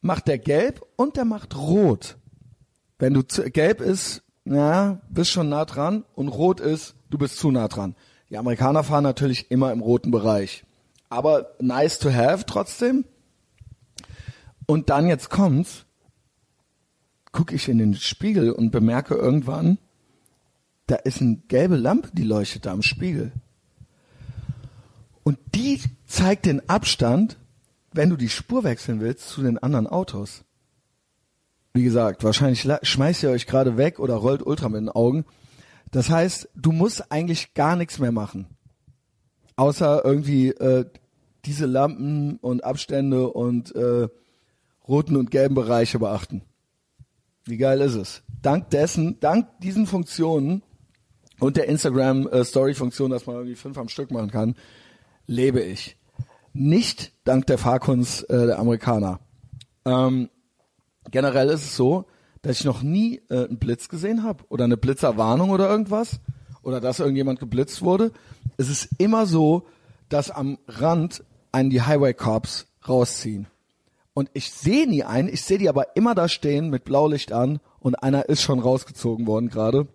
[0.00, 2.16] macht der gelb und der macht rot.
[2.98, 7.38] Wenn du zu, gelb ist, ja, bist schon nah dran und rot ist, du bist
[7.38, 7.94] zu nah dran.
[8.30, 10.64] Die Amerikaner fahren natürlich immer im roten Bereich.
[11.08, 13.04] Aber nice to have trotzdem.
[14.66, 15.84] Und dann jetzt kommt's,
[17.32, 19.78] gucke ich in den Spiegel und bemerke irgendwann,
[20.86, 23.32] da ist eine gelbe Lampe, die leuchtet da am Spiegel.
[25.22, 27.36] Und die zeigt den Abstand
[27.92, 30.44] wenn du die Spur wechseln willst zu den anderen Autos,
[31.72, 35.24] wie gesagt, wahrscheinlich schmeißt ihr euch gerade weg oder rollt Ultra mit den Augen.
[35.90, 38.46] Das heißt, du musst eigentlich gar nichts mehr machen.
[39.56, 40.86] außer irgendwie äh,
[41.44, 44.08] diese Lampen und Abstände und äh,
[44.88, 46.42] roten und gelben Bereiche beachten.
[47.44, 48.22] Wie geil ist es?
[48.42, 50.62] Dank dessen, dank diesen Funktionen
[51.40, 54.54] und der Instagram äh, Story Funktion, dass man irgendwie fünf am Stück machen kann,
[55.26, 55.96] lebe ich.
[56.52, 59.20] Nicht dank der Fahrkunst äh, der Amerikaner.
[59.84, 60.30] Ähm,
[61.10, 62.06] generell ist es so,
[62.42, 66.20] dass ich noch nie äh, einen Blitz gesehen habe oder eine Blitzerwarnung oder irgendwas
[66.62, 68.12] oder dass irgendjemand geblitzt wurde.
[68.56, 69.66] Es ist immer so,
[70.08, 73.46] dass am Rand einen die Highway Cops rausziehen.
[74.14, 77.60] Und ich sehe nie einen, ich sehe die aber immer da stehen mit Blaulicht an
[77.78, 79.88] und einer ist schon rausgezogen worden gerade.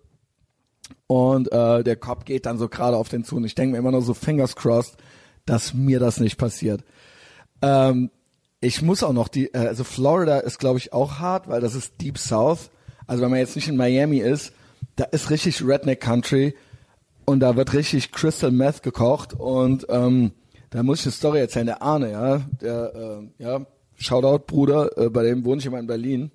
[1.06, 3.78] Und äh, der Cop geht dann so gerade auf den zu und ich denke mir
[3.78, 4.96] immer nur so fingers crossed,
[5.44, 6.84] dass mir das nicht passiert.
[7.62, 8.10] Ähm,
[8.60, 11.74] ich muss auch noch die, äh, also Florida ist glaube ich auch hart, weil das
[11.74, 12.70] ist Deep South.
[13.06, 14.52] Also wenn man jetzt nicht in Miami ist,
[14.96, 16.54] da ist richtig Redneck Country
[17.24, 20.32] und da wird richtig Crystal Meth gekocht und ähm,
[20.70, 21.66] da muss ich eine Story erzählen.
[21.66, 25.86] Der Arne, ja, der, äh, ja, Shoutout Bruder, äh, bei dem wohne ich immer in
[25.86, 26.30] Berlin,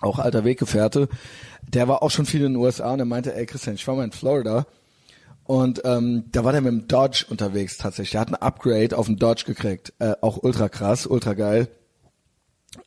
[0.00, 1.08] auch alter Weggefährte.
[1.66, 3.94] Der war auch schon viel in den USA und er meinte, ey Christian, ich war
[3.94, 4.66] mal in Florida
[5.44, 8.12] und ähm, da war der mit dem Dodge unterwegs tatsächlich.
[8.12, 9.92] Der hat ein Upgrade auf dem Dodge gekriegt.
[9.98, 11.68] Äh, auch ultra krass, ultra geil.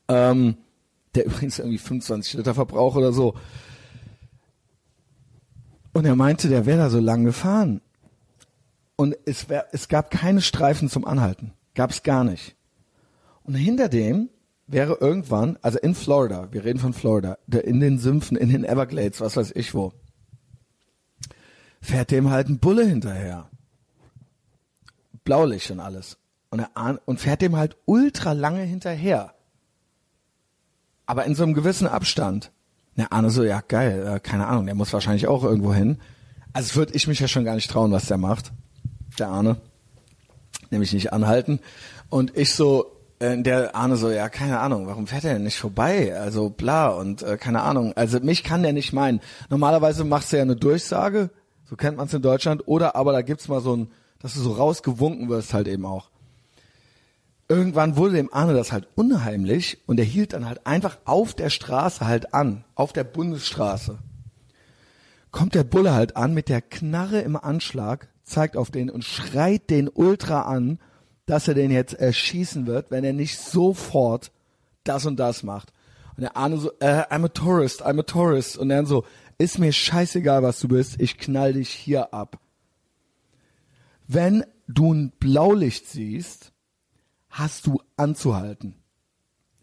[0.07, 0.57] Ähm,
[1.13, 3.35] der übrigens irgendwie 25 Liter Verbrauch oder so.
[5.93, 7.81] Und er meinte, der wäre da so lang gefahren.
[8.95, 11.53] Und es, wär, es gab keine Streifen zum Anhalten.
[11.75, 12.55] Gab es gar nicht.
[13.43, 14.29] Und hinter dem
[14.65, 19.21] wäre irgendwann, also in Florida, wir reden von Florida, in den Sümpfen, in den Everglades,
[19.21, 19.93] was weiß ich wo,
[21.87, 23.49] fährt dem halt ein Bulle hinterher.
[25.23, 26.17] Blaulicht und alles.
[26.49, 29.33] Und, er, und fährt dem halt ultra lange hinterher.
[31.05, 32.51] Aber in so einem gewissen Abstand.
[32.97, 35.99] Der Arne so, ja geil, äh, keine Ahnung, der muss wahrscheinlich auch irgendwo hin.
[36.51, 38.51] Also würde ich mich ja schon gar nicht trauen, was der macht.
[39.19, 39.57] Der Arne.
[40.71, 41.59] Nämlich nicht anhalten.
[42.09, 45.59] Und ich so, äh, der Arne so, ja, keine Ahnung, warum fährt er denn nicht
[45.59, 46.17] vorbei?
[46.17, 47.93] Also bla und äh, keine Ahnung.
[47.95, 49.21] Also mich kann der nicht meinen.
[49.49, 51.29] Normalerweise machst du ja eine Durchsage,
[51.69, 54.39] so kennt man es in Deutschland, oder aber da gibt's mal so ein, dass du
[54.39, 56.09] so rausgewunken wirst halt eben auch.
[57.49, 61.49] Irgendwann wurde dem Arne das halt unheimlich und er hielt dann halt einfach auf der
[61.49, 63.99] Straße halt an, auf der Bundesstraße.
[65.31, 69.69] Kommt der Bulle halt an mit der Knarre im Anschlag, zeigt auf den und schreit
[69.69, 70.79] den Ultra an,
[71.25, 74.31] dass er den jetzt erschießen wird, wenn er nicht sofort
[74.83, 75.71] das und das macht.
[76.15, 78.57] Und der Arne so, äh, I'm a tourist, I'm a tourist.
[78.57, 79.05] Und dann so,
[79.37, 82.39] ist mir scheißegal, was du bist, ich knall dich hier ab.
[84.07, 86.51] Wenn du ein Blaulicht siehst,
[87.29, 88.75] hast du anzuhalten.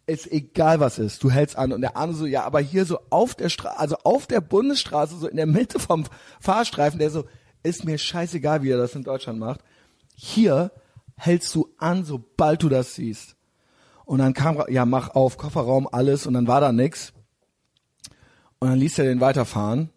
[0.07, 2.99] Ist egal was ist, du hältst an und der andere so, ja, aber hier so
[3.09, 6.05] auf der Straße, also auf der Bundesstraße, so in der Mitte vom
[6.41, 7.25] Fahrstreifen, der so,
[7.63, 9.61] ist mir scheißegal, wie er das in Deutschland macht.
[10.15, 10.71] Hier
[11.17, 13.37] hältst du an, sobald du das siehst.
[14.05, 17.15] Und dann kam, ja, mach auf, Kofferraum, alles, und dann war da nix.
[18.65, 19.91] Und dann ließ er den weiterfahren.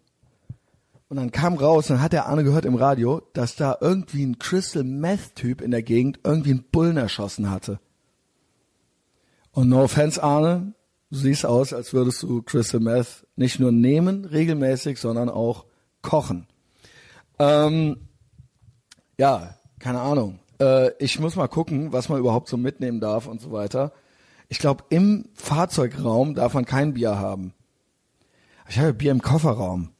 [1.08, 4.22] Und dann kam raus, und dann hat der Arne gehört im Radio, dass da irgendwie
[4.22, 7.80] ein Crystal Meth Typ in der Gegend irgendwie einen Bullen erschossen hatte.
[9.52, 10.74] Und no offense, Arne,
[11.10, 15.64] du siehst aus, als würdest du Crystal Meth nicht nur nehmen regelmäßig, sondern auch
[16.02, 16.46] kochen.
[17.38, 17.96] Ähm,
[19.16, 20.40] ja, keine Ahnung.
[20.60, 23.92] Äh, ich muss mal gucken, was man überhaupt so mitnehmen darf und so weiter.
[24.50, 27.54] Ich glaube, im Fahrzeugraum darf man kein Bier haben.
[28.68, 29.90] Ich habe Bier im Kofferraum.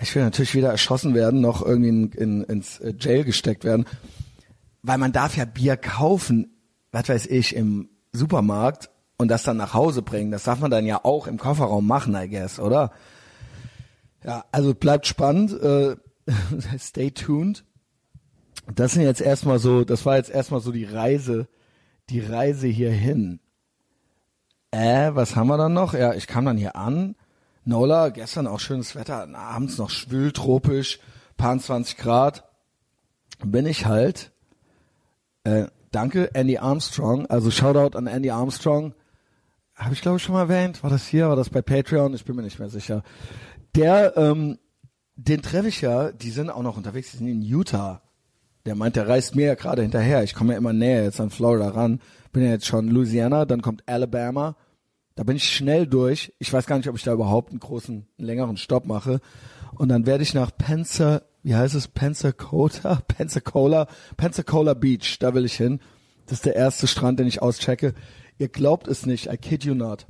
[0.00, 3.84] Ich will natürlich weder erschossen werden, noch irgendwie in, in, ins äh, Jail gesteckt werden.
[4.82, 6.56] Weil man darf ja Bier kaufen,
[6.92, 10.30] was weiß ich, im Supermarkt und das dann nach Hause bringen.
[10.30, 12.92] Das darf man dann ja auch im Kofferraum machen, I guess, oder?
[14.24, 15.52] Ja, also bleibt spannend.
[15.52, 15.96] Äh,
[16.78, 17.64] stay tuned.
[18.74, 21.48] Das sind jetzt erstmal so, das war jetzt erstmal so die Reise,
[22.08, 23.40] die Reise hierhin.
[24.70, 25.94] Äh, was haben wir dann noch?
[25.94, 27.14] Ja, ich kam dann hier an
[27.68, 31.00] Nola, gestern auch schönes Wetter, abends noch schwül, tropisch,
[31.36, 32.44] paar 20 Grad.
[33.44, 34.30] Bin ich halt,
[35.42, 38.94] äh, danke Andy Armstrong, also Shoutout an Andy Armstrong.
[39.74, 42.24] Habe ich glaube ich schon mal erwähnt, war das hier, war das bei Patreon, ich
[42.24, 43.02] bin mir nicht mehr sicher.
[43.74, 44.58] Der, ähm,
[45.16, 48.00] den treffe ich ja, die sind auch noch unterwegs, die sind in Utah.
[48.64, 50.22] Der meint, der reist mir ja gerade hinterher.
[50.22, 52.00] Ich komme ja immer näher jetzt an Florida ran.
[52.32, 54.54] Bin ja jetzt schon Louisiana, dann kommt Alabama
[55.16, 56.32] da bin ich schnell durch.
[56.38, 59.20] Ich weiß gar nicht, ob ich da überhaupt einen großen, einen längeren Stopp mache.
[59.74, 65.46] Und dann werde ich nach Pensa, wie heißt es, Pensacola, Pensacola, Pensacola Beach, da will
[65.46, 65.80] ich hin.
[66.26, 67.94] Das ist der erste Strand, den ich auschecke.
[68.38, 70.06] Ihr glaubt es nicht, I kid you not.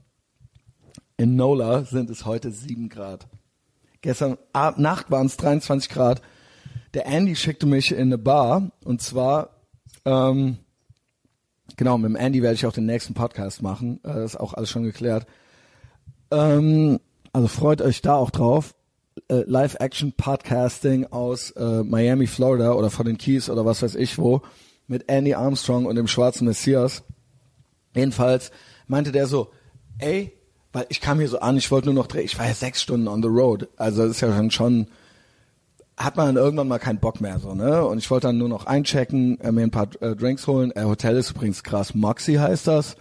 [1.17, 3.29] In Nola sind es heute sieben Grad.
[4.03, 4.37] Gestern
[4.77, 6.21] Nacht waren es 23 Grad.
[6.95, 9.61] der Andy schickte mich in eine Bar und zwar,
[10.05, 10.59] ähm,
[11.77, 14.01] genau, mit dem Andy werde ich auch den nächsten Podcast machen.
[14.05, 15.27] Äh, das ist auch alles schon geklärt.
[16.31, 17.01] Ähm,
[17.33, 18.75] also freut euch da auch drauf.
[19.29, 24.43] Äh, Live-Action-Podcasting aus äh, Miami, Florida oder von den Keys oder was weiß ich wo
[24.89, 27.03] mit Andy Armstrong und dem schwarzen Messias.
[27.95, 28.51] Jedenfalls
[28.87, 29.51] meinte der so,
[29.99, 30.33] ey,
[30.73, 32.83] weil ich kam hier so an, ich wollte nur noch drehen, ich war ja sechs
[32.83, 34.87] Stunden on the road, also das ist ja schon schon,
[35.97, 37.85] hat man dann irgendwann mal keinen Bock mehr so, ne?
[37.85, 40.71] Und ich wollte dann nur noch einchecken, äh, mir ein paar äh, Drinks holen.
[40.73, 42.97] Äh, Hotel ist übrigens krass, Moxie heißt das.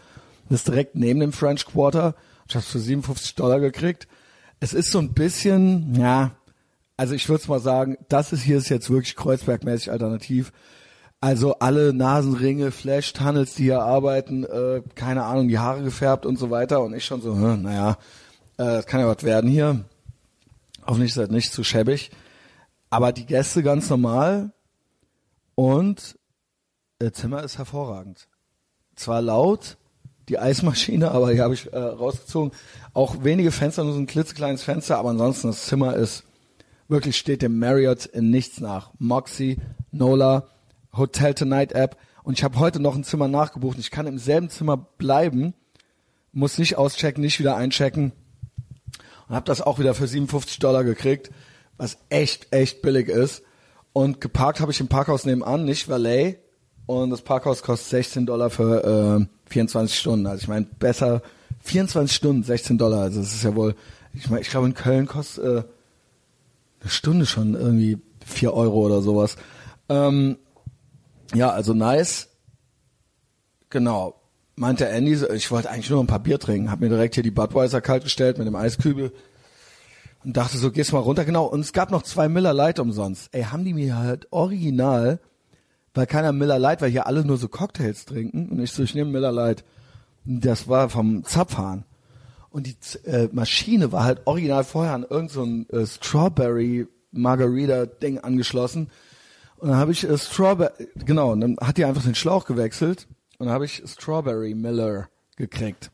[0.49, 2.15] Das ist direkt neben dem French Quarter.
[2.47, 4.07] Ich hab's für 57 Dollar gekriegt.
[4.59, 6.31] Es ist so ein bisschen, ja,
[6.95, 10.53] also ich würde mal sagen, das ist hier ist jetzt wirklich Kreuzbergmäßig alternativ.
[11.19, 16.51] Also alle Nasenringe, Flash-Tunnels, die hier arbeiten, äh, keine Ahnung, die Haare gefärbt und so
[16.51, 16.81] weiter.
[16.81, 17.97] Und ich schon so, hm, naja,
[18.57, 19.83] äh, kann ja was werden hier.
[20.85, 22.11] Hoffentlich ist das nicht zu schäbig.
[22.95, 24.53] Aber die Gäste ganz normal
[25.55, 26.17] und
[26.99, 28.29] das Zimmer ist hervorragend.
[28.95, 29.75] Zwar laut,
[30.29, 32.53] die Eismaschine, aber die habe ich äh, rausgezogen.
[32.93, 36.23] Auch wenige Fenster, nur so ein klitzekleines Fenster, aber ansonsten das Zimmer ist
[36.87, 38.93] wirklich steht dem Marriott in nichts nach.
[38.97, 39.57] Moxie,
[39.91, 40.47] Nola,
[40.95, 43.77] Hotel Tonight App und ich habe heute noch ein Zimmer nachgebucht.
[43.77, 45.53] Ich kann im selben Zimmer bleiben,
[46.31, 48.13] muss nicht auschecken, nicht wieder einchecken
[49.27, 51.29] und habe das auch wieder für 57 Dollar gekriegt,
[51.77, 53.43] was echt, echt billig ist.
[53.93, 56.39] Und geparkt habe ich im Parkhaus nebenan, nicht Valet.
[56.85, 60.27] Und das Parkhaus kostet 16 Dollar für äh, 24 Stunden.
[60.27, 61.21] Also ich meine, besser
[61.61, 63.01] 24 Stunden, 16 Dollar.
[63.01, 63.75] Also das ist ja wohl,
[64.13, 65.63] ich meine, ich glaube in Köln kostet äh,
[66.81, 69.37] eine Stunde schon irgendwie 4 Euro oder sowas.
[69.89, 70.37] Ähm,
[71.33, 72.27] ja, also nice.
[73.69, 74.21] Genau.
[74.55, 77.31] Meinte Andy, ich wollte eigentlich nur ein paar Bier trinken, hab mir direkt hier die
[77.31, 79.11] Budweiser kalt gestellt mit dem Eiskübel
[80.25, 81.45] und dachte so, gehst mal runter, genau.
[81.45, 83.29] Und es gab noch zwei Miller Light umsonst.
[83.31, 85.19] Ey, haben die mir halt original,
[85.93, 88.95] weil keiner Miller Light, weil hier alle nur so Cocktails trinken und ich so, ich
[88.95, 89.63] nehme Miller Light.
[90.25, 91.85] Das war vom Zapfhahn.
[92.49, 92.75] Und die
[93.05, 98.89] äh, Maschine war halt original vorher an irgendein so äh, Strawberry Margarita Ding angeschlossen
[99.57, 103.07] und dann habe ich äh, Strawberry, genau, und dann hat die einfach den Schlauch gewechselt
[103.37, 105.91] und dann habe ich Strawberry Miller gekriegt.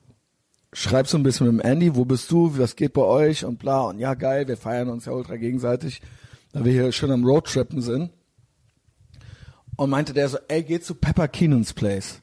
[0.73, 3.59] Schreib so ein bisschen mit dem Andy, wo bist du, was geht bei euch und
[3.59, 6.01] bla und ja geil, wir feiern uns ja ultra gegenseitig,
[6.53, 8.11] da wir hier schön am Roadtrippen sind.
[9.75, 12.21] Und meinte der so, ey, geh zu Pepper Keenan's Place.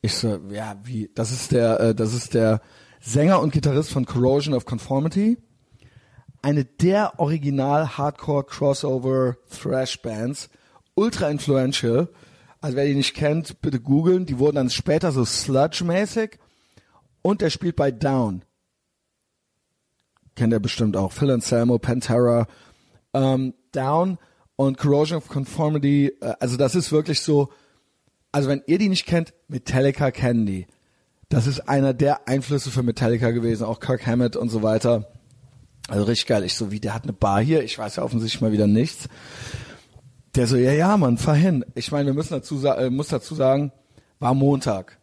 [0.00, 2.60] Ich so, ja, wie, das ist der, äh, das ist der
[3.00, 5.36] Sänger und Gitarrist von Corrosion of Conformity
[6.42, 10.50] eine der Original Hardcore Crossover Thrash Bands,
[10.94, 12.08] ultra influential.
[12.60, 14.26] Also wer die nicht kennt, bitte googeln.
[14.26, 16.38] Die wurden dann später so sludge-mäßig.
[17.22, 18.44] Und der spielt bei Down.
[20.34, 21.12] Kennt ihr bestimmt auch.
[21.12, 22.46] Phil Anselmo, Pantera,
[23.14, 24.18] ähm, Down
[24.56, 26.12] und Corrosion of Conformity.
[26.20, 27.50] Äh, also das ist wirklich so.
[28.32, 30.66] Also wenn ihr die nicht kennt, Metallica kennen die.
[31.28, 35.10] Das ist einer der Einflüsse für Metallica gewesen, auch Kirk Hammett und so weiter.
[35.88, 36.44] Also richtig geil.
[36.44, 37.62] Ich so, wie, der hat eine Bar hier?
[37.62, 39.08] Ich weiß ja offensichtlich mal wieder nichts.
[40.34, 41.64] Der so, ja, ja, Mann, fahr hin.
[41.74, 43.72] Ich meine, wir müssen dazu, äh, muss dazu sagen,
[44.18, 44.98] war Montag.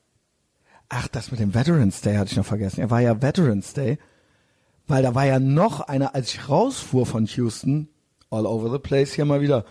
[0.89, 2.81] Ach, das mit dem Veterans Day hatte ich noch vergessen.
[2.81, 3.99] Er war ja Veterans Day,
[4.87, 7.89] weil da war ja noch einer, als ich rausfuhr von Houston,
[8.31, 9.65] all over the place hier mal wieder,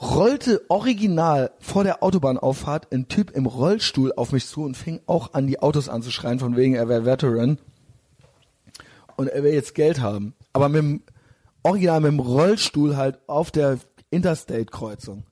[0.00, 5.32] rollte original vor der Autobahnauffahrt ein Typ im Rollstuhl auf mich zu und fing auch
[5.32, 7.58] an, die Autos anzuschreien, von wegen er wäre Veteran
[9.16, 10.34] und er will jetzt Geld haben.
[10.52, 11.02] Aber mit dem,
[11.62, 13.78] original mit dem Rollstuhl halt auf der
[14.10, 15.24] Interstate-Kreuzung.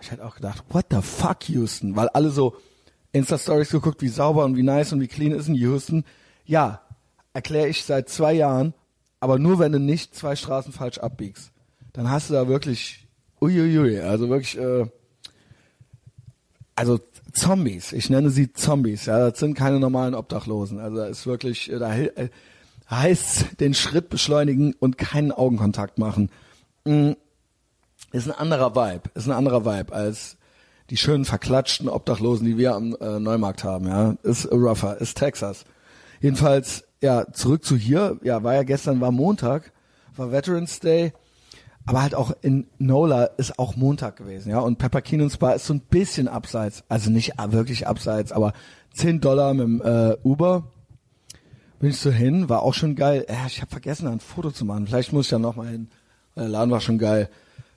[0.00, 1.96] Ich hätte auch gedacht, what the fuck, Houston?
[1.96, 2.56] Weil alle so
[3.14, 6.04] Insta-Stories geguckt, wie sauber und wie nice und wie clean ist in Houston.
[6.44, 6.82] Ja,
[7.32, 8.74] erkläre ich seit zwei Jahren,
[9.20, 11.52] aber nur wenn du nicht zwei Straßen falsch abbiegst.
[11.92, 13.06] Dann hast du da wirklich,
[13.40, 14.86] uiuiui, also wirklich, äh,
[16.74, 16.98] also
[17.32, 20.80] Zombies, ich nenne sie Zombies, ja, das sind keine normalen Obdachlosen.
[20.80, 22.30] Also da ist wirklich, äh, da, äh,
[22.90, 26.30] heißt den Schritt beschleunigen und keinen Augenkontakt machen.
[26.84, 27.12] Mm,
[28.12, 30.36] ist ein anderer Vibe, ist ein anderer Vibe als
[30.90, 34.16] die schönen verklatschten Obdachlosen, die wir am äh, Neumarkt haben, ja.
[34.22, 35.64] Ist rougher, ist Texas.
[36.20, 39.72] Jedenfalls, ja, zurück zu hier, ja, war ja gestern, war Montag,
[40.16, 41.12] war Veterans Day,
[41.86, 45.66] aber halt auch in Nola ist auch Montag gewesen, ja, und Pepper Keenan's Bar ist
[45.66, 48.52] so ein bisschen abseits, also nicht wirklich abseits, aber
[48.94, 50.64] 10 Dollar mit dem äh, Uber,
[51.84, 53.26] bin ich so hin, war auch schon geil.
[53.28, 54.86] Ja, ich habe vergessen, ein Foto zu machen.
[54.86, 55.88] Vielleicht muss ich ja noch mal hin.
[56.34, 57.28] Der Laden war schon geil.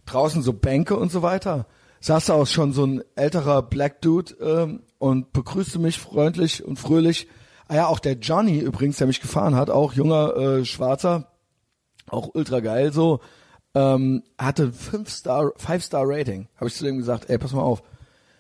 [0.06, 1.66] Draußen so Bänke und so weiter.
[2.02, 6.78] Saß da auch schon so ein älterer Black Dude ähm, und begrüßte mich freundlich und
[6.78, 7.28] fröhlich.
[7.68, 11.32] Ah ja, auch der Johnny übrigens, der mich gefahren hat, auch junger äh, Schwarzer,
[12.10, 13.20] auch ultra geil so.
[13.76, 16.48] ähm, hatte fünf Star, Five Star Rating.
[16.56, 17.84] Habe ich zu dem gesagt, ey, pass mal auf,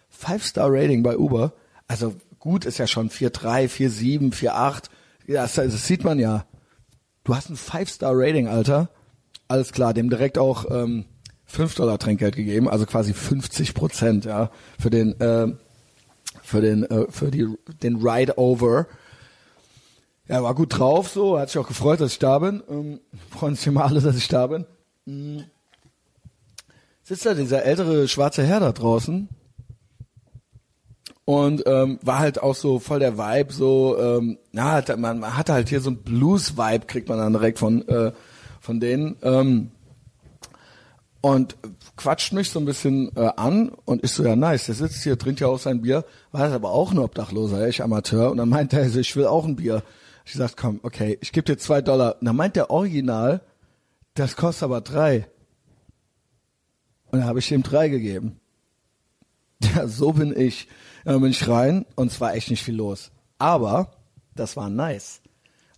[0.09, 1.53] Five Star Rating bei Uber.
[1.87, 4.83] Also gut ist ja schon 4,3, 4,7, 4,8.
[5.27, 6.45] Ja, das, das sieht man ja.
[7.23, 8.89] Du hast ein Five Star Rating, Alter.
[9.49, 11.05] Alles klar, dem direkt auch ähm,
[11.57, 15.47] 5 Dollar Trinkgeld gegeben, also quasi 50 Prozent, ja, für den äh,
[16.43, 17.47] für den äh, für die
[17.81, 18.85] den Ride Over.
[20.27, 22.61] Ja, war gut drauf, so, hat sich auch gefreut, dass ich da bin.
[22.69, 22.99] Ähm,
[23.31, 24.65] freuen sich immer alle, dass ich da bin.
[25.05, 25.45] Mhm.
[27.01, 29.27] Sitzt da dieser ältere schwarze Herr da draußen
[31.25, 35.53] und ähm, war halt auch so voll der Vibe, so, ähm, na, man, man hatte
[35.53, 38.11] halt hier so ein Blues-Vibe, kriegt man dann direkt von äh,
[38.59, 39.15] von denen.
[39.23, 39.71] Ähm,
[41.21, 41.57] und
[41.95, 45.17] quatscht mich so ein bisschen äh, an und ich so, ja nice, der sitzt hier,
[45.17, 48.31] trinkt ja auch sein Bier, war das aber auch ein Obdachloser, ich Amateur.
[48.31, 49.83] Und dann meint er, ich will auch ein Bier.
[50.25, 52.17] Ich gesagt, komm, okay, ich gebe dir zwei Dollar.
[52.19, 53.41] Und dann meint der Original,
[54.13, 55.27] das kostet aber drei.
[57.11, 58.39] Und dann habe ich ihm drei gegeben.
[59.75, 60.67] Ja, so bin ich.
[61.03, 63.09] Dann bin ich rein und es war echt nicht viel los.
[63.39, 63.91] Aber
[64.35, 65.21] das war nice,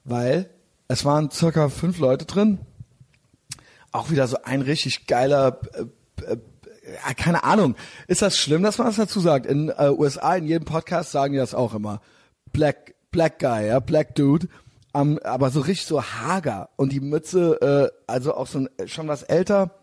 [0.04, 0.50] weil
[0.90, 2.60] es waren circa fünf Leute drin
[3.92, 7.76] auch wieder so ein richtig geiler, äh, äh, keine Ahnung.
[8.08, 9.46] Ist das schlimm, dass man das dazu sagt?
[9.46, 12.02] In äh, USA, in jedem Podcast sagen die das auch immer.
[12.52, 14.48] Black, Black Guy, ja, Black Dude.
[14.92, 16.70] Um, aber so richtig so hager.
[16.76, 19.76] Und die Mütze, äh, also auch so ein, schon was älter,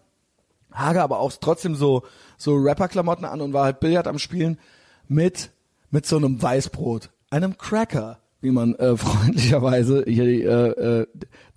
[0.73, 2.03] hager, aber auch trotzdem so,
[2.37, 4.59] so Rapper-Klamotten an und war halt Billard am Spielen
[5.07, 5.51] mit,
[5.91, 7.11] mit so einem Weißbrot.
[7.31, 11.07] Einem Cracker, wie man äh, freundlicherweise hier die äh, äh,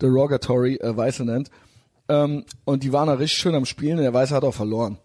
[0.00, 1.50] derogatory äh, Weiße nennt.
[2.10, 4.98] Ähm, und die waren da richtig schön am Spielen und der Weiße hat auch verloren.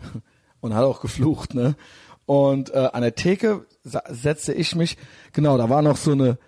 [0.60, 1.76] und hat auch geflucht, ne?
[2.24, 4.96] Und äh, an der Theke setzte ich mich,
[5.34, 6.38] genau, da war noch so eine,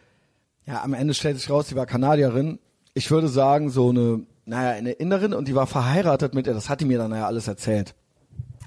[0.65, 2.59] ja, am Ende stellte sich raus, die war Kanadierin.
[2.95, 6.71] Ich würde sagen, so eine, naja, eine Innerin und die war verheiratet mit ihr, das
[6.71, 7.95] hat die mir dann ja alles erzählt.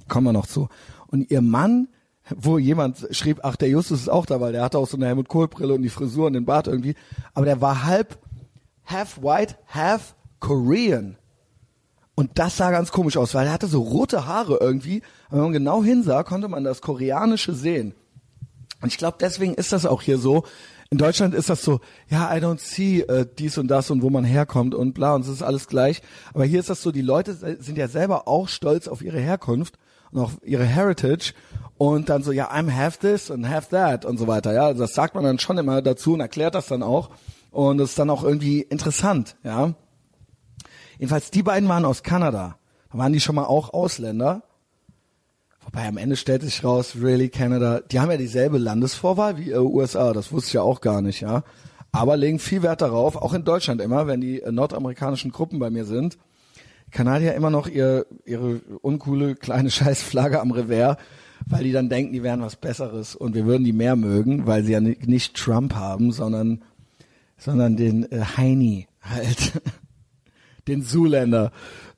[0.08, 0.70] Kommen wir noch zu.
[1.08, 1.88] Und ihr Mann,
[2.30, 5.08] wo jemand schrieb, ach, der Justus ist auch da, weil der hatte auch so eine
[5.08, 6.94] Helmut Kohl Brille und die Frisur und den Bart irgendwie,
[7.34, 8.20] aber der war halb
[8.86, 11.18] half white, half Korean.
[12.16, 15.02] Und das sah ganz komisch aus, weil er hatte so rote Haare irgendwie.
[15.28, 17.94] Aber wenn man genau hinsah, konnte man das Koreanische sehen.
[18.82, 20.44] Und ich glaube, deswegen ist das auch hier so.
[20.92, 24.10] In Deutschland ist das so, ja, I don't see äh, dies und das und wo
[24.10, 26.02] man herkommt und bla und es ist alles gleich.
[26.34, 29.76] Aber hier ist das so, die Leute sind ja selber auch stolz auf ihre Herkunft
[30.12, 31.34] und auf ihre Heritage
[31.78, 34.52] und dann so, ja, I'm have this and have that und so weiter.
[34.52, 37.12] Ja, also das sagt man dann schon immer dazu und erklärt das dann auch.
[37.52, 39.76] Und das ist dann auch irgendwie interessant, ja.
[41.00, 42.58] Jedenfalls die beiden waren aus Kanada.
[42.92, 44.44] Da waren die schon mal auch Ausländer.
[45.64, 49.58] Wobei am Ende stellte sich raus, really Canada, die haben ja dieselbe Landesvorwahl wie äh,
[49.60, 51.44] USA, das wusste ich ja auch gar nicht, ja.
[51.92, 55.70] Aber legen viel Wert darauf, auch in Deutschland immer, wenn die äh, nordamerikanischen Gruppen bei
[55.70, 56.18] mir sind,
[56.92, 60.98] Kanadier immer noch ihr, ihre uncoole kleine Scheißflagge am Revers,
[61.46, 64.64] weil die dann denken, die wären was Besseres und wir würden die mehr mögen, weil
[64.64, 66.64] sie ja nicht Trump haben, sondern,
[67.38, 69.62] sondern den äh, Heini halt.
[70.68, 71.52] den Zuländer.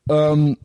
[0.09, 0.57] Ähm,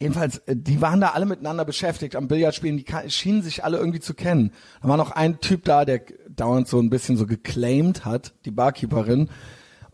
[0.00, 4.00] jedenfalls, äh, die waren da alle miteinander beschäftigt am Billardspielen, die schienen sich alle irgendwie
[4.00, 4.52] zu kennen.
[4.82, 8.50] Da war noch ein Typ da, der dauernd so ein bisschen so geclaimed hat, die
[8.50, 9.28] Barkeeperin,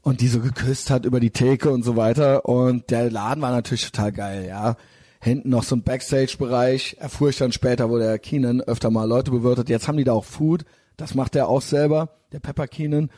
[0.02, 2.44] und die so geküsst hat über die Theke und so weiter.
[2.44, 4.76] Und der Laden war natürlich total geil, ja.
[5.20, 9.30] Hinten noch so ein Backstage-Bereich, erfuhr ich dann später, wo der Keenan öfter mal Leute
[9.30, 9.70] bewirtet.
[9.70, 10.66] Jetzt haben die da auch Food,
[10.98, 13.10] das macht er auch selber, der Pepper Keenan.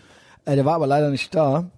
[0.45, 1.73] Äh, der war aber leider nicht da.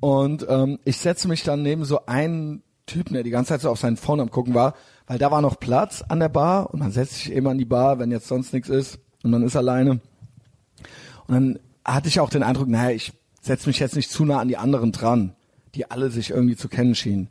[0.00, 3.70] Und ähm, ich setze mich dann neben so einen Typen, der die ganze Zeit so
[3.70, 4.74] auf seinen Phone am gucken war,
[5.06, 7.64] weil da war noch Platz an der Bar und man setzt sich immer an die
[7.64, 10.00] Bar, wenn jetzt sonst nichts ist und man ist alleine.
[11.26, 14.38] Und dann hatte ich auch den Eindruck, naja, ich setze mich jetzt nicht zu nah
[14.38, 15.34] an die anderen dran,
[15.74, 17.28] die alle sich irgendwie zu kennen schienen.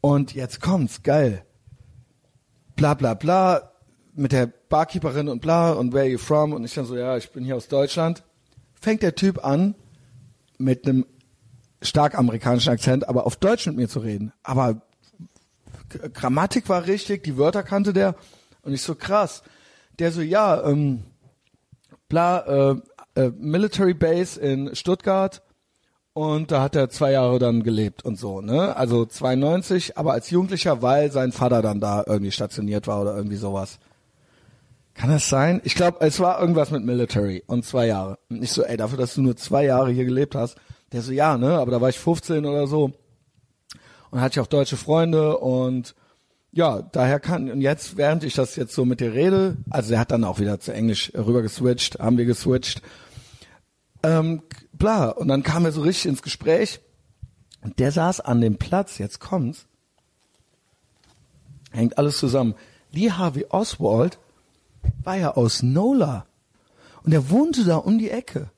[0.00, 1.44] Und jetzt kommt's, geil.
[2.74, 3.72] Bla bla bla,
[4.14, 6.52] mit der Barkeeperin und bla und where are you from?
[6.52, 8.22] Und ich dann so, ja, ich bin hier aus Deutschland.
[8.80, 9.74] Fängt der Typ an,
[10.58, 11.06] mit einem
[11.82, 14.32] stark amerikanischen Akzent, aber auf Deutsch mit mir zu reden.
[14.42, 14.82] Aber
[16.14, 18.14] Grammatik war richtig, die Wörter kannte der
[18.62, 19.42] und ich so krass.
[19.98, 21.04] Der so, ja, ähm,
[22.08, 22.76] bla, äh,
[23.14, 25.42] äh, Military Base in Stuttgart
[26.12, 28.76] und da hat er zwei Jahre dann gelebt und so, ne?
[28.76, 33.36] Also 92, aber als Jugendlicher, weil sein Vater dann da irgendwie stationiert war oder irgendwie
[33.36, 33.78] sowas.
[34.96, 35.60] Kann das sein?
[35.64, 38.18] Ich glaube, es war irgendwas mit Military und zwei Jahre.
[38.30, 40.56] Und ich so, ey, dafür, dass du nur zwei Jahre hier gelebt hast.
[40.92, 42.92] Der so, ja, ne, aber da war ich 15 oder so.
[44.10, 45.94] Und hatte ich auch deutsche Freunde und
[46.52, 50.00] ja, daher kann, und jetzt, während ich das jetzt so mit dir rede, also er
[50.00, 52.80] hat dann auch wieder zu Englisch rüber geswitcht, haben wir geswitcht,
[54.02, 54.42] ähm,
[54.72, 56.80] bla, und dann kam er so richtig ins Gespräch
[57.60, 59.66] Und der saß an dem Platz, jetzt kommt's,
[61.72, 62.54] hängt alles zusammen.
[62.90, 64.18] Lee Harvey Oswald
[65.02, 66.26] war ja aus Nola.
[67.02, 68.50] Und er wohnte da um die Ecke.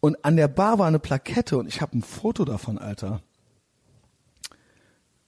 [0.00, 3.22] Und an der Bar war eine Plakette und ich habe ein Foto davon, Alter.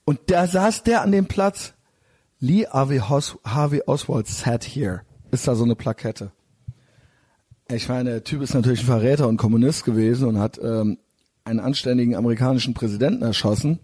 [0.04, 1.74] Und da saß der an dem Platz.
[2.40, 5.02] Lee Harvey, Os Harvey Oswald sat here.
[5.30, 6.32] Ist da so eine Plakette.
[7.70, 10.98] Ich meine, der Typ ist natürlich ein Verräter und Kommunist gewesen und hat ähm,
[11.44, 13.78] einen anständigen amerikanischen Präsidenten erschossen,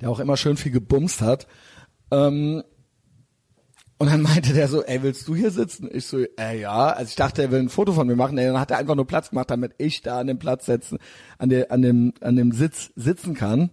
[0.00, 1.46] der auch immer schön viel gebumst hat.
[2.10, 2.62] Ähm,
[3.98, 5.88] und dann meinte der so, ey, willst du hier sitzen?
[5.90, 6.88] Ich so, äh, ja.
[6.88, 8.36] Also ich dachte, er will ein Foto von mir machen.
[8.36, 10.98] Ey, dann hat er einfach nur Platz gemacht, damit ich da an dem Platz sitzen,
[11.38, 13.70] an, der, an dem, an dem Sitz sitzen kann.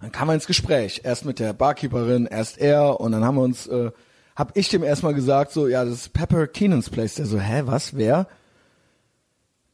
[0.00, 1.02] Dann kam er ins Gespräch.
[1.04, 3.90] Erst mit der Barkeeperin, erst er und dann haben wir uns, äh,
[4.34, 7.16] hab ich dem erstmal gesagt, so, ja, das ist Pepper Keenan's Place.
[7.16, 8.26] Der so, hä, was, wer?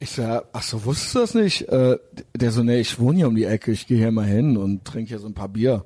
[0.01, 0.23] Ich so,
[0.53, 1.69] ach so, wusstest du das nicht?
[1.69, 1.99] Äh,
[2.35, 4.85] der so, nee, ich wohne hier um die Ecke, ich gehe hier mal hin und
[4.85, 5.85] trinke hier so ein paar Bier.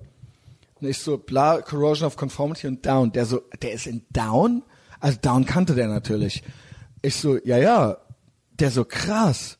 [0.81, 3.13] Und ich so, bla, Corrosion of Conformity und Down.
[3.13, 4.63] Der so, der ist in Down?
[5.01, 6.43] Also Down kannte der natürlich.
[7.03, 7.99] Ich so, ja, ja.
[8.59, 9.59] Der so, krass.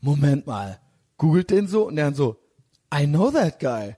[0.00, 0.78] Moment mal.
[1.16, 2.36] Googelt den so und der dann so,
[2.94, 3.96] I know that guy.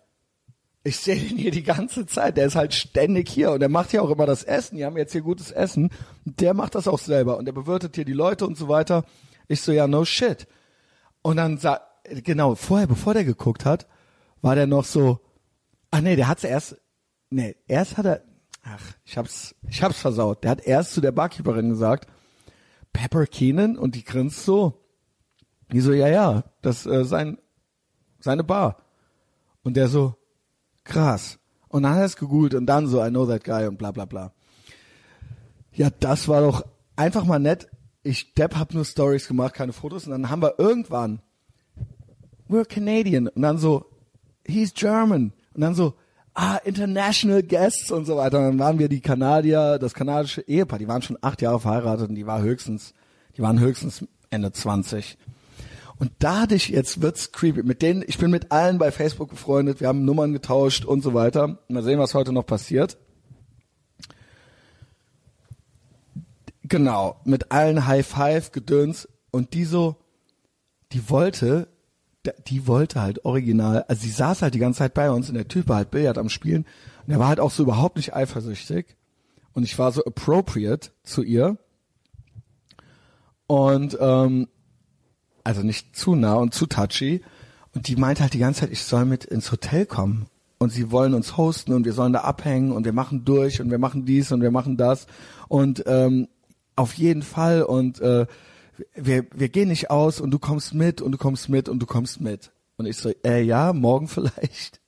[0.83, 2.39] Ich sehe den hier die ganze Zeit.
[2.39, 4.77] Der ist halt ständig hier und der macht ja auch immer das Essen.
[4.77, 5.91] Die haben jetzt hier gutes Essen.
[6.25, 9.05] Der macht das auch selber und der bewirtet hier die Leute und so weiter.
[9.49, 10.47] Ich so, ja, no shit.
[11.21, 13.87] Und dann sah, genau, vorher, bevor der geguckt hat,
[14.41, 15.21] war der noch so,
[15.91, 16.81] Ach nee, der hat's erst,
[17.31, 18.23] nee, erst hat er,
[18.63, 20.45] ach, ich hab's, ich hab's versaut.
[20.45, 22.09] Der hat erst zu der Barkeeperin gesagt,
[22.93, 24.85] Pepper Keenan und die grinst so.
[25.73, 27.39] Die so, ja, ja, das äh, sein,
[28.19, 28.83] seine Bar.
[29.63, 30.17] Und der so,
[30.85, 31.39] krass.
[31.69, 33.93] Und dann hat er es gegoogelt und dann so, I know that guy und bla
[33.93, 34.33] bla bla.
[35.73, 37.69] Ja, das war doch einfach mal nett.
[38.03, 40.07] Ich, Depp, hab nur Stories gemacht, keine Fotos.
[40.07, 41.23] Und dann haben wir irgendwann,
[42.49, 43.29] we're Canadian.
[43.29, 43.87] Und dann so,
[44.45, 45.33] he's German.
[45.55, 45.95] Und dann so,
[46.35, 48.39] ah, International Guests und so weiter.
[48.39, 52.09] Und dann waren wir die Kanadier, das kanadische Ehepaar, die waren schon acht Jahre verheiratet
[52.09, 52.95] und die war höchstens,
[53.37, 55.19] die waren höchstens Ende 20.
[55.99, 57.63] Und da hatte ich, jetzt wird's creepy.
[57.63, 61.13] Mit denen, ich bin mit allen bei Facebook befreundet, wir haben Nummern getauscht und so
[61.13, 61.59] weiter.
[61.69, 62.97] Mal sehen, was heute noch passiert.
[66.63, 69.09] Genau, mit allen High Five, Gedöns.
[69.31, 69.97] Und die so,
[70.93, 71.69] die wollte
[72.47, 75.49] die wollte halt original, also sie saß halt die ganze Zeit bei uns und der
[75.49, 76.67] Typ war halt Billard am Spielen.
[77.07, 78.97] Und er war halt auch so überhaupt nicht eifersüchtig.
[79.53, 81.57] Und ich war so appropriate zu ihr.
[83.47, 84.49] Und ähm,
[85.45, 87.23] also nicht zu nah und zu touchy.
[87.75, 90.27] Und die meinte halt die ganze Zeit, ich soll mit ins Hotel kommen.
[90.59, 93.71] Und sie wollen uns hosten und wir sollen da abhängen und wir machen durch und
[93.71, 95.07] wir machen dies und wir machen das.
[95.49, 96.29] Und ähm,
[96.77, 97.63] auf jeden Fall.
[97.63, 98.27] Und äh,
[98.95, 101.87] wir, wir gehen nicht aus und du kommst mit und du kommst mit und du
[101.87, 102.53] kommst mit.
[102.77, 104.81] Und ich so, äh, ja, morgen vielleicht.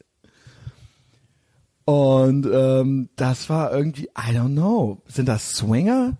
[1.84, 6.16] Und ähm, das war irgendwie, I don't know, sind das Swinger?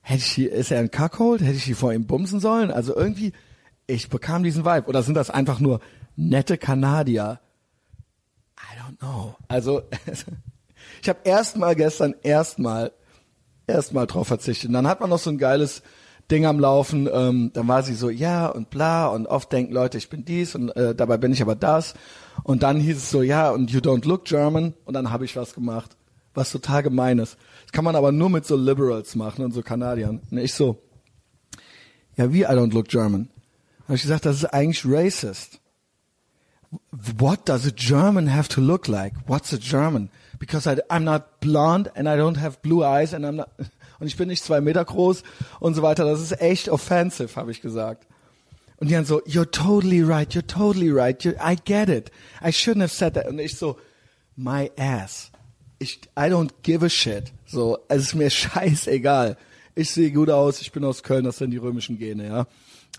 [0.00, 1.42] Hätte ich ist er ein Cuckold?
[1.42, 2.70] Hätte ich die vor ihm bumsen sollen?
[2.70, 3.32] Also irgendwie,
[3.86, 4.88] ich bekam diesen Vibe.
[4.88, 5.80] Oder sind das einfach nur
[6.16, 7.40] nette Kanadier?
[8.58, 9.36] I don't know.
[9.46, 9.82] Also,
[11.02, 12.92] ich habe erstmal gestern erstmal
[13.66, 14.68] erstmal drauf verzichtet.
[14.68, 15.82] Und dann hat man noch so ein geiles
[16.30, 17.08] Ding am Laufen.
[17.12, 20.54] Ähm, dann war sie so, ja und bla und oft denken Leute, ich bin dies
[20.54, 21.94] und äh, dabei bin ich aber das.
[22.44, 25.36] Und dann hieß es so, ja und you don't look German und dann habe ich
[25.36, 25.96] was gemacht,
[26.34, 27.36] was total gemein ist.
[27.64, 30.20] Das kann man aber nur mit so Liberals machen und so Kanadiern.
[30.30, 30.82] Und ich so,
[32.16, 33.28] ja wie I don't look German?
[33.84, 35.60] Habe ich gesagt, das ist eigentlich racist.
[36.90, 39.12] What does a German have to look like?
[39.26, 40.08] What's a German?
[40.38, 43.50] Because I, I'm not blonde and I don't have blue eyes and I'm not
[44.02, 45.22] und ich bin nicht zwei Meter groß
[45.60, 46.04] und so weiter.
[46.04, 48.08] Das ist echt offensive, habe ich gesagt.
[48.78, 52.10] Und die dann so, you're totally right, you're totally right, you're, I get it.
[52.44, 53.28] I shouldn't have said that.
[53.28, 53.78] Und ich so,
[54.34, 55.30] my ass.
[55.78, 57.32] Ich, I don't give a shit.
[57.46, 59.36] So, es ist mir scheißegal.
[59.76, 62.46] Ich sehe gut aus, ich bin aus Köln, das sind die römischen Gene, ja.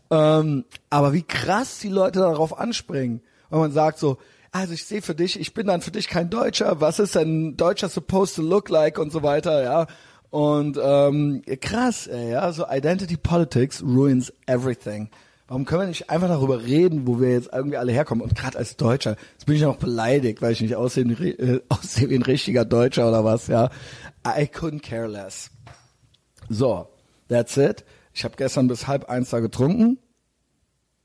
[0.09, 3.19] Ähm, aber wie krass die Leute darauf anspringen.
[3.49, 4.19] Weil man sagt so,
[4.53, 7.49] also ich sehe für dich, ich bin dann für dich kein Deutscher, was ist denn
[7.49, 9.87] ein Deutscher supposed to look like und so weiter, ja.
[10.33, 15.11] Und ähm, krass, ey, ja, so Identity Politics ruins everything.
[15.45, 18.23] Warum können wir nicht einfach darüber reden, wo wir jetzt irgendwie alle herkommen?
[18.23, 22.09] Und gerade als Deutscher, jetzt bin ich noch beleidigt, weil ich nicht aussehe, äh, aussehe
[22.09, 23.69] wie ein richtiger Deutscher oder was, ja.
[24.25, 25.51] I couldn't care less.
[26.49, 26.87] So,
[27.27, 27.85] that's it.
[28.11, 29.99] Ich habe gestern bis halb eins da getrunken.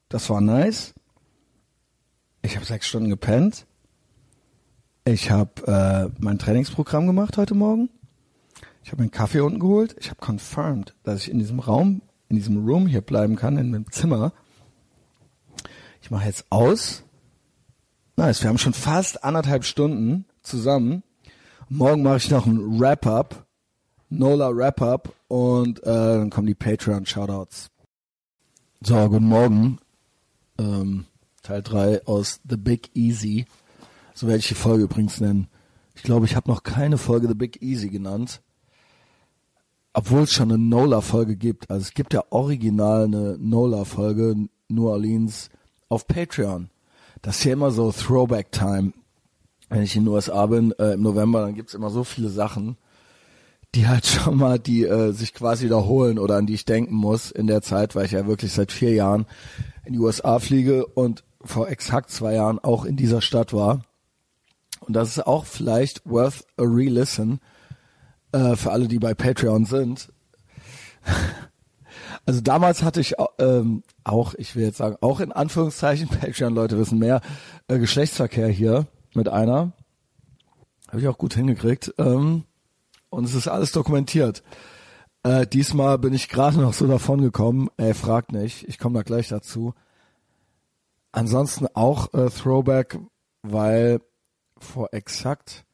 [0.09, 0.95] Das war nice.
[2.41, 3.67] Ich habe sechs Stunden gepennt.
[5.05, 7.91] Ich habe äh, mein Trainingsprogramm gemacht heute Morgen.
[8.89, 9.95] Ich habe einen Kaffee unten geholt.
[10.01, 12.01] Ich habe confirmed, dass ich in diesem Raum,
[12.31, 14.33] in diesem Room hier bleiben kann, in meinem Zimmer.
[16.01, 17.03] Ich mache jetzt aus.
[18.17, 21.03] Nice, wir haben schon fast anderthalb Stunden zusammen.
[21.69, 23.45] Morgen mache ich noch ein Wrap-Up,
[24.09, 27.69] Nola Wrap-Up und äh, dann kommen die Patreon-Shoutouts.
[28.81, 29.81] So, guten Morgen.
[30.59, 31.05] Ähm,
[31.43, 33.45] Teil 3 aus The Big Easy.
[34.15, 35.49] So werde ich die Folge übrigens nennen.
[35.95, 38.41] Ich glaube, ich habe noch keine Folge The Big Easy genannt.
[39.99, 41.71] Obwohl es schon eine Nola-Folge gibt.
[41.71, 45.51] Also es gibt ja original eine Nola-Folge, New Orleans,
[45.89, 46.71] auf Patreon.
[47.23, 48.93] Das ist ja immer so Throwback-Time
[49.69, 52.77] wenn ich in den USA bin äh, im November, dann gibt's immer so viele Sachen,
[53.75, 57.31] die halt schon mal, die äh, sich quasi wiederholen oder an die ich denken muss
[57.31, 59.27] in der Zeit, weil ich ja wirklich seit vier Jahren
[59.85, 63.83] in die USA fliege und vor exakt zwei Jahren auch in dieser Stadt war.
[64.81, 67.41] Und das ist auch vielleicht worth a re-listen
[68.33, 70.13] äh, für alle, die bei Patreon sind.
[72.27, 76.99] Also damals hatte ich ähm, auch, ich will jetzt sagen, auch in Anführungszeichen, Patreon-Leute wissen
[76.99, 77.23] mehr,
[77.69, 79.73] äh, Geschlechtsverkehr hier mit einer.
[80.89, 81.95] Habe ich auch gut hingekriegt.
[81.99, 82.45] Ähm,
[83.11, 84.43] und es ist alles dokumentiert.
[85.23, 87.69] Äh, diesmal bin ich gerade noch so davon gekommen.
[87.77, 88.69] Ey, fragt nicht.
[88.69, 89.75] Ich komme da gleich dazu.
[91.13, 92.99] Ansonsten auch äh, Throwback,
[93.43, 94.01] weil
[94.59, 95.65] vor exakt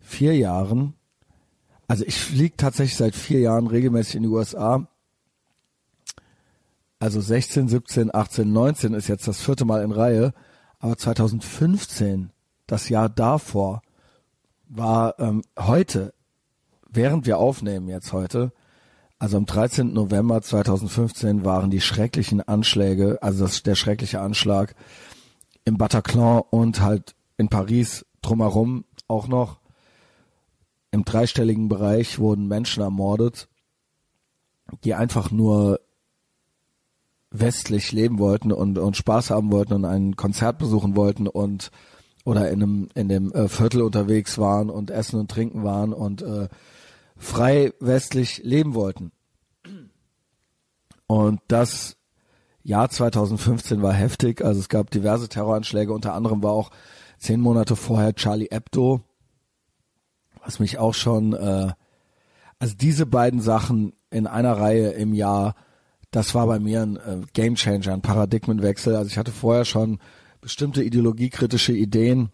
[0.00, 0.94] vier Jahren,
[1.88, 4.86] also ich fliege tatsächlich seit vier Jahren regelmäßig in die USA.
[7.00, 10.34] Also 16, 17, 18, 19 ist jetzt das vierte Mal in Reihe.
[10.78, 12.30] Aber 2015
[12.66, 13.82] das Jahr davor
[14.68, 16.12] war ähm, heute,
[16.90, 18.52] während wir aufnehmen jetzt heute,
[19.18, 19.92] also am 13.
[19.92, 24.76] November 2015 waren die schrecklichen Anschläge, also das, der schreckliche Anschlag
[25.64, 29.58] im Bataclan und halt in Paris drumherum auch noch.
[30.90, 33.48] Im dreistelligen Bereich wurden Menschen ermordet,
[34.84, 35.80] die einfach nur
[37.30, 41.70] westlich leben wollten und, und Spaß haben wollten und ein Konzert besuchen wollten und
[42.24, 46.22] oder in einem in dem äh, Viertel unterwegs waren und essen und trinken waren und
[46.22, 46.48] äh,
[47.16, 49.12] frei westlich leben wollten.
[51.06, 51.96] Und das
[52.62, 54.44] Jahr 2015 war heftig.
[54.44, 55.92] Also es gab diverse Terroranschläge.
[55.92, 56.70] Unter anderem war auch
[57.18, 59.00] zehn Monate vorher Charlie Hebdo,
[60.48, 61.72] was mich auch schon, äh,
[62.58, 65.54] also diese beiden Sachen in einer Reihe im Jahr,
[66.10, 68.96] das war bei mir ein äh, Gamechanger, ein Paradigmenwechsel.
[68.96, 69.98] Also ich hatte vorher schon
[70.40, 72.30] bestimmte ideologiekritische Ideen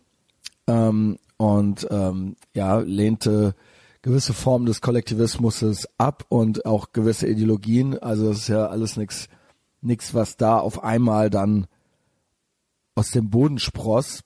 [0.69, 3.57] ähm, und ähm, ja lehnte
[4.03, 7.99] gewisse Formen des Kollektivismus ab und auch gewisse Ideologien.
[7.99, 9.29] Also das ist ja alles nichts,
[9.81, 11.67] nichts, was da auf einmal dann
[12.95, 14.23] aus dem Boden spross.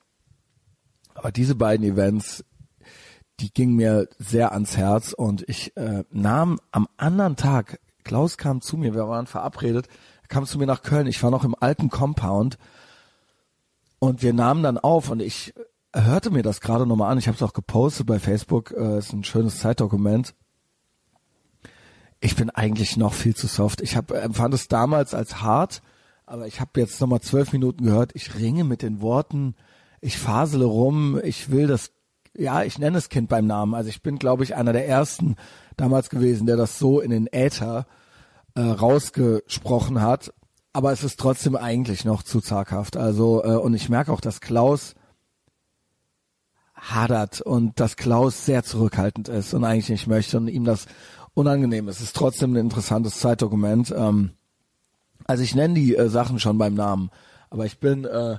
[1.15, 2.45] Aber diese beiden Events,
[3.41, 8.61] die gingen mir sehr ans Herz und ich äh, nahm am anderen Tag, Klaus kam
[8.61, 9.89] zu mir, wir waren verabredet,
[10.29, 11.07] kam zu mir nach Köln.
[11.07, 12.59] Ich war noch im alten Compound
[13.99, 15.55] und wir nahmen dann auf und ich
[15.95, 17.19] hörte mir das gerade nochmal an.
[17.19, 18.73] Ich habe es auch gepostet bei Facebook.
[18.73, 20.35] Äh, ist ein schönes Zeitdokument.
[22.21, 23.81] Ich bin eigentlich noch viel zu soft.
[23.81, 25.83] Ich hab, empfand es damals als hart,
[26.27, 28.11] aber ich habe jetzt nochmal zwölf Minuten gehört.
[28.15, 29.55] Ich ringe mit den Worten.
[30.01, 31.21] Ich fasele rum.
[31.23, 31.93] Ich will das,
[32.39, 33.75] ja, ich nenne das Kind beim Namen.
[33.75, 35.37] Also ich bin, glaube ich, einer der ersten
[35.77, 37.87] damals gewesen, der das so in den Äther
[38.55, 40.33] äh, rausgesprochen hat
[40.79, 42.97] aber es ist trotzdem eigentlich noch zu zaghaft.
[42.97, 44.95] Also äh, und ich merke auch, dass Klaus
[46.75, 50.87] hadert und dass Klaus sehr zurückhaltend ist und eigentlich nicht möchte und ihm das
[51.35, 51.97] unangenehm ist.
[51.97, 53.91] Es ist trotzdem ein interessantes Zeitdokument.
[53.91, 54.31] Ähm,
[55.25, 57.11] also ich nenne die äh, Sachen schon beim Namen,
[57.51, 58.39] aber ich bin äh,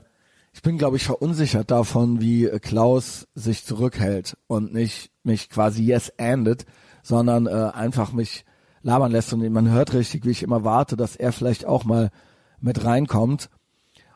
[0.60, 5.82] ich bin glaube ich verunsichert davon, wie äh, Klaus sich zurückhält und nicht mich quasi
[5.82, 6.66] yes endet,
[7.02, 8.44] sondern äh, einfach mich
[8.82, 12.12] labern lässt und man hört richtig, wie ich immer warte, dass er vielleicht auch mal
[12.60, 13.50] mit reinkommt.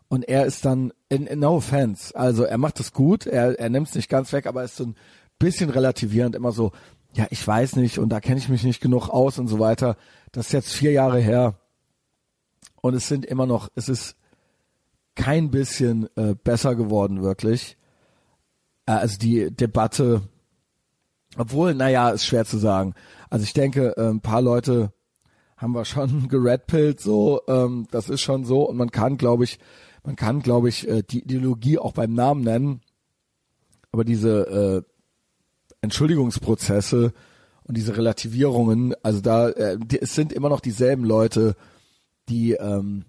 [0.09, 3.69] Und er ist dann, in, in no offense, also er macht es gut, er, er
[3.69, 4.95] nimmt es nicht ganz weg, aber ist so ein
[5.39, 6.73] bisschen relativierend, immer so,
[7.13, 9.95] ja, ich weiß nicht und da kenne ich mich nicht genug aus und so weiter.
[10.33, 11.55] Das ist jetzt vier Jahre her
[12.81, 14.17] und es sind immer noch, es ist
[15.15, 17.77] kein bisschen äh, besser geworden, wirklich.
[18.85, 20.22] Äh, also die Debatte,
[21.38, 22.94] obwohl, naja, ist schwer zu sagen.
[23.30, 24.91] Also ich denke, äh, ein paar Leute
[25.57, 29.60] haben wir schon geredpillt, so, ähm, das ist schon so und man kann, glaube ich,
[30.03, 32.81] man kann, glaube ich, äh, die Ideologie auch beim Namen nennen,
[33.91, 34.94] aber diese äh,
[35.81, 37.14] Entschuldigungsprozesse
[37.64, 41.56] und diese Relativierungen, also da, äh, die, es sind immer noch dieselben Leute,
[42.30, 43.06] die ähm,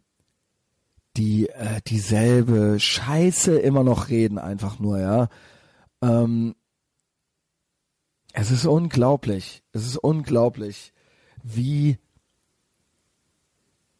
[1.16, 5.28] die äh, dieselbe Scheiße immer noch reden, einfach nur, ja.
[6.02, 6.54] Ähm,
[8.32, 10.92] es ist unglaublich, es ist unglaublich,
[11.42, 11.98] wie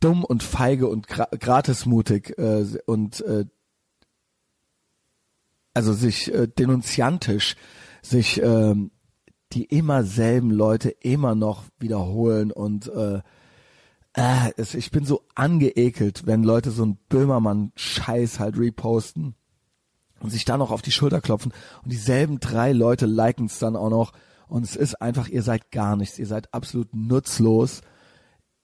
[0.01, 3.47] dumm und feige und gra gratismutig äh, und äh,
[5.73, 7.57] also sich äh, denunziantisch
[8.03, 8.91] sich ähm,
[9.53, 13.23] die immer selben Leute immer noch wiederholen und äh,
[14.15, 19.35] äh, ich bin so angeekelt, wenn Leute so einen Böhmermann-Scheiß halt reposten
[20.21, 23.77] und sich da noch auf die Schulter klopfen und dieselben drei Leute liken es dann
[23.77, 24.13] auch noch
[24.49, 27.81] und es ist einfach, ihr seid gar nichts, ihr seid absolut nutzlos.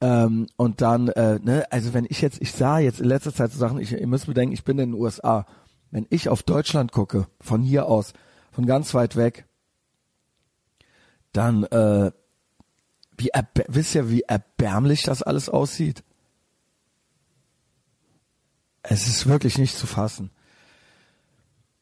[0.01, 3.53] Ähm, und dann, äh, ne, also wenn ich jetzt, ich sah jetzt in letzter Zeit
[3.53, 5.47] so Sachen, ich, ihr müsst bedenken, ich bin in den USA.
[5.91, 8.13] Wenn ich auf Deutschland gucke, von hier aus,
[8.53, 9.47] von ganz weit weg,
[11.33, 12.13] dann äh,
[13.21, 13.31] wie
[13.69, 16.03] wisst ihr, wie erbärmlich das alles aussieht?
[18.83, 20.31] Es ist wirklich nicht zu fassen.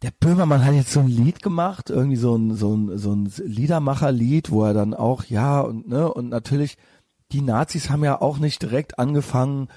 [0.02, 3.32] Der Böhmermann hat jetzt so ein Lied gemacht, irgendwie so ein, so ein, so ein
[3.38, 6.76] Liedermacherlied, wo er dann auch, ja, und, ne, und natürlich,
[7.32, 9.68] die Nazis haben ja auch nicht direkt angefangen,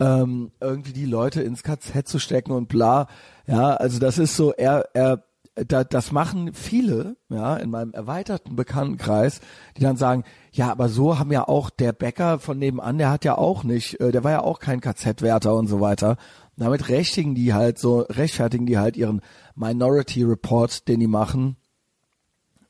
[0.00, 3.08] ähm, irgendwie die Leute ins KZ zu stecken und bla.
[3.46, 5.24] Ja, also das ist so, er, er
[5.66, 9.40] da, das machen viele, ja, in meinem erweiterten Bekanntenkreis,
[9.76, 13.24] die dann sagen, ja, aber so haben ja auch der Bäcker von nebenan, der hat
[13.24, 16.16] ja auch nicht, äh, der war ja auch kein KZ-Wärter und so weiter.
[16.56, 19.20] Damit rechtfertigen die halt so, rechtfertigen die halt ihren
[19.54, 21.56] Minority Report, den die machen,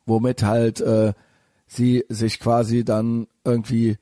[0.05, 1.15] womit halt äh,
[1.67, 3.97] sie sich quasi dann irgendwie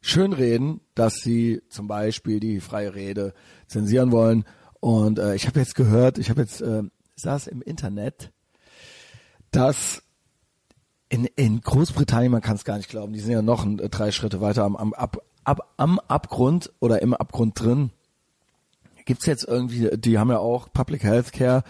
[0.00, 3.34] schönreden, dass sie zum Beispiel die freie Rede
[3.66, 4.44] zensieren wollen.
[4.80, 6.82] Und äh, ich habe jetzt gehört, ich habe jetzt äh,
[7.18, 8.30] saß im Internet,
[9.50, 10.02] dass
[11.08, 13.88] in, in Großbritannien, man kann es gar nicht glauben, die sind ja noch ein, äh,
[13.88, 17.90] drei Schritte weiter am, am, ab, ab, am Abgrund oder im Abgrund drin.
[19.06, 21.64] Gibt's jetzt irgendwie, die haben ja auch Public Health Care,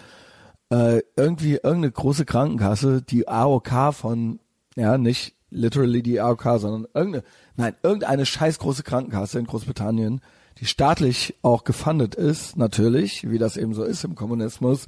[0.69, 4.39] äh, irgendwie irgendeine große Krankenkasse, die AOK von,
[4.75, 7.23] ja, nicht literally die AOK, sondern irgendeine,
[7.55, 10.21] nein, irgendeine scheiß große Krankenkasse in Großbritannien,
[10.59, 14.87] die staatlich auch gefundet ist, natürlich, wie das eben so ist im Kommunismus,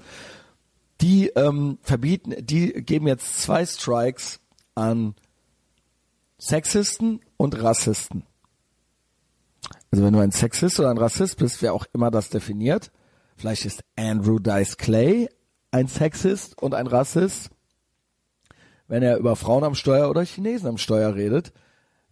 [1.01, 4.39] die ähm, verbieten, die geben jetzt zwei Strikes
[4.75, 5.15] an
[6.37, 8.23] Sexisten und Rassisten.
[9.91, 12.91] Also wenn du ein Sexist oder ein Rassist bist, wer auch immer das definiert,
[13.35, 15.29] vielleicht ist Andrew Dice Clay
[15.71, 17.49] ein Sexist und ein Rassist,
[18.87, 21.53] wenn er über Frauen am Steuer oder Chinesen am Steuer redet,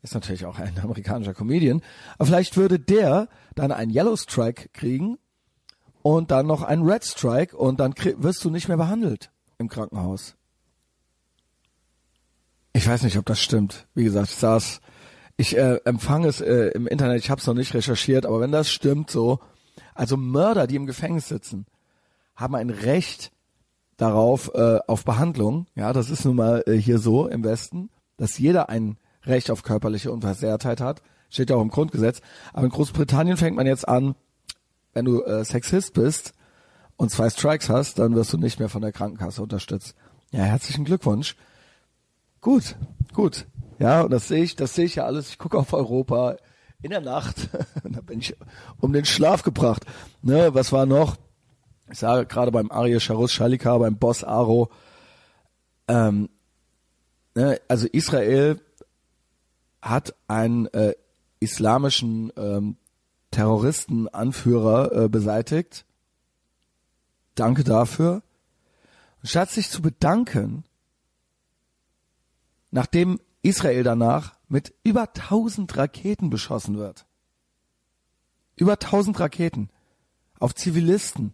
[0.02, 1.82] ist natürlich auch ein amerikanischer Comedian,
[2.18, 5.18] aber vielleicht würde der dann einen Yellow Strike kriegen
[6.10, 9.30] und dann noch ein Red Strike und dann wirst du nicht mehr behandelt
[9.60, 10.36] im Krankenhaus.
[12.74, 13.88] Ich weiß nicht, ob das stimmt.
[13.94, 14.82] Wie gesagt, ich saß,
[15.38, 18.52] ich äh, empfange es äh, im Internet, ich habe es noch nicht recherchiert, aber wenn
[18.52, 19.38] das stimmt so,
[19.94, 21.68] also Mörder, die im Gefängnis sitzen,
[22.36, 23.32] haben ein Recht
[23.98, 25.68] darauf äh, auf Behandlung.
[25.76, 29.62] Ja, das ist nun mal äh, hier so im Westen, dass jeder ein Recht auf
[29.62, 31.04] körperliche Unversehrtheit hat.
[31.30, 32.22] Steht ja auch im Grundgesetz.
[32.52, 34.16] Aber in Großbritannien fängt man jetzt an,
[34.94, 36.34] wenn du äh, Sexist bist
[36.98, 39.96] und zwei Strikes hast, dann wirst du nicht mehr von der Krankenkasse unterstützt.
[40.32, 41.36] Ja, herzlichen Glückwunsch.
[42.42, 42.76] Gut,
[43.14, 43.46] gut.
[43.80, 45.30] Ja, und das sehe ich, das sehe ich ja alles.
[45.30, 46.38] Ich gucke auf Europa
[46.82, 47.50] in der Nacht.
[47.84, 48.36] da bin ich
[48.80, 49.86] um den Schlaf gebracht.
[50.22, 51.18] Ne, was war noch?
[51.92, 54.70] Ich sage gerade beim Arya Sharus Shalika, beim Boss Aro,
[55.88, 56.30] ähm,
[57.34, 58.62] ne, also Israel
[59.82, 60.94] hat einen äh,
[61.40, 62.78] islamischen ähm,
[63.32, 65.86] Terroristenanführer äh, beseitigt.
[67.36, 68.24] Danke dafür.
[69.22, 70.64] Und statt sich zu bedanken,
[72.72, 77.06] nachdem Israel danach mit über 1000 Raketen beschossen wird,
[78.56, 79.70] über 1000 Raketen
[80.40, 81.34] auf Zivilisten,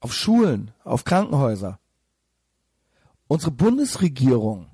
[0.00, 1.78] auf Schulen, auf Krankenhäuser.
[3.28, 4.68] Unsere Bundesregierung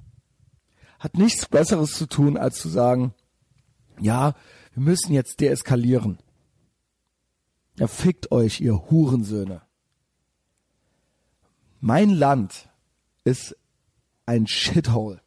[0.99, 3.15] hat nichts Besseres zu tun, als zu sagen,
[3.99, 4.35] ja,
[4.75, 6.19] wir müssen jetzt deeskalieren.
[7.79, 9.63] Ja, fickt euch, ihr Hurensöhne.
[11.81, 12.69] Mein Land
[13.25, 13.57] ist
[14.27, 15.21] ein Shithole.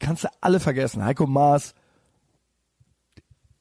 [0.00, 1.04] Kannst du alle vergessen.
[1.04, 1.74] Heiko Maas,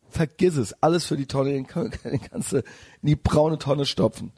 [0.09, 0.73] vergiss es.
[0.81, 1.67] Alles für die Tonne, den,
[2.03, 2.63] den kannst du in
[3.03, 4.31] die braune Tonne stopfen.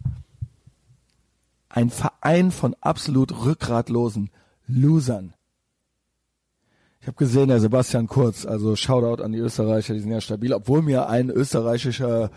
[1.70, 4.32] Ein Verein von absolut rückgratlosen
[4.68, 5.34] Losern.
[7.02, 10.52] Ich habe gesehen, der Sebastian Kurz, also Shoutout an die Österreicher, die sind ja stabil,
[10.52, 12.30] obwohl mir ein österreichischer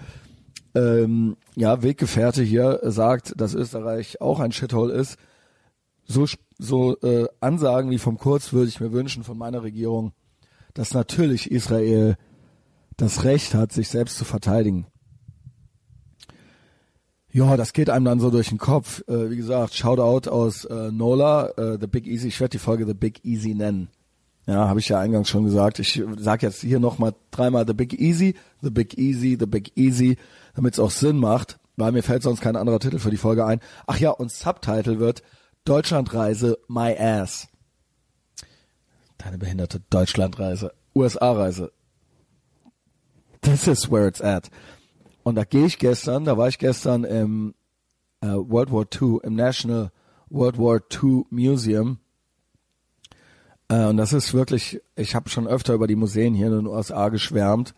[0.75, 5.17] ähm, ja, Weggefährte hier sagt, dass Österreich auch ein Shithole ist.
[6.05, 6.27] So,
[6.59, 10.13] so äh, Ansagen wie vom Kurz würde ich mir wünschen von meiner Regierung,
[10.75, 12.17] dass natürlich Israel
[12.97, 14.87] das Recht hat, sich selbst zu verteidigen.
[17.33, 19.03] Ja, das geht einem dann so durch den Kopf.
[19.09, 22.29] Äh, wie gesagt, Shoutout aus äh, Nola, äh, The Big Easy.
[22.29, 23.89] Ich werde die Folge The Big Easy nennen
[24.47, 25.79] Ja, habe ich ja eingangs schon gesagt.
[25.79, 30.17] Ich sag jetzt hier nochmal dreimal The Big Easy, The Big Easy, The Big Easy,
[30.55, 33.47] damit es auch Sinn macht, weil mir fällt sonst kein anderer Titel für die Folge
[33.47, 33.61] ein.
[33.87, 35.23] Ach ja, und Subtitle wird
[35.65, 37.49] Deutschlandreise My Ass.
[39.19, 41.71] Deine behinderte Deutschlandreise, USA-Reise.
[43.43, 44.51] This is where it's at.
[45.23, 47.55] Und da gehe ich gestern, da war ich gestern im
[48.21, 49.93] äh, World War II, im National
[50.31, 51.99] World War II Museum
[53.73, 56.67] äh, und das ist wirklich, ich habe schon öfter über die Museen hier in den
[56.67, 57.75] USA geschwärmt.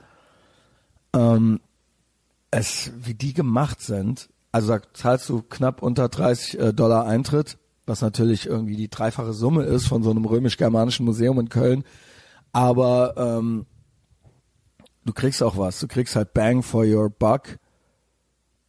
[1.14, 1.60] Ähm,
[2.50, 7.58] es, wie die gemacht sind, also da zahlst du knapp unter 30 äh, Dollar Eintritt,
[7.86, 11.84] was natürlich irgendwie die dreifache Summe ist von so einem römisch-germanischen Museum in Köln.
[12.52, 13.66] Aber ähm,
[15.04, 15.78] du kriegst auch was.
[15.78, 17.58] Du kriegst halt Bang for your buck.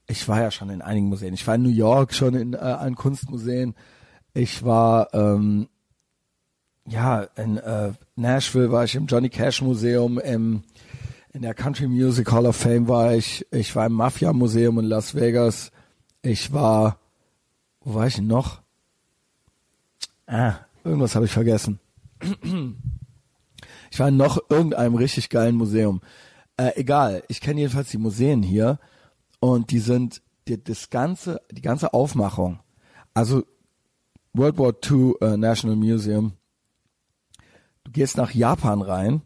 [0.07, 1.33] Ich war ja schon in einigen Museen.
[1.33, 3.73] Ich war in New York schon in äh, an Kunstmuseen.
[4.33, 5.69] Ich war ähm,
[6.87, 10.63] ja, in äh, Nashville war ich im Johnny Cash Museum, im,
[11.33, 14.85] in der Country Music Hall of Fame war ich, ich war im Mafia Museum in
[14.85, 15.71] Las Vegas,
[16.21, 16.99] ich war,
[17.81, 18.61] wo war ich denn noch?
[20.27, 21.79] Ah, irgendwas habe ich vergessen.
[23.91, 26.01] Ich war in noch irgendeinem richtig geilen Museum.
[26.57, 28.77] Äh, egal, ich kenne jedenfalls die Museen hier
[29.39, 32.59] und die sind die, das ganze, die ganze Aufmachung.
[33.13, 33.43] Also
[34.33, 36.33] World War II äh, National Museum
[37.85, 39.21] Du gehst nach Japan rein,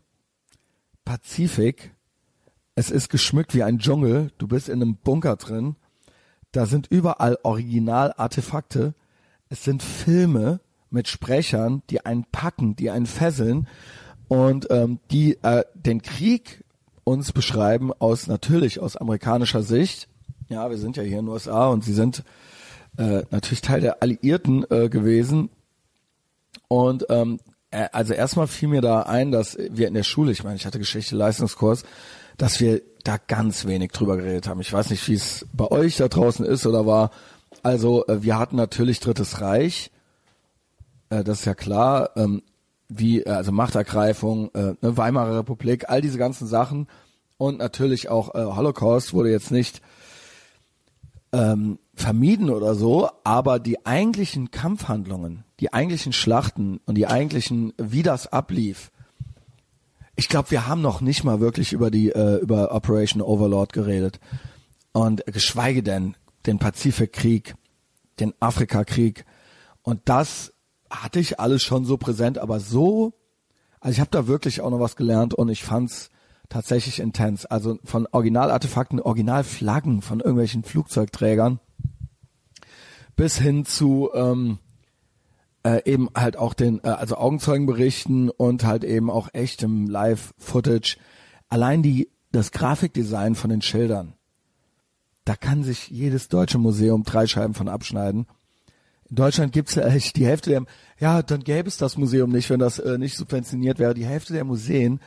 [1.06, 1.96] Pazifik,
[2.76, 5.76] es ist geschmückt wie ein Dschungel, du bist in einem Bunker drin,
[6.52, 8.94] da sind überall Original-Artefakte,
[9.48, 10.60] es sind Filme
[10.92, 13.68] mit Sprechern, die einen packen, die einen fesseln
[14.28, 16.64] und ähm, die äh, den Krieg
[17.04, 20.10] uns beschreiben aus natürlich aus amerikanischer Sicht.
[20.50, 22.24] Ja, wir sind ja hier in den USA und sie sind
[22.98, 25.50] äh, natürlich Teil der Alliierten äh, gewesen.
[26.68, 30.44] Und ähm, äh, also erstmal fiel mir da ein, dass wir in der Schule, ich
[30.44, 31.84] meine, ich hatte Geschichte Leistungskurs,
[32.38, 34.62] dass wir da ganz wenig drüber geredet haben.
[34.62, 37.12] Ich weiß nicht, wie es bei euch da draußen ist oder war.
[37.64, 39.92] Also äh, wir hatten natürlich Drittes Reich,
[41.10, 42.42] äh, das ist ja klar, ähm,
[42.88, 46.88] wie also Machtergreifung, ne, Weimarer Republik, all diese ganzen Sachen
[47.38, 49.84] und natürlich auch Holocaust wurde jetzt nicht
[51.32, 58.04] ähm, vermieden oder so, aber die eigentlichen Kampfhandlungen, die eigentlichen Schlachten und die eigentlichen, wie
[58.04, 58.92] das ablief,
[60.16, 64.20] ich glaube, wir haben noch nicht mal wirklich über die äh, über Operation Overlord geredet.
[64.92, 67.56] Und geschweige denn den Pazifikkrieg,
[68.20, 69.26] den Afrikakrieg.
[69.82, 70.52] Und das
[70.90, 73.14] hatte ich alles schon so präsent, aber so,
[73.80, 76.10] also ich habe da wirklich auch noch was gelernt und ich fand's
[76.50, 77.46] tatsächlich intens.
[77.46, 81.60] Also von Originalartefakten, Originalflaggen von irgendwelchen Flugzeugträgern
[83.16, 84.60] bis hin zu ähm,
[85.64, 90.98] äh, eben halt auch den, äh, also Augenzeugenberichten und halt eben auch echtem Live-Footage.
[91.50, 94.14] Allein die, das Grafikdesign von den Schildern.
[95.26, 98.26] Da kann sich jedes deutsche Museum drei Scheiben von abschneiden.
[99.10, 100.64] In Deutschland gibt's ja echt die Hälfte der,
[101.00, 103.96] ja, dann gäbe es das Museum nicht, wenn das äh, nicht subventioniert wäre.
[103.96, 105.00] Die Hälfte der Museen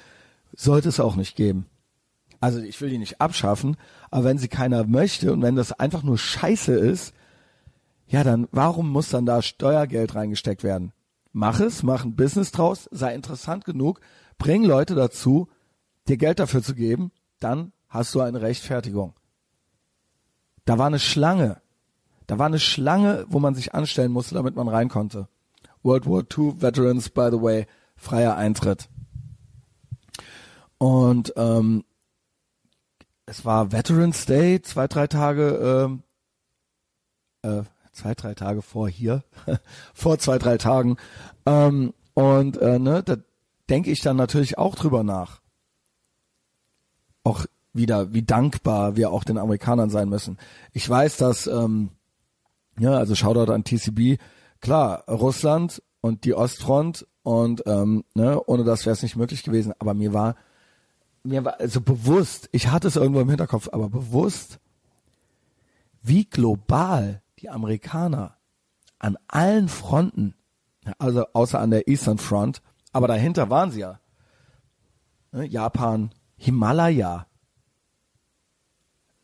[0.54, 1.66] sollte es auch nicht geben.
[2.40, 3.76] Also ich will die nicht abschaffen,
[4.10, 7.14] aber wenn sie keiner möchte und wenn das einfach nur Scheiße ist,
[8.08, 10.92] ja, dann warum muss dann da Steuergeld reingesteckt werden?
[11.32, 14.00] Mach es, mach ein Business draus, sei interessant genug,
[14.38, 15.48] bring Leute dazu,
[16.08, 19.14] dir Geld dafür zu geben, dann hast du eine Rechtfertigung.
[20.64, 21.62] Da war eine Schlange.
[22.26, 25.28] Da war eine Schlange, wo man sich anstellen musste, damit man rein konnte.
[25.82, 27.66] World War II Veterans, by the way,
[27.96, 28.88] freier Eintritt.
[30.82, 31.84] Und ähm,
[33.24, 36.02] es war Veterans Day, zwei, drei Tage ähm,
[37.42, 39.22] äh, zwei, drei Tage vor hier,
[39.94, 40.96] vor zwei, drei Tagen.
[41.46, 43.18] Ähm, und äh, ne, da
[43.70, 45.40] denke ich dann natürlich auch drüber nach.
[47.22, 50.36] Auch wieder, wie dankbar wir auch den Amerikanern sein müssen.
[50.72, 51.90] Ich weiß, dass, ähm,
[52.76, 54.20] ja, also Shoutout an TCB,
[54.60, 59.74] klar, Russland und die Ostfront und ähm, ne, ohne das wäre es nicht möglich gewesen,
[59.78, 60.34] aber mir war
[61.22, 64.58] mir war also bewusst, ich hatte es irgendwo im Hinterkopf, aber bewusst,
[66.02, 68.36] wie global die Amerikaner
[68.98, 70.34] an allen Fronten,
[70.98, 72.62] also außer an der Eastern Front,
[72.92, 74.00] aber dahinter waren sie ja.
[75.32, 77.26] Ne, Japan, Himalaya,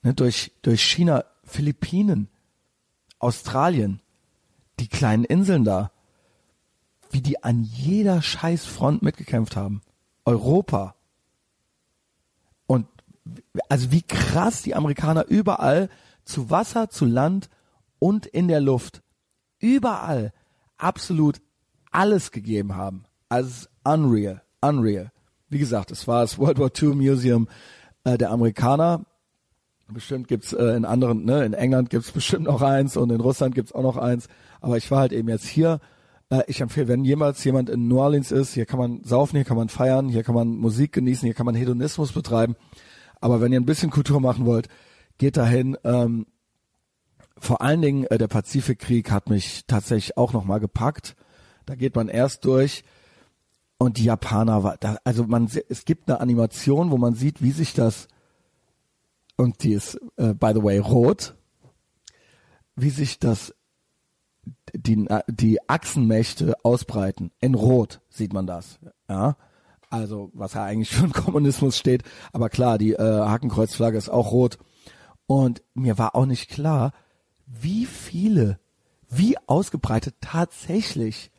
[0.03, 2.29] ne, durch, durch China, Philippinen,
[3.19, 4.01] Australien,
[4.79, 5.91] die kleinen Inseln da,
[7.11, 9.81] wie die an jeder Scheißfront mitgekämpft haben.
[10.25, 10.95] Europa.
[12.69, 12.87] Und
[13.69, 15.89] also wie krass die Amerikaner überall
[16.25, 17.49] zu Wasser, zu Land
[17.99, 19.03] und in der Luft
[19.59, 20.33] überall
[20.77, 21.41] absolut
[21.91, 23.05] alles gegeben haben.
[23.29, 25.11] Also unreal, unreal.
[25.49, 27.49] Wie gesagt, es war das World War II Museum
[28.05, 29.05] äh, der Amerikaner.
[29.89, 33.55] Bestimmt gibt's äh, in anderen, ne, in England gibt's bestimmt noch eins und in Russland
[33.55, 34.29] gibt's auch noch eins.
[34.61, 35.81] Aber ich war halt eben jetzt hier.
[36.31, 39.45] Äh, ich empfehle, wenn jemals jemand in New Orleans ist, hier kann man saufen, hier
[39.45, 42.57] kann man feiern, hier kann man Musik genießen, hier kann man Hedonismus betreiben.
[43.21, 44.69] Aber wenn ihr ein bisschen Kultur machen wollt,
[45.19, 45.77] geht dahin.
[45.85, 46.27] Ähm,
[47.39, 51.17] vor allen Dingen äh, der Pazifikkrieg hat mich tatsächlich auch noch mal gepackt.
[51.67, 52.85] Da geht man erst durch
[53.79, 57.53] und die Japaner war da, also man es gibt eine Animation, wo man sieht, wie
[57.53, 58.09] sich das
[59.37, 61.37] und die ist äh, by the way rot,
[62.75, 63.55] wie sich das
[64.75, 67.31] die die Achsenmächte ausbreiten.
[67.41, 69.37] In rot sieht man das, ja.
[69.91, 72.03] Also was ja eigentlich für den Kommunismus steht,
[72.33, 74.59] aber klar, die äh, Hakenkreuzflagge ist auch rot.
[75.27, 76.93] Und mir war auch nicht klar,
[77.47, 78.59] wie viele,
[79.09, 81.31] wie ausgebreitet tatsächlich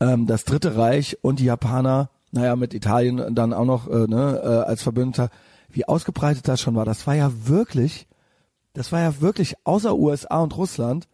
[0.00, 4.40] ähm, das Dritte Reich und die Japaner, naja, mit Italien dann auch noch äh, ne,
[4.42, 5.30] äh, als Verbündeter,
[5.68, 6.84] wie ausgebreitet das schon war.
[6.84, 8.06] Das war ja wirklich,
[8.72, 11.08] das war ja wirklich außer USA und Russland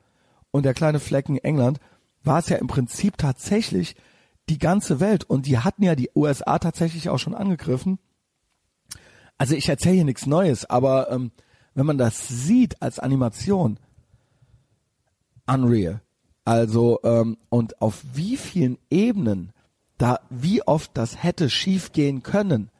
[0.52, 1.80] und der kleine Flecken England,
[2.22, 3.96] war es ja im Prinzip tatsächlich
[4.48, 5.24] die ganze Welt.
[5.24, 7.98] Und die hatten ja die USA tatsächlich auch schon angegriffen.
[9.38, 11.32] Also ich erzähle hier nichts Neues, aber ähm,
[11.74, 13.80] wenn man das sieht als Animation,
[15.46, 16.00] unreal.
[16.44, 19.52] Also ähm, und auf wie vielen Ebenen
[19.98, 22.70] da wie oft das hätte schief gehen können,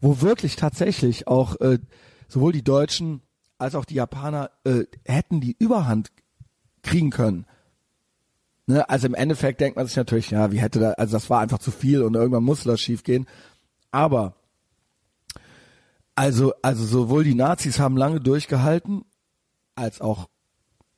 [0.00, 1.78] wo wirklich tatsächlich auch äh,
[2.28, 3.22] sowohl die Deutschen
[3.58, 6.10] als auch die Japaner äh, hätten die Überhand
[6.82, 7.46] kriegen können.
[8.66, 8.88] Ne?
[8.88, 11.58] Also im Endeffekt denkt man sich natürlich, ja, wie hätte da, also das war einfach
[11.58, 13.26] zu viel und irgendwann musste das schief gehen.
[13.90, 14.34] Aber
[16.14, 19.04] also, also sowohl die Nazis haben lange durchgehalten,
[19.74, 20.28] als auch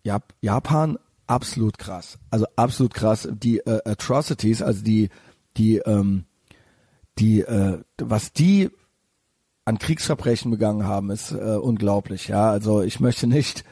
[0.03, 2.19] Jap Japan absolut krass.
[2.31, 3.29] Also absolut krass.
[3.33, 5.09] Die äh, Atrocities, also die,
[5.57, 6.25] die, ähm,
[7.19, 8.71] die, äh, was die
[9.65, 12.29] an Kriegsverbrechen begangen haben, ist äh, unglaublich.
[12.29, 13.65] Ja, also ich möchte nicht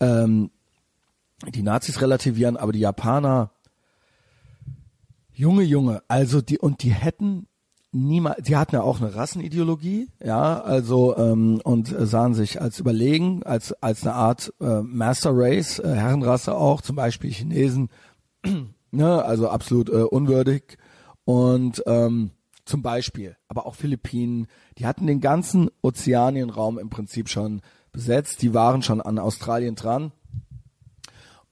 [0.00, 0.50] ähm,
[1.46, 3.50] die Nazis relativieren, aber die Japaner,
[5.32, 7.46] Junge, Junge, also die und die hätten
[7.92, 13.42] niemals, die hatten ja auch eine Rassenideologie, ja, also ähm, und sahen sich als überlegen,
[13.44, 17.88] als als eine Art äh, Master Race, äh, Herrenrasse auch, zum Beispiel Chinesen,
[18.90, 20.76] ne, also absolut äh, unwürdig.
[21.24, 22.30] Und ähm,
[22.64, 24.46] zum Beispiel, aber auch Philippinen,
[24.78, 27.62] die hatten den ganzen Ozeanienraum im Prinzip schon
[27.92, 30.12] besetzt, die waren schon an Australien dran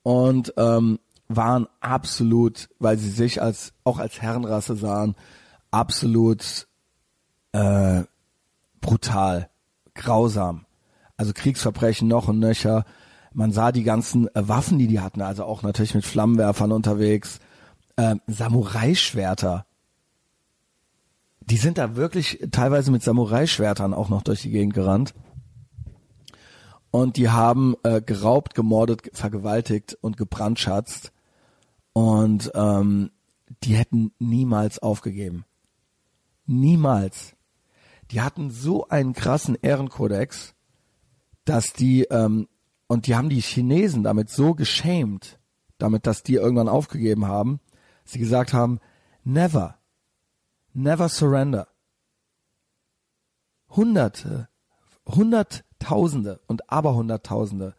[0.07, 5.17] und ähm, waren absolut, weil sie sich als auch als Herrenrasse sahen,
[5.73, 6.69] absolut
[7.51, 8.05] äh,
[8.81, 9.51] brutal,
[9.97, 10.65] grausam.
[11.17, 12.85] Also Kriegsverbrechen noch und nöcher.
[13.35, 17.41] Man sah die ganzen äh, Waffen, die die hatten, also auch natürlich mit Flammenwerfern unterwegs,
[17.97, 19.67] äh, Samurai-Schwerter.
[21.41, 25.15] Die sind da wirklich teilweise mit Samurai-Schwertern auch noch durch die Gegend gerannt.
[26.91, 31.13] Und die haben äh, geraubt, gemordet, vergewaltigt und gebrandschatzt.
[31.93, 33.11] Und ähm,
[33.63, 35.45] die hätten niemals aufgegeben.
[36.47, 37.35] Niemals.
[38.11, 40.55] Die hatten so einen krassen Ehrenkodex,
[41.45, 42.49] dass die, ähm,
[42.87, 45.39] und die haben die Chinesen damit so geschämt,
[45.79, 47.61] damit, dass die irgendwann aufgegeben haben,
[48.05, 48.79] sie gesagt haben,
[49.25, 49.79] never,
[50.73, 51.69] never surrender.
[53.69, 54.49] Hunderte,
[55.81, 57.75] Hunderttausende und Aberhunderttausende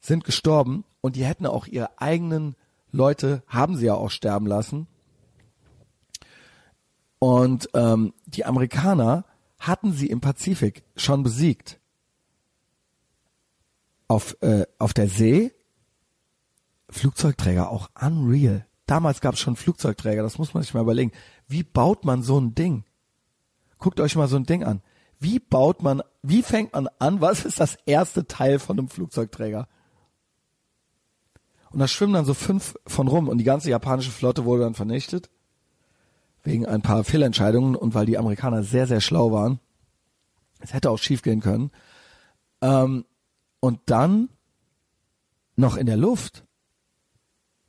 [0.00, 2.56] sind gestorben und die hätten auch ihre eigenen
[2.90, 4.86] Leute, haben sie ja auch sterben lassen,
[7.20, 9.26] und ähm, die Amerikaner
[9.58, 11.78] hatten sie im Pazifik schon besiegt.
[14.08, 15.52] Auf, äh, auf der See
[16.88, 18.66] Flugzeugträger auch unreal.
[18.86, 21.12] Damals gab es schon Flugzeugträger, das muss man sich mal überlegen.
[21.46, 22.84] Wie baut man so ein Ding?
[23.78, 24.82] Guckt euch mal so ein Ding an.
[25.20, 27.20] Wie baut man, wie fängt man an?
[27.20, 29.68] Was ist das erste Teil von einem Flugzeugträger?
[31.70, 34.74] Und da schwimmen dann so fünf von rum und die ganze japanische Flotte wurde dann
[34.74, 35.30] vernichtet
[36.42, 39.60] wegen ein paar Fehlentscheidungen und weil die Amerikaner sehr, sehr schlau waren.
[40.58, 41.70] Es hätte auch schief gehen können.
[42.62, 43.04] Ähm,
[43.60, 44.30] und dann
[45.56, 46.44] noch in der Luft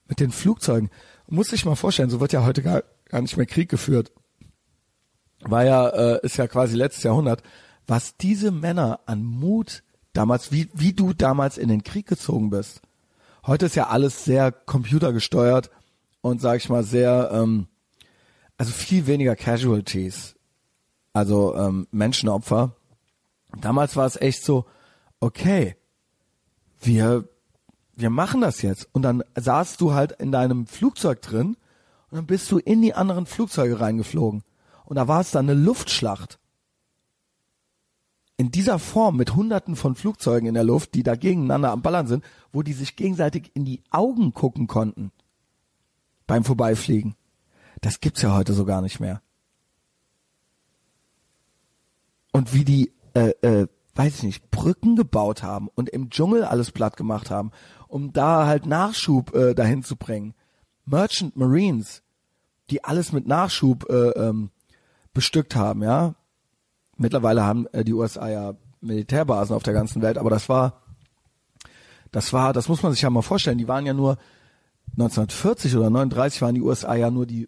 [0.07, 0.89] mit den Flugzeugen.
[1.27, 4.11] Muss ich mal vorstellen, so wird ja heute gar, gar nicht mehr Krieg geführt.
[5.43, 7.43] War ja, äh, ist ja quasi letztes Jahrhundert.
[7.87, 12.81] Was diese Männer an Mut damals, wie, wie du damals in den Krieg gezogen bist.
[13.45, 15.71] Heute ist ja alles sehr computergesteuert
[16.21, 17.67] und sag ich mal sehr ähm,
[18.57, 20.35] also viel weniger Casualties,
[21.13, 22.75] also ähm, Menschenopfer.
[23.59, 24.65] Damals war es echt so,
[25.19, 25.75] okay,
[26.79, 27.27] wir
[28.01, 28.89] wir machen das jetzt.
[28.91, 31.55] Und dann saßt du halt in deinem Flugzeug drin
[32.09, 34.43] Und dann bist du in die anderen Flugzeuge reingeflogen.
[34.91, 36.37] Und da war es dann eine Luftschlacht.
[38.35, 42.07] In dieser Form mit hunderten von Flugzeugen in der Luft, die da gegeneinander am Ballern
[42.07, 45.13] sind, wo die sich gegenseitig in die Augen gucken konnten
[46.27, 47.15] beim Vorbeifliegen.
[47.79, 49.21] Das gibt's ja heute so gar nicht mehr.
[52.33, 56.71] Und wie die, äh, äh, weiß ich nicht, Brücken gebaut haben und im Dschungel alles
[56.71, 57.51] platt gemacht haben,
[57.87, 60.33] um da halt Nachschub äh, dahin zu bringen.
[60.83, 62.03] Merchant Marines,
[62.69, 64.51] die alles mit Nachschub äh, ähm,
[65.13, 66.15] bestückt haben, ja.
[66.97, 70.81] Mittlerweile haben äh, die USA ja Militärbasen auf der ganzen Welt, aber das war,
[72.11, 73.57] das war, das muss man sich ja mal vorstellen.
[73.57, 74.17] Die waren ja nur
[74.93, 77.47] 1940 oder 39 waren die USA ja nur die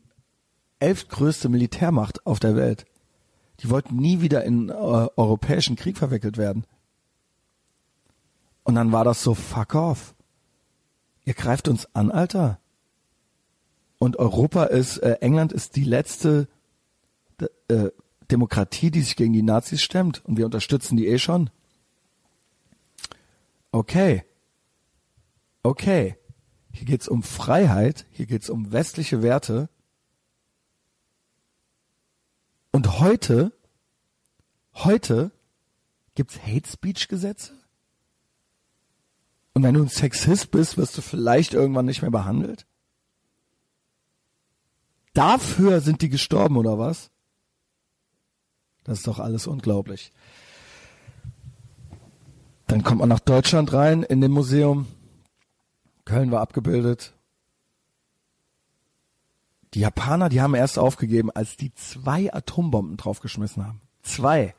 [0.79, 2.85] elftgrößte Militärmacht auf der Welt.
[3.59, 6.65] Die wollten nie wieder in äh, europäischen Krieg verwickelt werden.
[8.63, 10.15] Und dann war das so, fuck off.
[11.25, 12.59] Ihr greift uns an, Alter.
[13.97, 16.47] Und Europa ist, äh, England ist die letzte
[17.67, 17.89] äh,
[18.31, 20.23] Demokratie, die sich gegen die Nazis stemmt.
[20.25, 21.49] Und wir unterstützen die eh schon.
[23.71, 24.23] Okay.
[25.63, 26.17] Okay.
[26.71, 29.69] Hier geht's um Freiheit, hier geht's um westliche Werte.
[32.71, 33.53] Und heute,
[34.73, 35.31] heute
[36.15, 37.53] gibt's Hate Speech Gesetze?
[39.53, 42.65] Und wenn du ein Sexist bist, wirst du vielleicht irgendwann nicht mehr behandelt?
[45.13, 47.11] Dafür sind die gestorben, oder was?
[48.83, 50.11] Das ist doch alles unglaublich.
[52.67, 54.87] Dann kommt man nach Deutschland rein in dem Museum.
[56.05, 57.13] Köln war abgebildet.
[59.73, 63.81] Die Japaner, die haben erst aufgegeben, als die zwei Atombomben draufgeschmissen haben.
[64.03, 64.53] Zwei.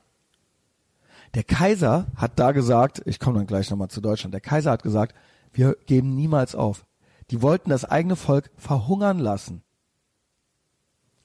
[1.35, 4.83] Der Kaiser hat da gesagt, ich komme dann gleich nochmal zu Deutschland, der Kaiser hat
[4.83, 5.15] gesagt,
[5.53, 6.85] wir geben niemals auf.
[7.31, 9.63] Die wollten das eigene Volk verhungern lassen.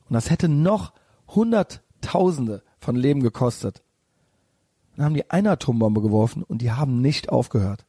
[0.07, 0.93] Und das hätte noch
[1.27, 3.81] Hunderttausende von Leben gekostet.
[4.95, 7.85] Dann haben die eine Atombombe geworfen und die haben nicht aufgehört.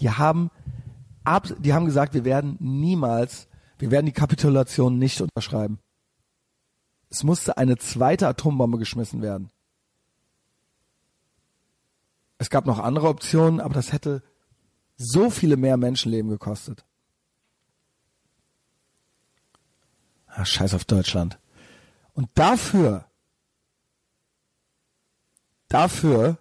[0.00, 0.50] Die haben
[1.24, 3.48] ab, die haben gesagt, wir werden niemals,
[3.78, 5.78] wir werden die Kapitulation nicht unterschreiben.
[7.10, 9.50] Es musste eine zweite Atombombe geschmissen werden.
[12.38, 14.22] Es gab noch andere Optionen, aber das hätte
[14.96, 16.84] so viele mehr Menschenleben gekostet.
[20.26, 21.38] Ah, scheiß auf Deutschland.
[22.14, 23.04] Und dafür,
[25.72, 26.38] dafür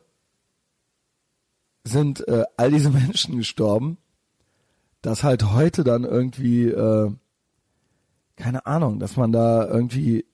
[1.84, 3.98] sind äh, all diese Menschen gestorben,
[5.02, 7.12] dass halt heute dann irgendwie, äh,
[8.36, 10.26] keine Ahnung, dass man da irgendwie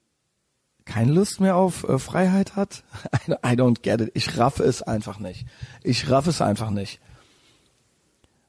[0.84, 2.84] keine Lust mehr auf äh, Freiheit hat.
[3.28, 4.12] I don't get it.
[4.14, 5.46] Ich raffe es einfach nicht.
[5.84, 7.00] Ich raffe es einfach nicht.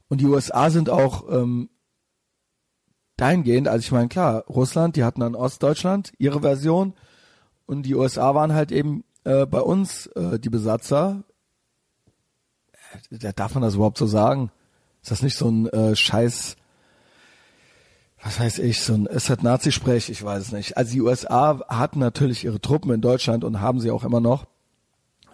[0.08, 1.68] Und die USA sind auch ähm,
[3.16, 6.94] dahingehend, also ich meine, klar, Russland, die hatten dann Ostdeutschland, ihre Version,
[7.66, 11.24] und die USA waren halt eben äh, bei uns äh, die Besatzer.
[13.11, 14.51] Da darf man das überhaupt so sagen?
[15.03, 16.57] Ist das nicht so ein äh, Scheiß,
[18.23, 20.77] was weiß ich, so ein, ist halt Nazi-Sprech, ich weiß es nicht.
[20.77, 24.47] Also die USA hatten natürlich ihre Truppen in Deutschland und haben sie auch immer noch.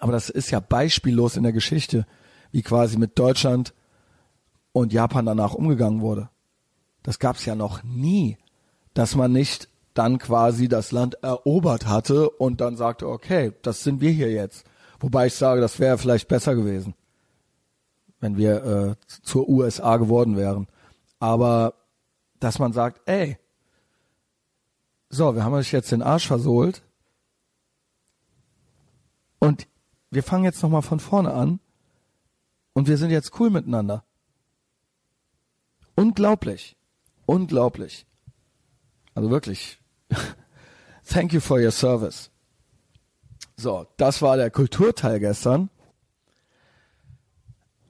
[0.01, 2.07] Aber das ist ja beispiellos in der Geschichte,
[2.51, 3.73] wie quasi mit Deutschland
[4.73, 6.29] und Japan danach umgegangen wurde.
[7.03, 8.37] Das gab's ja noch nie,
[8.93, 14.01] dass man nicht dann quasi das Land erobert hatte und dann sagte, okay, das sind
[14.01, 14.67] wir hier jetzt.
[14.99, 16.95] Wobei ich sage, das wäre vielleicht besser gewesen,
[18.21, 20.67] wenn wir äh, zur USA geworden wären.
[21.21, 21.75] Aber
[22.41, 23.39] dass man sagt, ey,
[25.09, 26.83] so, wir haben euch jetzt den Arsch versohlt
[29.39, 29.69] und
[30.11, 31.61] wir fangen jetzt nochmal von vorne an
[32.73, 34.05] und wir sind jetzt cool miteinander.
[35.95, 36.77] Unglaublich.
[37.27, 38.07] Unglaublich.
[39.15, 39.84] Also wirklich.
[41.05, 42.31] Thank you for your service.
[43.57, 45.71] So, das war der Kulturteil gestern.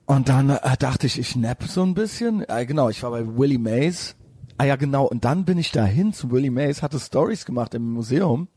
[0.05, 2.47] Und dann äh, dachte ich, ich napp so ein bisschen.
[2.47, 4.15] Äh, genau, ich war bei Willie Mays.
[4.57, 5.05] Ah ja, genau.
[5.05, 8.47] Und dann bin ich dahin zu Willie Mays, hatte Stories gemacht im Museum.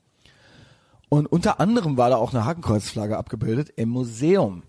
[1.08, 4.62] Und unter anderem war da auch eine Hakenkreuzflagge abgebildet im Museum.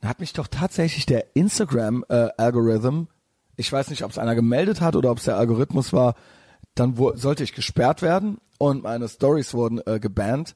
[0.00, 3.18] Da hat mich doch tatsächlich der Instagram-Algorithm äh,
[3.58, 6.14] ich weiß nicht, ob es einer gemeldet hat oder ob es der Algorithmus war,
[6.78, 10.54] dann sollte ich gesperrt werden und meine Stories wurden äh, gebannt.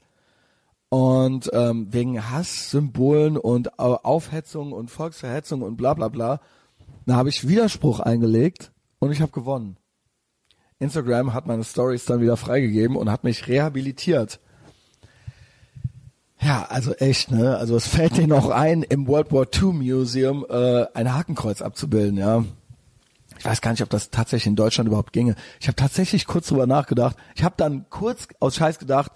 [0.89, 6.41] Und ähm, wegen Hasssymbolen und Aufhetzung und Volksverhetzung und bla bla bla,
[7.07, 9.79] da habe ich Widerspruch eingelegt und ich habe gewonnen.
[10.79, 14.41] Instagram hat meine Stories dann wieder freigegeben und hat mich rehabilitiert.
[16.41, 17.57] Ja, also echt, ne?
[17.57, 22.19] Also es fällt denen auch ein, im World War II Museum äh, ein Hakenkreuz abzubilden,
[22.19, 22.45] ja.
[23.43, 25.35] Ich weiß gar nicht, ob das tatsächlich in Deutschland überhaupt ginge.
[25.59, 27.17] Ich habe tatsächlich kurz drüber nachgedacht.
[27.35, 29.11] Ich habe dann kurz aus Scheiß gedacht,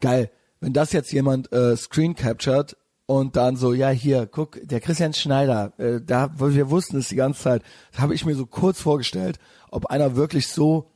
[0.00, 0.30] geil,
[0.60, 2.76] wenn das jetzt jemand äh, screen captured
[3.06, 7.16] und dann so, ja hier, guck, der Christian Schneider, äh, da wir wussten es die
[7.16, 7.62] ganze Zeit,
[7.98, 9.40] habe ich mir so kurz vorgestellt,
[9.72, 10.92] ob einer wirklich so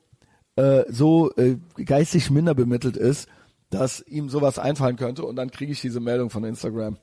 [0.55, 3.29] äh, so äh, geistig minder bemittelt ist,
[3.69, 6.99] dass ihm sowas einfallen könnte und dann kriege ich diese Meldung von Instagram.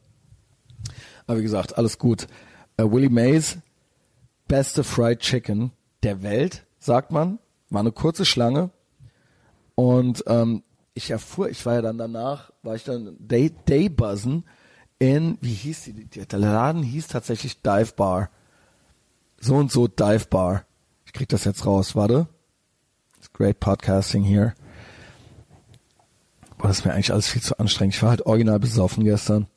[1.28, 2.28] Aber wie gesagt, alles gut.
[2.78, 3.58] Äh, Willie Mays,
[4.48, 5.72] beste Fried Chicken
[6.04, 7.40] der Welt, sagt man.
[7.70, 8.70] War eine kurze Schlange.
[9.76, 10.64] Und ähm,
[10.94, 14.44] ich erfuhr, ich war ja dann danach, war ich dann Day, Day Buzzen
[15.00, 18.30] in, wie hieß die, der Laden hieß tatsächlich Dive Bar.
[19.40, 20.66] So und so Dive Bar.
[21.06, 22.28] Ich krieg das jetzt raus, warte.
[23.18, 24.54] It's great podcasting here.
[26.58, 27.96] Boah, das ist mir eigentlich alles viel zu anstrengend.
[27.96, 29.48] Ich war halt original besoffen gestern.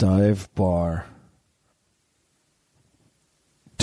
[0.00, 1.04] Dive Bar.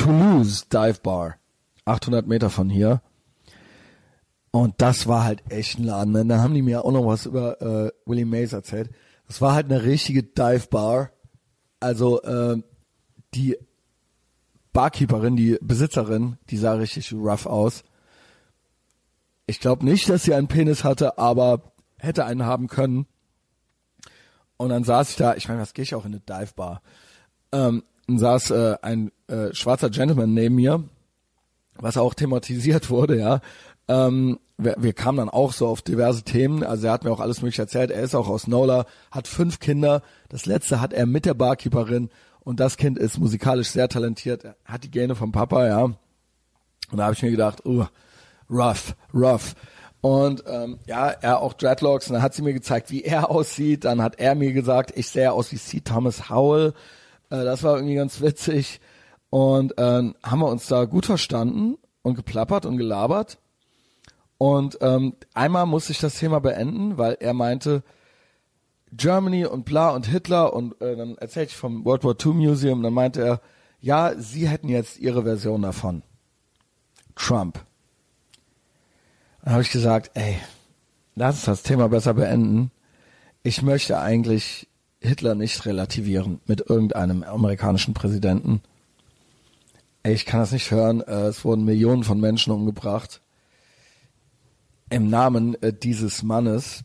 [0.04, 1.38] Toulouse Dive Bar.
[1.86, 3.02] 800 Meter von hier.
[4.52, 6.12] Und das war halt echt ein Laden.
[6.12, 6.26] Ne?
[6.26, 8.92] Da haben die mir auch noch was über äh, Willie Mays erzählt.
[9.28, 11.12] Das war halt eine richtige Dive Bar.
[11.80, 12.62] Also äh,
[13.34, 13.58] die
[14.74, 17.84] Barkeeperin, die Besitzerin, die sah richtig rough aus.
[19.46, 23.08] Ich glaube nicht, dass sie einen Penis hatte, aber hätte einen haben können.
[24.58, 26.82] Und dann saß ich da, ich meine, was gehe ich auch in eine Dive Bar?
[27.54, 30.84] Ähm, dann saß äh, ein äh, schwarzer Gentleman neben mir,
[31.76, 33.42] was auch thematisiert wurde, ja.
[33.88, 36.64] Ähm, wir, wir kamen dann auch so auf diverse Themen.
[36.64, 37.92] Also er hat mir auch alles mögliche erzählt.
[37.92, 40.02] Er ist auch aus Nola, hat fünf Kinder.
[40.30, 42.10] Das letzte hat er mit der Barkeeperin
[42.42, 44.44] und das Kind ist musikalisch sehr talentiert.
[44.44, 45.84] Er hat die Gene vom Papa, ja.
[45.84, 45.98] Und
[46.92, 47.86] da habe ich mir gedacht, uh,
[48.50, 49.56] rough, rough.
[50.02, 52.08] Und ähm, ja, er auch Dreadlocks.
[52.08, 53.86] Und dann hat sie mir gezeigt, wie er aussieht.
[53.86, 55.80] Dann hat er mir gesagt, ich sehe aus wie C.
[55.80, 56.74] Thomas Howell.
[57.34, 58.80] Äh, das war irgendwie ganz witzig.
[59.30, 63.40] Und äh, haben wir uns da gut verstanden und geplappert und gelabert.
[64.38, 67.84] Und ähm, einmal musste ich das Thema beenden, weil er meinte,
[68.92, 72.84] Germany und bla und Hitler und äh, dann erzählte ich vom World War II Museum,
[72.84, 73.42] dann meinte er,
[73.80, 76.04] ja, sie hätten jetzt ihre Version davon.
[77.16, 77.66] Trump.
[79.44, 80.38] Dann habe ich gesagt, ey,
[81.16, 82.70] lass uns das Thema besser beenden.
[83.42, 84.68] Ich möchte eigentlich
[85.04, 88.62] Hitler nicht relativieren mit irgendeinem amerikanischen Präsidenten.
[90.04, 91.02] Ich kann das nicht hören.
[91.02, 93.22] Äh, es wurden Millionen von Menschen umgebracht
[94.90, 96.84] im Namen äh, dieses Mannes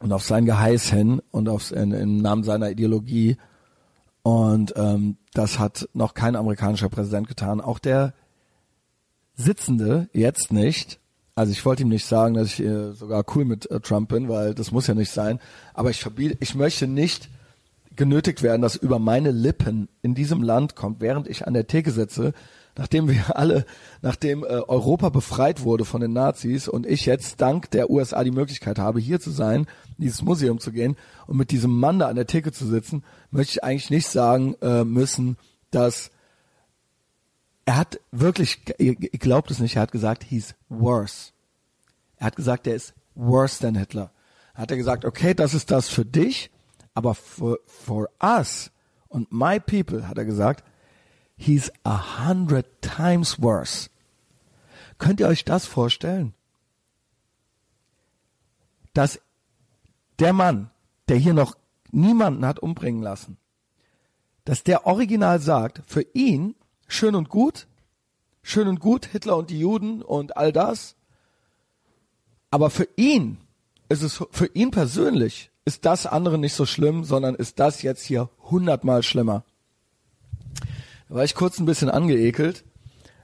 [0.00, 3.36] und auf sein Geheiß hin und auf, in, im Namen seiner Ideologie.
[4.22, 7.60] Und ähm, das hat noch kein amerikanischer Präsident getan.
[7.60, 8.14] Auch der
[9.34, 11.00] Sitzende jetzt nicht.
[11.34, 14.28] Also ich wollte ihm nicht sagen, dass ich äh, sogar cool mit äh, Trump bin,
[14.28, 15.40] weil das muss ja nicht sein.
[15.72, 17.30] Aber ich verbiete, ich möchte nicht
[17.96, 21.90] genötigt werden, dass über meine Lippen in diesem Land kommt, während ich an der Theke
[21.90, 22.32] sitze,
[22.76, 23.64] nachdem wir alle,
[24.02, 28.30] nachdem äh, Europa befreit wurde von den Nazis und ich jetzt dank der USA die
[28.30, 29.66] Möglichkeit habe, hier zu sein,
[29.98, 30.96] in dieses Museum zu gehen
[31.26, 34.54] und mit diesem Mann da an der Theke zu sitzen, möchte ich eigentlich nicht sagen
[34.62, 35.36] äh, müssen,
[35.70, 36.10] dass
[37.72, 41.32] er hat wirklich, ihr, glaubt es nicht, er hat gesagt, he's worse.
[42.16, 44.12] Er hat gesagt, er ist worse than Hitler.
[44.52, 46.50] Hat er gesagt, okay, das ist das für dich,
[46.92, 48.70] aber for, for us
[49.08, 50.62] und my people, hat er gesagt,
[51.34, 53.88] he's a hundred times worse.
[54.98, 56.34] Könnt ihr euch das vorstellen?
[58.92, 59.18] Dass
[60.18, 60.70] der Mann,
[61.08, 61.56] der hier noch
[61.90, 63.38] niemanden hat umbringen lassen,
[64.44, 66.54] dass der original sagt, für ihn
[66.92, 67.66] schön und gut,
[68.42, 70.94] schön und gut, Hitler und die Juden und all das,
[72.50, 73.38] aber für ihn
[73.88, 78.04] ist es, für ihn persönlich ist das andere nicht so schlimm, sondern ist das jetzt
[78.04, 79.44] hier hundertmal schlimmer.
[81.08, 82.64] Da war ich kurz ein bisschen angeekelt.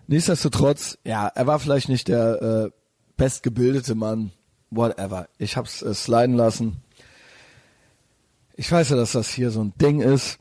[0.07, 2.71] Nichtsdestotrotz, ja, er war vielleicht nicht der äh,
[3.17, 4.31] bestgebildete Mann,
[4.71, 5.29] whatever.
[5.37, 6.77] Ich hab's äh, sliden lassen.
[8.55, 10.39] Ich weiß ja, dass das hier so ein Ding ist.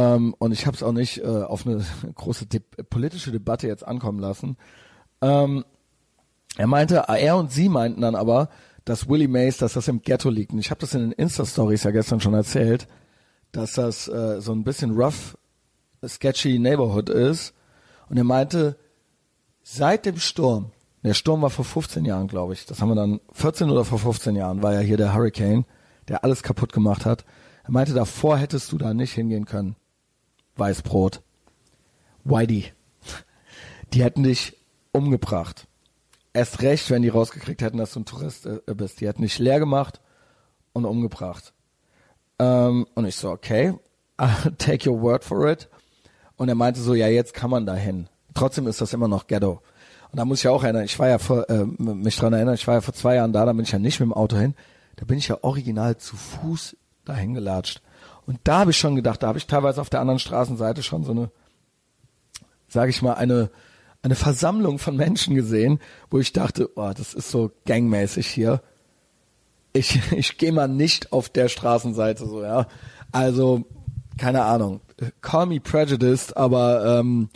[0.00, 4.18] Ähm, und ich hab's auch nicht äh, auf eine große de politische Debatte jetzt ankommen
[4.18, 4.56] lassen.
[5.20, 5.64] Ähm,
[6.56, 8.48] er meinte, er und sie meinten dann aber,
[8.84, 10.52] dass Willie Mays, dass das im Ghetto liegt.
[10.52, 12.86] Und ich habe das in den Insta-Stories ja gestern schon erzählt,
[13.52, 15.36] dass das äh, so ein bisschen rough
[16.06, 17.52] sketchy Neighborhood ist.
[18.08, 18.76] Und er meinte,
[19.62, 20.72] seit dem Sturm,
[21.04, 23.98] der Sturm war vor 15 Jahren, glaube ich, das haben wir dann, 14 oder vor
[23.98, 25.66] 15 Jahren war ja hier der Hurricane,
[26.08, 27.24] der alles kaputt gemacht hat.
[27.64, 29.76] Er meinte, davor hättest du da nicht hingehen können.
[30.56, 31.22] Weißbrot.
[32.24, 32.72] Whitey.
[33.92, 34.56] Die hätten dich
[34.92, 35.66] umgebracht.
[36.32, 39.00] Erst recht, wenn die rausgekriegt hätten, dass du ein Tourist äh, bist.
[39.00, 40.00] Die hätten dich leer gemacht
[40.72, 41.52] und umgebracht.
[42.38, 43.74] Ähm, und ich so, okay,
[44.58, 45.68] take your word for it.
[46.36, 48.08] Und er meinte so, ja, jetzt kann man da hin.
[48.34, 49.60] Trotzdem ist das immer noch Ghetto.
[50.10, 52.66] Und da muss ich auch erinnern, ich war ja vor, äh, mich dran erinnern, ich
[52.66, 54.54] war ja vor zwei Jahren da, da bin ich ja nicht mit dem Auto hin.
[54.96, 57.82] Da bin ich ja original zu Fuß dahin gelatscht.
[58.30, 61.02] Und da habe ich schon gedacht, da habe ich teilweise auf der anderen Straßenseite schon
[61.02, 61.30] so eine,
[62.68, 63.50] sage ich mal, eine
[64.02, 65.78] eine Versammlung von Menschen gesehen,
[66.10, 68.62] wo ich dachte, oh, das ist so gangmäßig hier.
[69.72, 72.66] Ich, ich gehe mal nicht auf der Straßenseite so, ja.
[73.12, 73.64] Also,
[74.16, 74.80] keine Ahnung.
[75.20, 77.28] Call me prejudiced, aber ähm,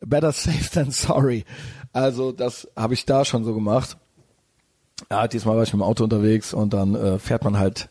[0.00, 1.44] better safe than sorry.
[1.92, 3.96] Also, das habe ich da schon so gemacht.
[5.10, 7.88] Ja, diesmal war ich mit dem Auto unterwegs und dann äh, fährt man halt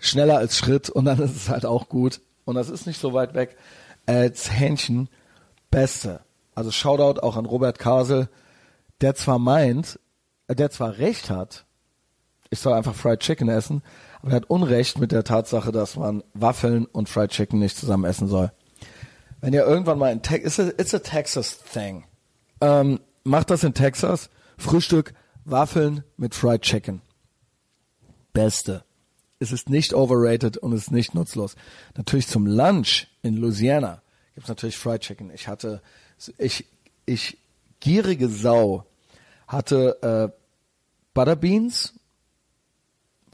[0.00, 2.20] schneller als Schritt und dann ist es halt auch gut.
[2.44, 3.56] Und das ist nicht so weit weg
[4.06, 5.08] als Hähnchen.
[5.70, 6.20] Beste.
[6.56, 8.28] Also Shoutout auch an Robert Kasel,
[9.00, 10.00] der zwar meint,
[10.48, 11.64] äh, der zwar recht hat,
[12.50, 13.82] ich soll einfach Fried Chicken essen,
[14.20, 18.04] aber er hat Unrecht mit der Tatsache, dass man Waffeln und Fried Chicken nicht zusammen
[18.04, 18.50] essen soll.
[19.40, 22.04] Wenn ihr irgendwann mal in Texas, it's, a Texas thing.
[22.60, 24.28] Ähm, macht das in Texas.
[24.58, 25.14] Frühstück,
[25.44, 27.00] Waffeln mit Fried Chicken.
[28.32, 28.84] Beste.
[29.40, 31.56] Es ist nicht overrated und es ist nicht nutzlos.
[31.96, 34.02] Natürlich zum Lunch in Louisiana
[34.34, 35.30] gibt's natürlich Fried Chicken.
[35.34, 35.82] Ich hatte
[36.38, 36.66] ich,
[37.06, 37.38] ich
[37.80, 38.84] gierige Sau
[39.48, 40.40] hatte äh,
[41.14, 41.94] Butterbeans,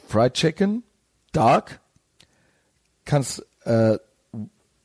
[0.08, 0.82] Fried Chicken,
[1.32, 1.80] Dark,
[3.04, 3.98] kannst äh,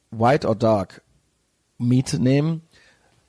[0.10, 1.02] White or Dark
[1.78, 2.62] Meat nehmen.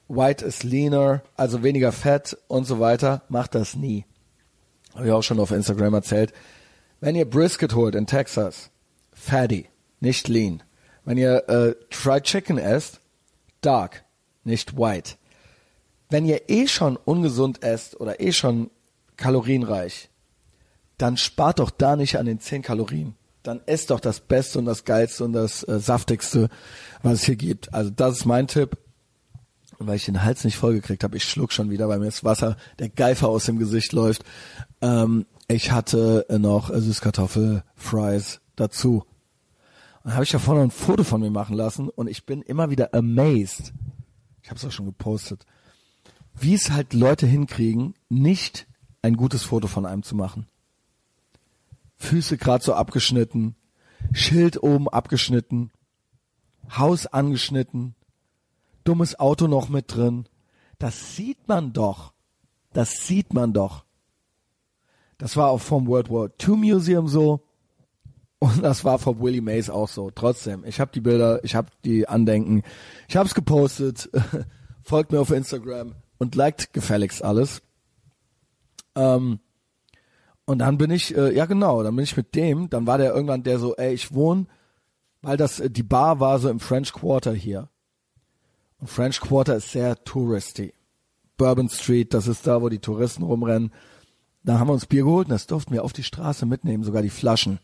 [0.08, 3.22] White ist leaner, also weniger Fett und so weiter.
[3.28, 4.04] Macht das nie.
[4.94, 6.32] Habe ich auch schon auf Instagram erzählt.
[7.02, 8.70] Wenn ihr Brisket holt in Texas,
[9.12, 9.66] fatty,
[9.98, 10.62] nicht lean.
[11.04, 13.00] Wenn ihr äh, Fried Chicken esst,
[13.60, 14.04] dark,
[14.44, 15.16] nicht white.
[16.10, 18.70] Wenn ihr eh schon ungesund esst oder eh schon
[19.16, 20.10] kalorienreich,
[20.96, 23.16] dann spart doch da nicht an den 10 Kalorien.
[23.42, 26.50] Dann esst doch das Beste und das Geilste und das äh, Saftigste,
[27.02, 27.74] was es hier gibt.
[27.74, 28.78] Also das ist mein Tipp.
[29.80, 32.56] weil ich den Hals nicht vollgekriegt habe, ich schluck schon wieder, weil mir das Wasser,
[32.78, 34.22] der Geifer aus dem Gesicht läuft.
[34.80, 39.04] Ähm, ich hatte noch Süßkartoffel, Fries dazu.
[40.02, 42.70] Dann habe ich ja vorne ein Foto von mir machen lassen und ich bin immer
[42.70, 43.72] wieder amazed,
[44.42, 45.46] ich habe es auch schon gepostet,
[46.34, 48.66] wie es halt Leute hinkriegen, nicht
[49.02, 50.46] ein gutes Foto von einem zu machen.
[51.96, 53.54] Füße gerade so abgeschnitten,
[54.12, 55.70] Schild oben abgeschnitten,
[56.76, 57.94] Haus angeschnitten,
[58.84, 60.26] dummes Auto noch mit drin.
[60.78, 62.12] Das sieht man doch.
[62.72, 63.84] Das sieht man doch.
[65.22, 67.44] Das war auch vom World War II Museum so.
[68.40, 70.10] Und das war vom Willie Mays auch so.
[70.10, 72.64] Trotzdem, ich habe die Bilder, ich habe die Andenken,
[73.06, 74.10] ich habe es gepostet.
[74.82, 77.62] Folgt mir auf Instagram und liked gefälligst alles.
[78.96, 79.38] Ähm,
[80.44, 83.14] und dann bin ich, äh, ja genau, dann bin ich mit dem, dann war der
[83.14, 84.46] irgendwann der so, ey, ich wohne,
[85.20, 87.68] weil das, äh, die Bar war so im French Quarter hier.
[88.80, 90.74] Und French Quarter ist sehr touristy.
[91.36, 93.70] Bourbon Street, das ist da, wo die Touristen rumrennen.
[94.44, 97.02] Da haben wir uns Bier geholt und das durften wir auf die Straße mitnehmen, sogar
[97.02, 97.60] die Flaschen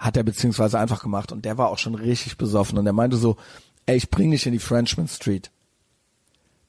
[0.00, 3.18] hat er beziehungsweise einfach gemacht und der war auch schon richtig besoffen und er meinte
[3.18, 3.36] so,
[3.84, 5.50] ey, ich bring dich in die Frenchman Street.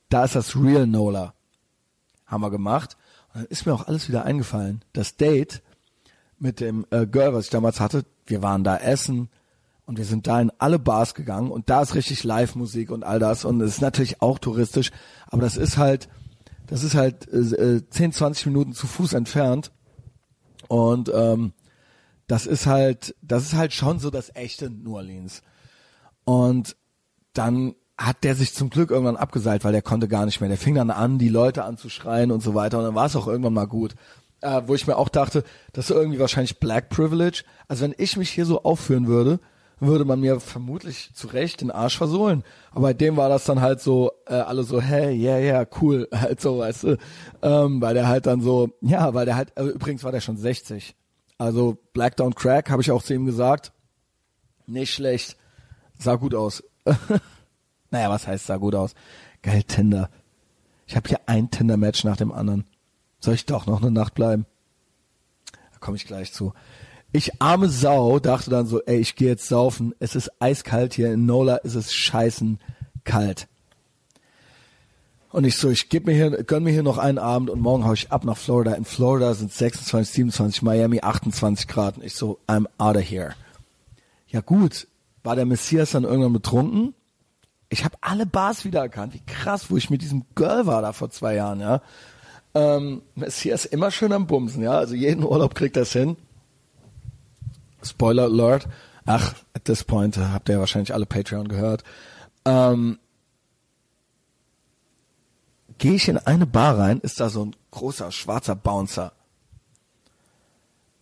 [0.09, 1.34] Da ist das Real Nola.
[2.26, 2.97] Haben wir gemacht.
[3.34, 4.84] Und dann ist mir auch alles wieder eingefallen.
[4.91, 5.61] Das Date
[6.39, 9.30] mit dem äh, Girl, was ich damals hatte, wir waren da essen
[9.85, 13.19] und wir sind da in alle Bars gegangen und da ist richtig Live-Musik und all
[13.19, 14.91] das und es ist natürlich auch touristisch,
[15.27, 16.09] aber das ist halt,
[16.72, 19.73] das ist halt äh, 10, 20 Minuten zu Fuß entfernt
[20.69, 21.52] und ähm,
[22.27, 25.41] das ist halt, das ist halt schon so das echte New Orleans.
[26.23, 26.77] Und
[27.34, 30.48] dann hat der sich zum Glück irgendwann abgeseilt, weil der konnte gar nicht mehr.
[30.48, 32.77] Der fing dann an, die Leute anzuschreien und so weiter.
[32.77, 33.95] Und dann war es auch irgendwann mal gut.
[34.39, 35.43] Äh, wo ich mir auch dachte,
[35.73, 37.43] das ist irgendwie wahrscheinlich Black Privilege.
[37.68, 39.41] Also wenn ich mich hier so aufführen würde,
[39.81, 42.43] würde man mir vermutlich zu Recht den Arsch versohlen.
[42.71, 46.07] Aber bei dem war das dann halt so, äh, alle so, hey, yeah, yeah, cool,
[46.13, 46.97] halt so, weißt du.
[47.41, 50.37] Ähm, weil der halt dann so, ja, weil der halt, also übrigens war der schon
[50.37, 50.95] 60.
[51.37, 53.73] Also Black Down Crack habe ich auch zu ihm gesagt.
[54.67, 55.35] Nicht schlecht.
[55.97, 56.63] Sah gut aus.
[57.89, 58.93] naja, was heißt sah gut aus?
[59.41, 60.11] Geil, Tinder.
[60.85, 62.65] Ich habe hier ein Tinder-Match nach dem anderen.
[63.19, 64.45] Soll ich doch noch eine Nacht bleiben?
[65.51, 66.53] Da komme ich gleich zu.
[67.13, 69.93] Ich arme Sau dachte dann so, ey, ich gehe jetzt saufen.
[69.99, 71.11] Es ist eiskalt hier.
[71.13, 72.59] In Nola ist es scheißen
[73.03, 73.47] kalt.
[75.31, 77.85] Und ich so, ich geb mir hier, gönn mir hier noch einen Abend und morgen
[77.85, 78.73] hau ich ab nach Florida.
[78.73, 81.97] In Florida sind 26, 27, Miami 28 Grad.
[81.97, 83.33] Und ich so, I'm out of here.
[84.27, 84.88] Ja gut,
[85.23, 86.93] war der Messias dann irgendwann betrunken?
[87.69, 89.13] Ich habe alle Bars wiedererkannt.
[89.13, 91.81] Wie krass, wo ich mit diesem Girl war da vor zwei Jahren, ja.
[92.53, 94.73] Ähm, Messias immer schön am Bumsen, ja.
[94.73, 96.17] Also jeden Urlaub kriegt das hin.
[97.83, 98.67] Spoiler Alert.
[99.05, 101.83] Ach, at this point habt ihr ja wahrscheinlich alle Patreon gehört.
[102.45, 102.99] Ähm,
[105.77, 109.13] gehe ich in eine Bar rein, ist da so ein großer schwarzer Bouncer.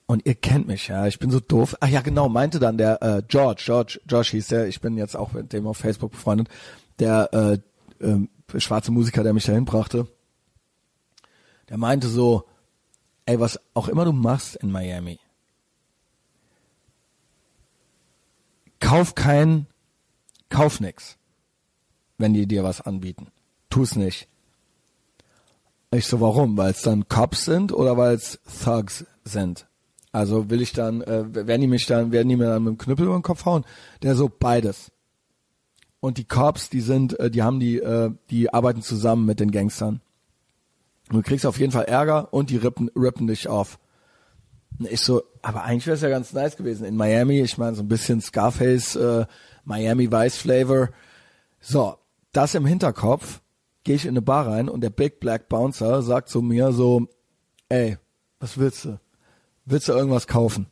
[0.06, 1.76] Und ihr kennt mich, ja, ich bin so doof.
[1.82, 5.16] Ach ja, genau, meinte dann der äh, George, George, Josh hieß der, ich bin jetzt
[5.16, 6.48] auch mit dem auf Facebook befreundet,
[6.98, 10.08] der äh, äh, schwarze Musiker, der mich dahin brachte.
[11.70, 12.46] Der meinte so,
[13.28, 15.20] ey, was auch immer du machst in Miami,
[18.80, 19.68] kauf kein,
[20.50, 21.18] kauf nix,
[22.18, 23.28] wenn die dir was anbieten.
[23.70, 24.28] Tu's nicht.
[25.92, 26.56] Ich so, warum?
[26.58, 29.66] Weil es dann Cops sind oder weil es Thugs sind?
[30.12, 32.78] Also will ich dann, äh, werden die mich dann, werden die mir dann mit dem
[32.78, 33.66] Knüppel über den Kopf hauen?
[34.04, 34.92] Der so, beides.
[36.00, 39.52] Und die Cops, die sind, äh, die haben die, äh, die arbeiten zusammen mit den
[39.52, 40.02] Gangstern.
[41.10, 43.80] Du kriegst auf jeden Fall Ärger und die rippen, rippen dich auf.
[44.80, 47.42] Ich so, aber eigentlich wäre es ja ganz nice gewesen in Miami.
[47.42, 49.26] Ich meine, so ein bisschen Scarface, äh,
[49.66, 50.90] Miami Vice Flavor.
[51.60, 51.98] So,
[52.32, 53.42] das im Hinterkopf,
[53.84, 57.08] gehe ich in eine Bar rein und der Big Black Bouncer sagt zu mir so,
[57.68, 57.98] ey,
[58.40, 59.00] was willst du?
[59.66, 60.68] Willst du irgendwas kaufen?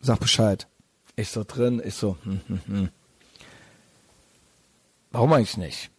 [0.00, 0.66] Sag Bescheid.
[1.16, 2.88] Ich so drin, ich so, hm, hm, hm.
[5.12, 5.90] Warum eigentlich nicht?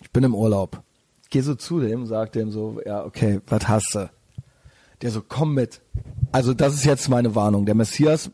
[0.00, 0.82] Ich bin im Urlaub.
[1.30, 4.10] Geh so zu dem, sag dem so, ja, okay, was hast du?
[5.02, 5.82] Der so, komm mit.
[6.30, 7.66] Also das ist jetzt meine Warnung.
[7.66, 8.30] Der Messias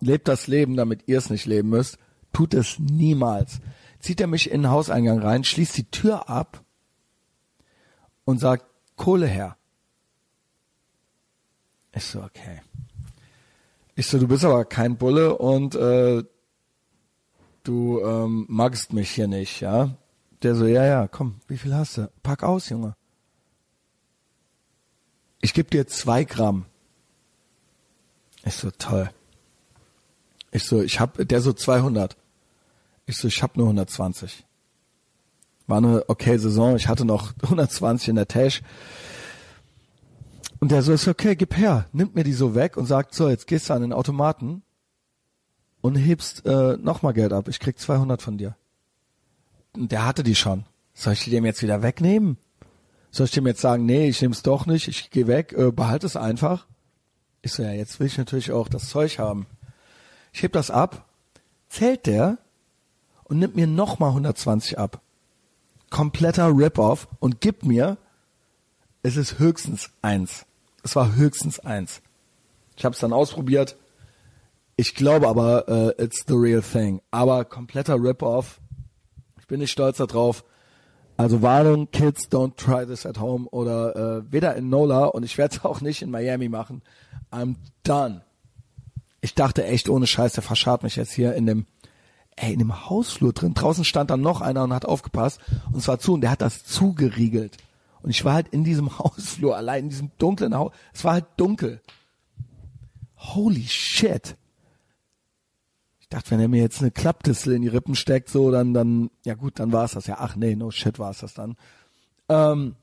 [0.00, 1.98] lebt das Leben, damit ihr es nicht leben müsst.
[2.32, 3.60] Tut es niemals.
[4.00, 6.62] Zieht er mich in den Hauseingang rein, schließt die Tür ab
[8.24, 8.64] und sagt,
[8.96, 9.56] Kohle her.
[11.94, 12.60] Ich so, okay.
[13.94, 16.22] Ich so, du bist aber kein Bulle und äh,
[17.64, 19.96] du ähm, magst mich hier nicht, ja?
[20.42, 22.10] Der so, ja, ja, komm, wie viel hast du?
[22.22, 22.94] Pack aus, Junge.
[25.40, 26.66] Ich gebe dir zwei Gramm.
[28.44, 29.10] Ich so, toll.
[30.50, 32.16] Ich so, ich hab, der so 200.
[33.06, 34.44] Ich so, ich hab nur 120.
[35.66, 38.62] War eine okay Saison, ich hatte noch 120 in der Tasche.
[40.60, 43.28] Und der so, ist okay, gib her, nimmt mir die so weg und sagt, so,
[43.28, 44.62] jetzt gehst du an den Automaten
[45.80, 47.48] und hebst äh, nochmal Geld ab.
[47.48, 48.56] Ich krieg 200 von dir.
[49.72, 50.64] Und der hatte die schon.
[50.94, 52.38] Soll ich die dem jetzt wieder wegnehmen?
[53.10, 56.06] Soll ich dem jetzt sagen, nee, ich nehm's doch nicht, ich geh weg, äh, behalte
[56.06, 56.66] es einfach?
[57.42, 59.46] Ich so, ja, jetzt will ich natürlich auch das Zeug haben.
[60.32, 61.08] Ich heb das ab,
[61.68, 62.38] zählt der
[63.24, 65.00] und nimmt mir nochmal 120 ab.
[65.90, 67.96] Kompletter Rip-Off und gibt mir,
[69.02, 70.44] es ist höchstens eins.
[70.82, 72.02] Es war höchstens eins.
[72.76, 73.76] Ich habe es dann ausprobiert.
[74.76, 77.00] Ich glaube aber, uh, it's the real thing.
[77.10, 78.60] Aber kompletter Rip-Off.
[79.40, 80.44] Ich bin nicht stolz darauf.
[81.18, 85.36] Also Warnung, Kids, don't try this at home oder äh, weder in Nola und ich
[85.36, 86.80] werde es auch nicht in Miami machen.
[87.32, 88.22] I'm done.
[89.20, 91.66] Ich dachte echt ohne Scheiß, der verscharrt mich jetzt hier in dem,
[92.36, 93.52] ey, in dem Hausflur drin.
[93.52, 95.40] Draußen stand dann noch einer und hat aufgepasst
[95.72, 97.56] und zwar zu und der hat das zugeriegelt.
[98.00, 100.72] Und ich war halt in diesem Hausflur, allein in diesem dunklen Haus.
[100.94, 101.80] Es war halt dunkel.
[103.16, 104.36] Holy shit.
[106.10, 109.10] Ich dachte, wenn er mir jetzt eine Klappdistel in die Rippen steckt, so, dann, dann,
[109.26, 110.16] ja gut, dann war es das ja.
[110.18, 111.54] Ach nee, no shit war es das dann.
[112.30, 112.76] Ähm,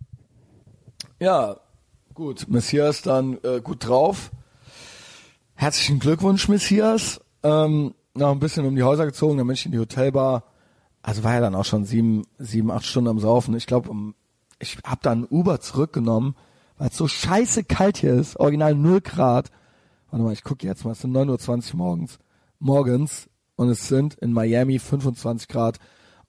[1.19, 1.57] ja,
[2.13, 4.29] gut, Messias dann äh, gut drauf.
[5.55, 7.19] Herzlichen Glückwunsch, Messias.
[7.41, 10.43] Ähm, noch ein bisschen um die Häuser gezogen, dann bin ich in die Hotelbar.
[11.01, 13.55] Also war ja dann auch schon sieben, sieben, acht Stunden am Saufen.
[13.55, 14.13] Ich glaube, um
[14.59, 16.35] ich habe dann Uber zurückgenommen,
[16.77, 19.49] weil es so scheiße kalt hier ist, original 0 Grad.
[20.11, 22.19] Warte mal, ich gucke jetzt mal, es sind 9.20 Uhr morgens,
[22.59, 25.79] morgens und es sind in Miami 25 Grad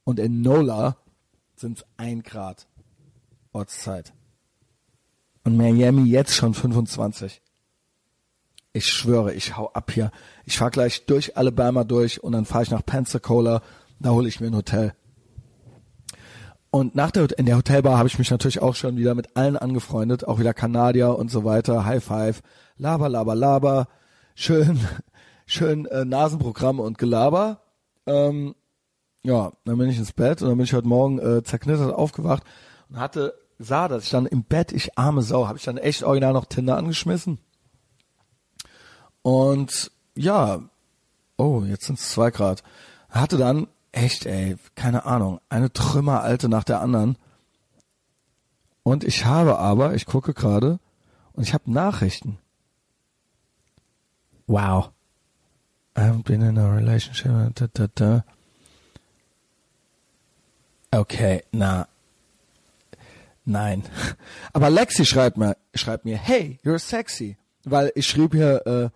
[0.05, 0.97] und in Nola
[1.57, 2.67] sind es 1 Grad
[3.53, 4.13] Ortszeit.
[5.45, 7.41] Und Miami jetzt schon 25.
[8.73, 10.11] Ich schwöre, ich hau ab hier.
[10.45, 13.63] Ich fahr gleich durch Alabama durch und dann fahre ich nach Pensacola,
[13.99, 14.93] da hole ich mir ein Hotel.
[16.71, 19.57] Und nach der, in der Hotelbar habe ich mich natürlich auch schon wieder mit allen
[19.57, 22.43] angefreundet, auch wieder Kanadier und so weiter, High Five,
[22.77, 23.89] Laber, Laber, Laber,
[24.35, 24.79] schön,
[25.47, 27.61] schön äh, Nasenprogramm und Gelaber.
[28.07, 28.55] Ähm,
[29.23, 32.45] ja, dann bin ich ins Bett und dann bin ich heute Morgen äh, zerknittert aufgewacht
[32.89, 36.03] und hatte, sah, dass ich dann im Bett, ich arme Sau, habe ich dann echt
[36.03, 37.39] original noch Tinder angeschmissen.
[39.23, 40.61] Und ja,
[41.37, 42.63] oh, jetzt sind es zwei Grad.
[43.09, 47.17] Hatte dann echt, ey, keine Ahnung, eine Trümmeralte nach der anderen.
[48.83, 50.79] Und ich habe aber, ich gucke gerade,
[51.33, 52.39] und ich habe Nachrichten.
[54.47, 54.91] Wow.
[55.97, 57.55] I haven't been in a relationship.
[57.55, 58.21] Da, da, da.
[60.93, 61.87] Okay, na.
[63.47, 63.85] Nein.
[64.53, 67.37] Aber Lexi schreibt mir, schreibt mir, hey, you're sexy.
[67.65, 68.91] Weil ich schrieb hier, äh,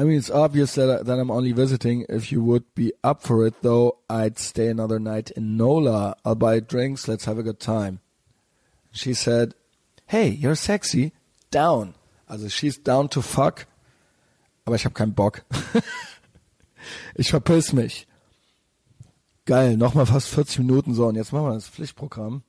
[0.00, 2.06] I mean, it's obvious that, that I'm only visiting.
[2.08, 6.16] If you would be up for it, though, I'd stay another night in Nola.
[6.24, 7.08] I'll buy drinks.
[7.08, 7.98] Let's have a good time.
[8.92, 9.54] She said,
[10.06, 11.12] Hey, you're sexy.
[11.50, 11.94] Down.
[12.30, 13.66] Also, she's down to fuck.
[14.68, 15.46] Aber ich habe keinen Bock.
[17.14, 18.06] ich verpiss mich.
[19.46, 20.92] Geil, nochmal fast 40 Minuten.
[20.92, 22.42] So, und jetzt machen wir das Pflichtprogramm.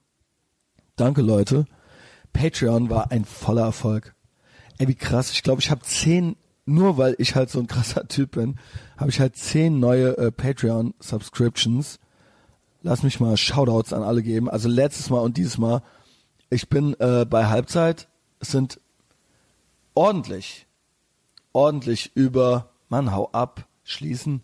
[0.98, 1.66] Danke, Leute.
[2.34, 4.16] Patreon war ein voller Erfolg.
[4.80, 5.32] Ey, wie krass.
[5.32, 6.36] Ich glaube, ich habe zehn
[6.66, 8.60] nur weil ich halt so ein krasser Typ bin,
[8.98, 12.02] habe ich halt zehn neue äh, Patreon-Subscriptions.
[12.82, 14.50] Lass mich mal Shoutouts an alle geben.
[14.50, 15.84] Also letztes Mal und dieses Mal.
[16.50, 18.10] Ich bin äh, bei Halbzeit.
[18.41, 18.82] Es sind
[19.94, 20.68] ordentlich,
[21.54, 24.42] ordentlich über, Mann, hau ab, schließen,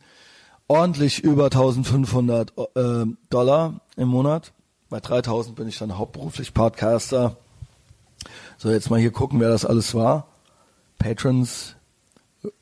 [0.68, 4.52] ordentlich über 1500 äh, Dollar im Monat.
[4.90, 7.38] Bei 3000 bin ich dann hauptberuflich Podcaster.
[8.58, 10.28] So, jetzt mal hier gucken, wer das alles war.
[10.98, 11.76] Patrons,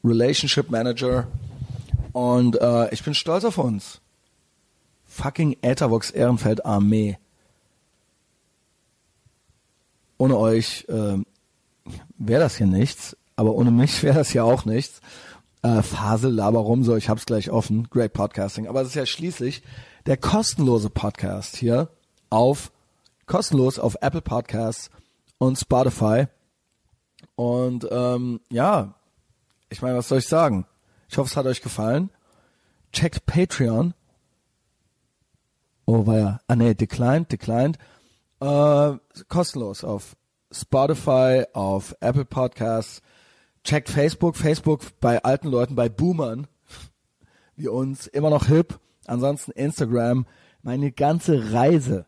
[0.03, 1.27] Relationship Manager.
[2.11, 4.01] Und äh, ich bin stolz auf uns.
[5.05, 7.17] Fucking Ethervox Ehrenfeld Armee.
[10.17, 11.17] Ohne euch äh,
[12.17, 15.01] wäre das hier nichts, aber ohne mich wäre das hier auch nichts.
[15.61, 17.87] Äh, Fasel, laber rum, so, ich hab's gleich offen.
[17.89, 18.67] Great Podcasting.
[18.67, 19.63] Aber es ist ja schließlich
[20.05, 21.89] der kostenlose Podcast hier
[22.29, 22.71] auf,
[23.27, 24.89] kostenlos auf Apple Podcasts
[25.37, 26.27] und Spotify.
[27.35, 28.95] Und ähm, ja,
[29.69, 30.65] ich meine, was soll ich sagen?
[31.07, 32.09] Ich hoffe, es hat euch gefallen.
[32.91, 33.93] Checkt Patreon.
[35.85, 36.39] Oh, war ja.
[36.47, 37.77] Ah, nee, declined, declined.
[38.39, 38.93] Äh,
[39.29, 40.15] kostenlos auf
[40.51, 43.02] Spotify, auf Apple Podcasts.
[43.63, 44.35] Checkt Facebook.
[44.35, 46.47] Facebook bei alten Leuten, bei Boomern
[47.55, 48.79] wie uns, immer noch hip.
[49.05, 50.25] Ansonsten Instagram.
[50.61, 52.05] Meine ganze Reise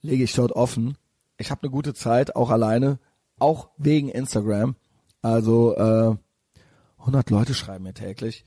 [0.00, 0.96] lege ich dort offen.
[1.36, 2.98] Ich habe eine gute Zeit, auch alleine,
[3.38, 4.76] auch wegen Instagram.
[5.20, 6.16] Also äh,
[7.00, 8.44] 100 Leute schreiben mir täglich.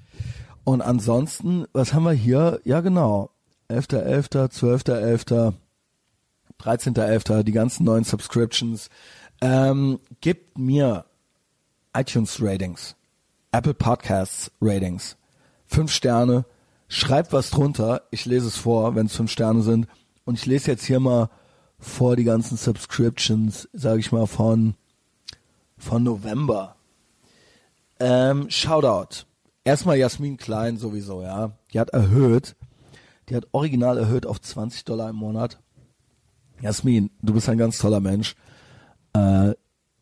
[0.63, 2.61] Und ansonsten, was haben wir hier?
[2.63, 3.31] Ja, genau.
[3.69, 5.53] 11.11., 12.11.,
[6.59, 8.89] 13.11., die ganzen neuen Subscriptions.
[9.41, 11.05] Ähm, gibt mir
[11.93, 12.95] iTunes Ratings,
[13.51, 15.17] Apple Podcasts Ratings.
[15.65, 16.45] Fünf Sterne.
[16.87, 18.03] Schreibt was drunter.
[18.11, 19.87] Ich lese es vor, wenn es fünf Sterne sind.
[20.25, 21.29] Und ich lese jetzt hier mal
[21.79, 24.75] vor die ganzen Subscriptions, sage ich mal, von
[25.77, 26.75] von November.
[27.99, 29.25] Ähm, Shoutout.
[29.63, 31.51] Erstmal Jasmin Klein sowieso, ja.
[31.73, 32.55] Die hat erhöht.
[33.29, 35.59] Die hat original erhöht auf 20 Dollar im Monat.
[36.61, 38.35] Jasmin, du bist ein ganz toller Mensch.
[39.13, 39.53] Äh,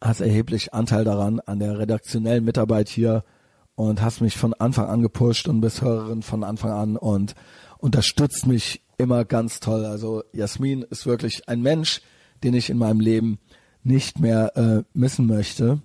[0.02, 3.24] hast erheblich Anteil daran, an der redaktionellen Mitarbeit hier
[3.76, 7.36] und hast mich von Anfang an gepusht und bist Hörerin von Anfang an und
[7.78, 9.86] unterstützt mich immer ganz toll.
[9.86, 12.02] Also Jasmin ist wirklich ein Mensch,
[12.44, 13.40] den ich in meinem Leben
[13.84, 15.82] nicht mehr äh, missen möchte.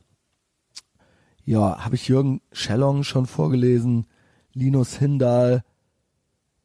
[1.44, 4.06] Ja, habe ich Jürgen Schellong schon vorgelesen,
[4.52, 5.62] Linus Hindal,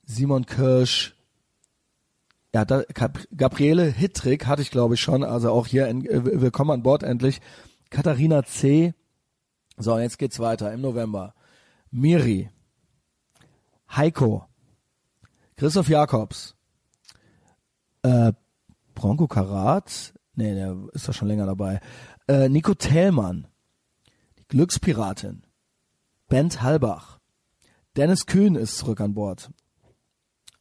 [0.06, 1.16] Simon Kirsch,
[2.54, 2.84] ja, da,
[3.36, 7.04] Gabriele Hittrick hatte ich glaube ich schon, also auch hier in, äh, willkommen an Bord
[7.04, 7.42] endlich.
[7.90, 8.94] Katharina C.
[9.78, 11.34] So, jetzt geht's weiter im November.
[11.92, 12.50] Miri,
[13.96, 14.46] Heiko,
[15.56, 16.56] Christoph Jakobs,
[18.04, 18.34] äh,
[18.94, 21.82] Bronco Karat, Nee, der ist doch schon länger dabei.
[22.30, 23.48] Äh, Nico Thälmann,
[24.38, 25.44] die Glückspiratin,
[26.30, 27.20] Bent Halbach,
[27.98, 29.52] Dennis Kühn ist zurück an Bord.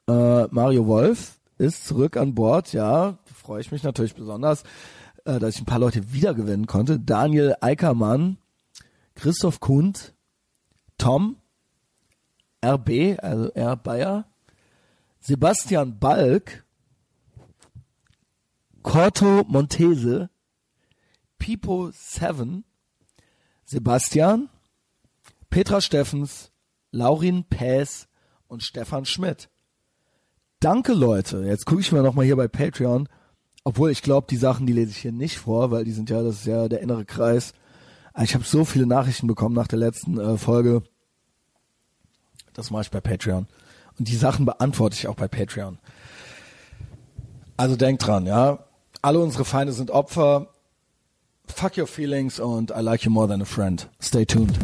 [0.09, 4.63] Äh, Mario Wolf ist zurück an Bord, ja, freue ich mich natürlich besonders,
[5.25, 6.99] äh, dass ich ein paar Leute wiedergewinnen konnte.
[6.99, 8.39] Daniel Eickermann,
[9.15, 10.15] Christoph Kund,
[10.97, 11.37] Tom,
[12.65, 13.77] RB, also R.
[13.77, 14.27] Bayer,
[15.21, 16.65] Sebastian Balk,
[18.83, 20.31] Corto Montese,
[21.39, 22.65] Pipo Seven,
[23.65, 24.49] Sebastian,
[25.51, 26.51] Petra Steffens,
[26.91, 28.09] Laurin Päs
[28.47, 29.51] und Stefan Schmidt.
[30.61, 31.45] Danke Leute.
[31.45, 33.09] Jetzt gucke ich mir nochmal hier bei Patreon.
[33.65, 36.23] Obwohl ich glaube, die Sachen, die lese ich hier nicht vor, weil die sind ja,
[36.23, 37.53] das ist ja der innere Kreis.
[38.23, 40.83] Ich habe so viele Nachrichten bekommen nach der letzten äh, Folge.
[42.55, 43.47] Das mache ich bei Patreon.
[43.99, 45.79] Und die Sachen beantworte ich auch bei Patreon.
[47.57, 48.65] Also denkt dran, ja
[49.03, 50.49] alle unsere Feinde sind Opfer.
[51.47, 53.89] Fuck your feelings und I like you more than a friend.
[54.01, 54.59] Stay tuned.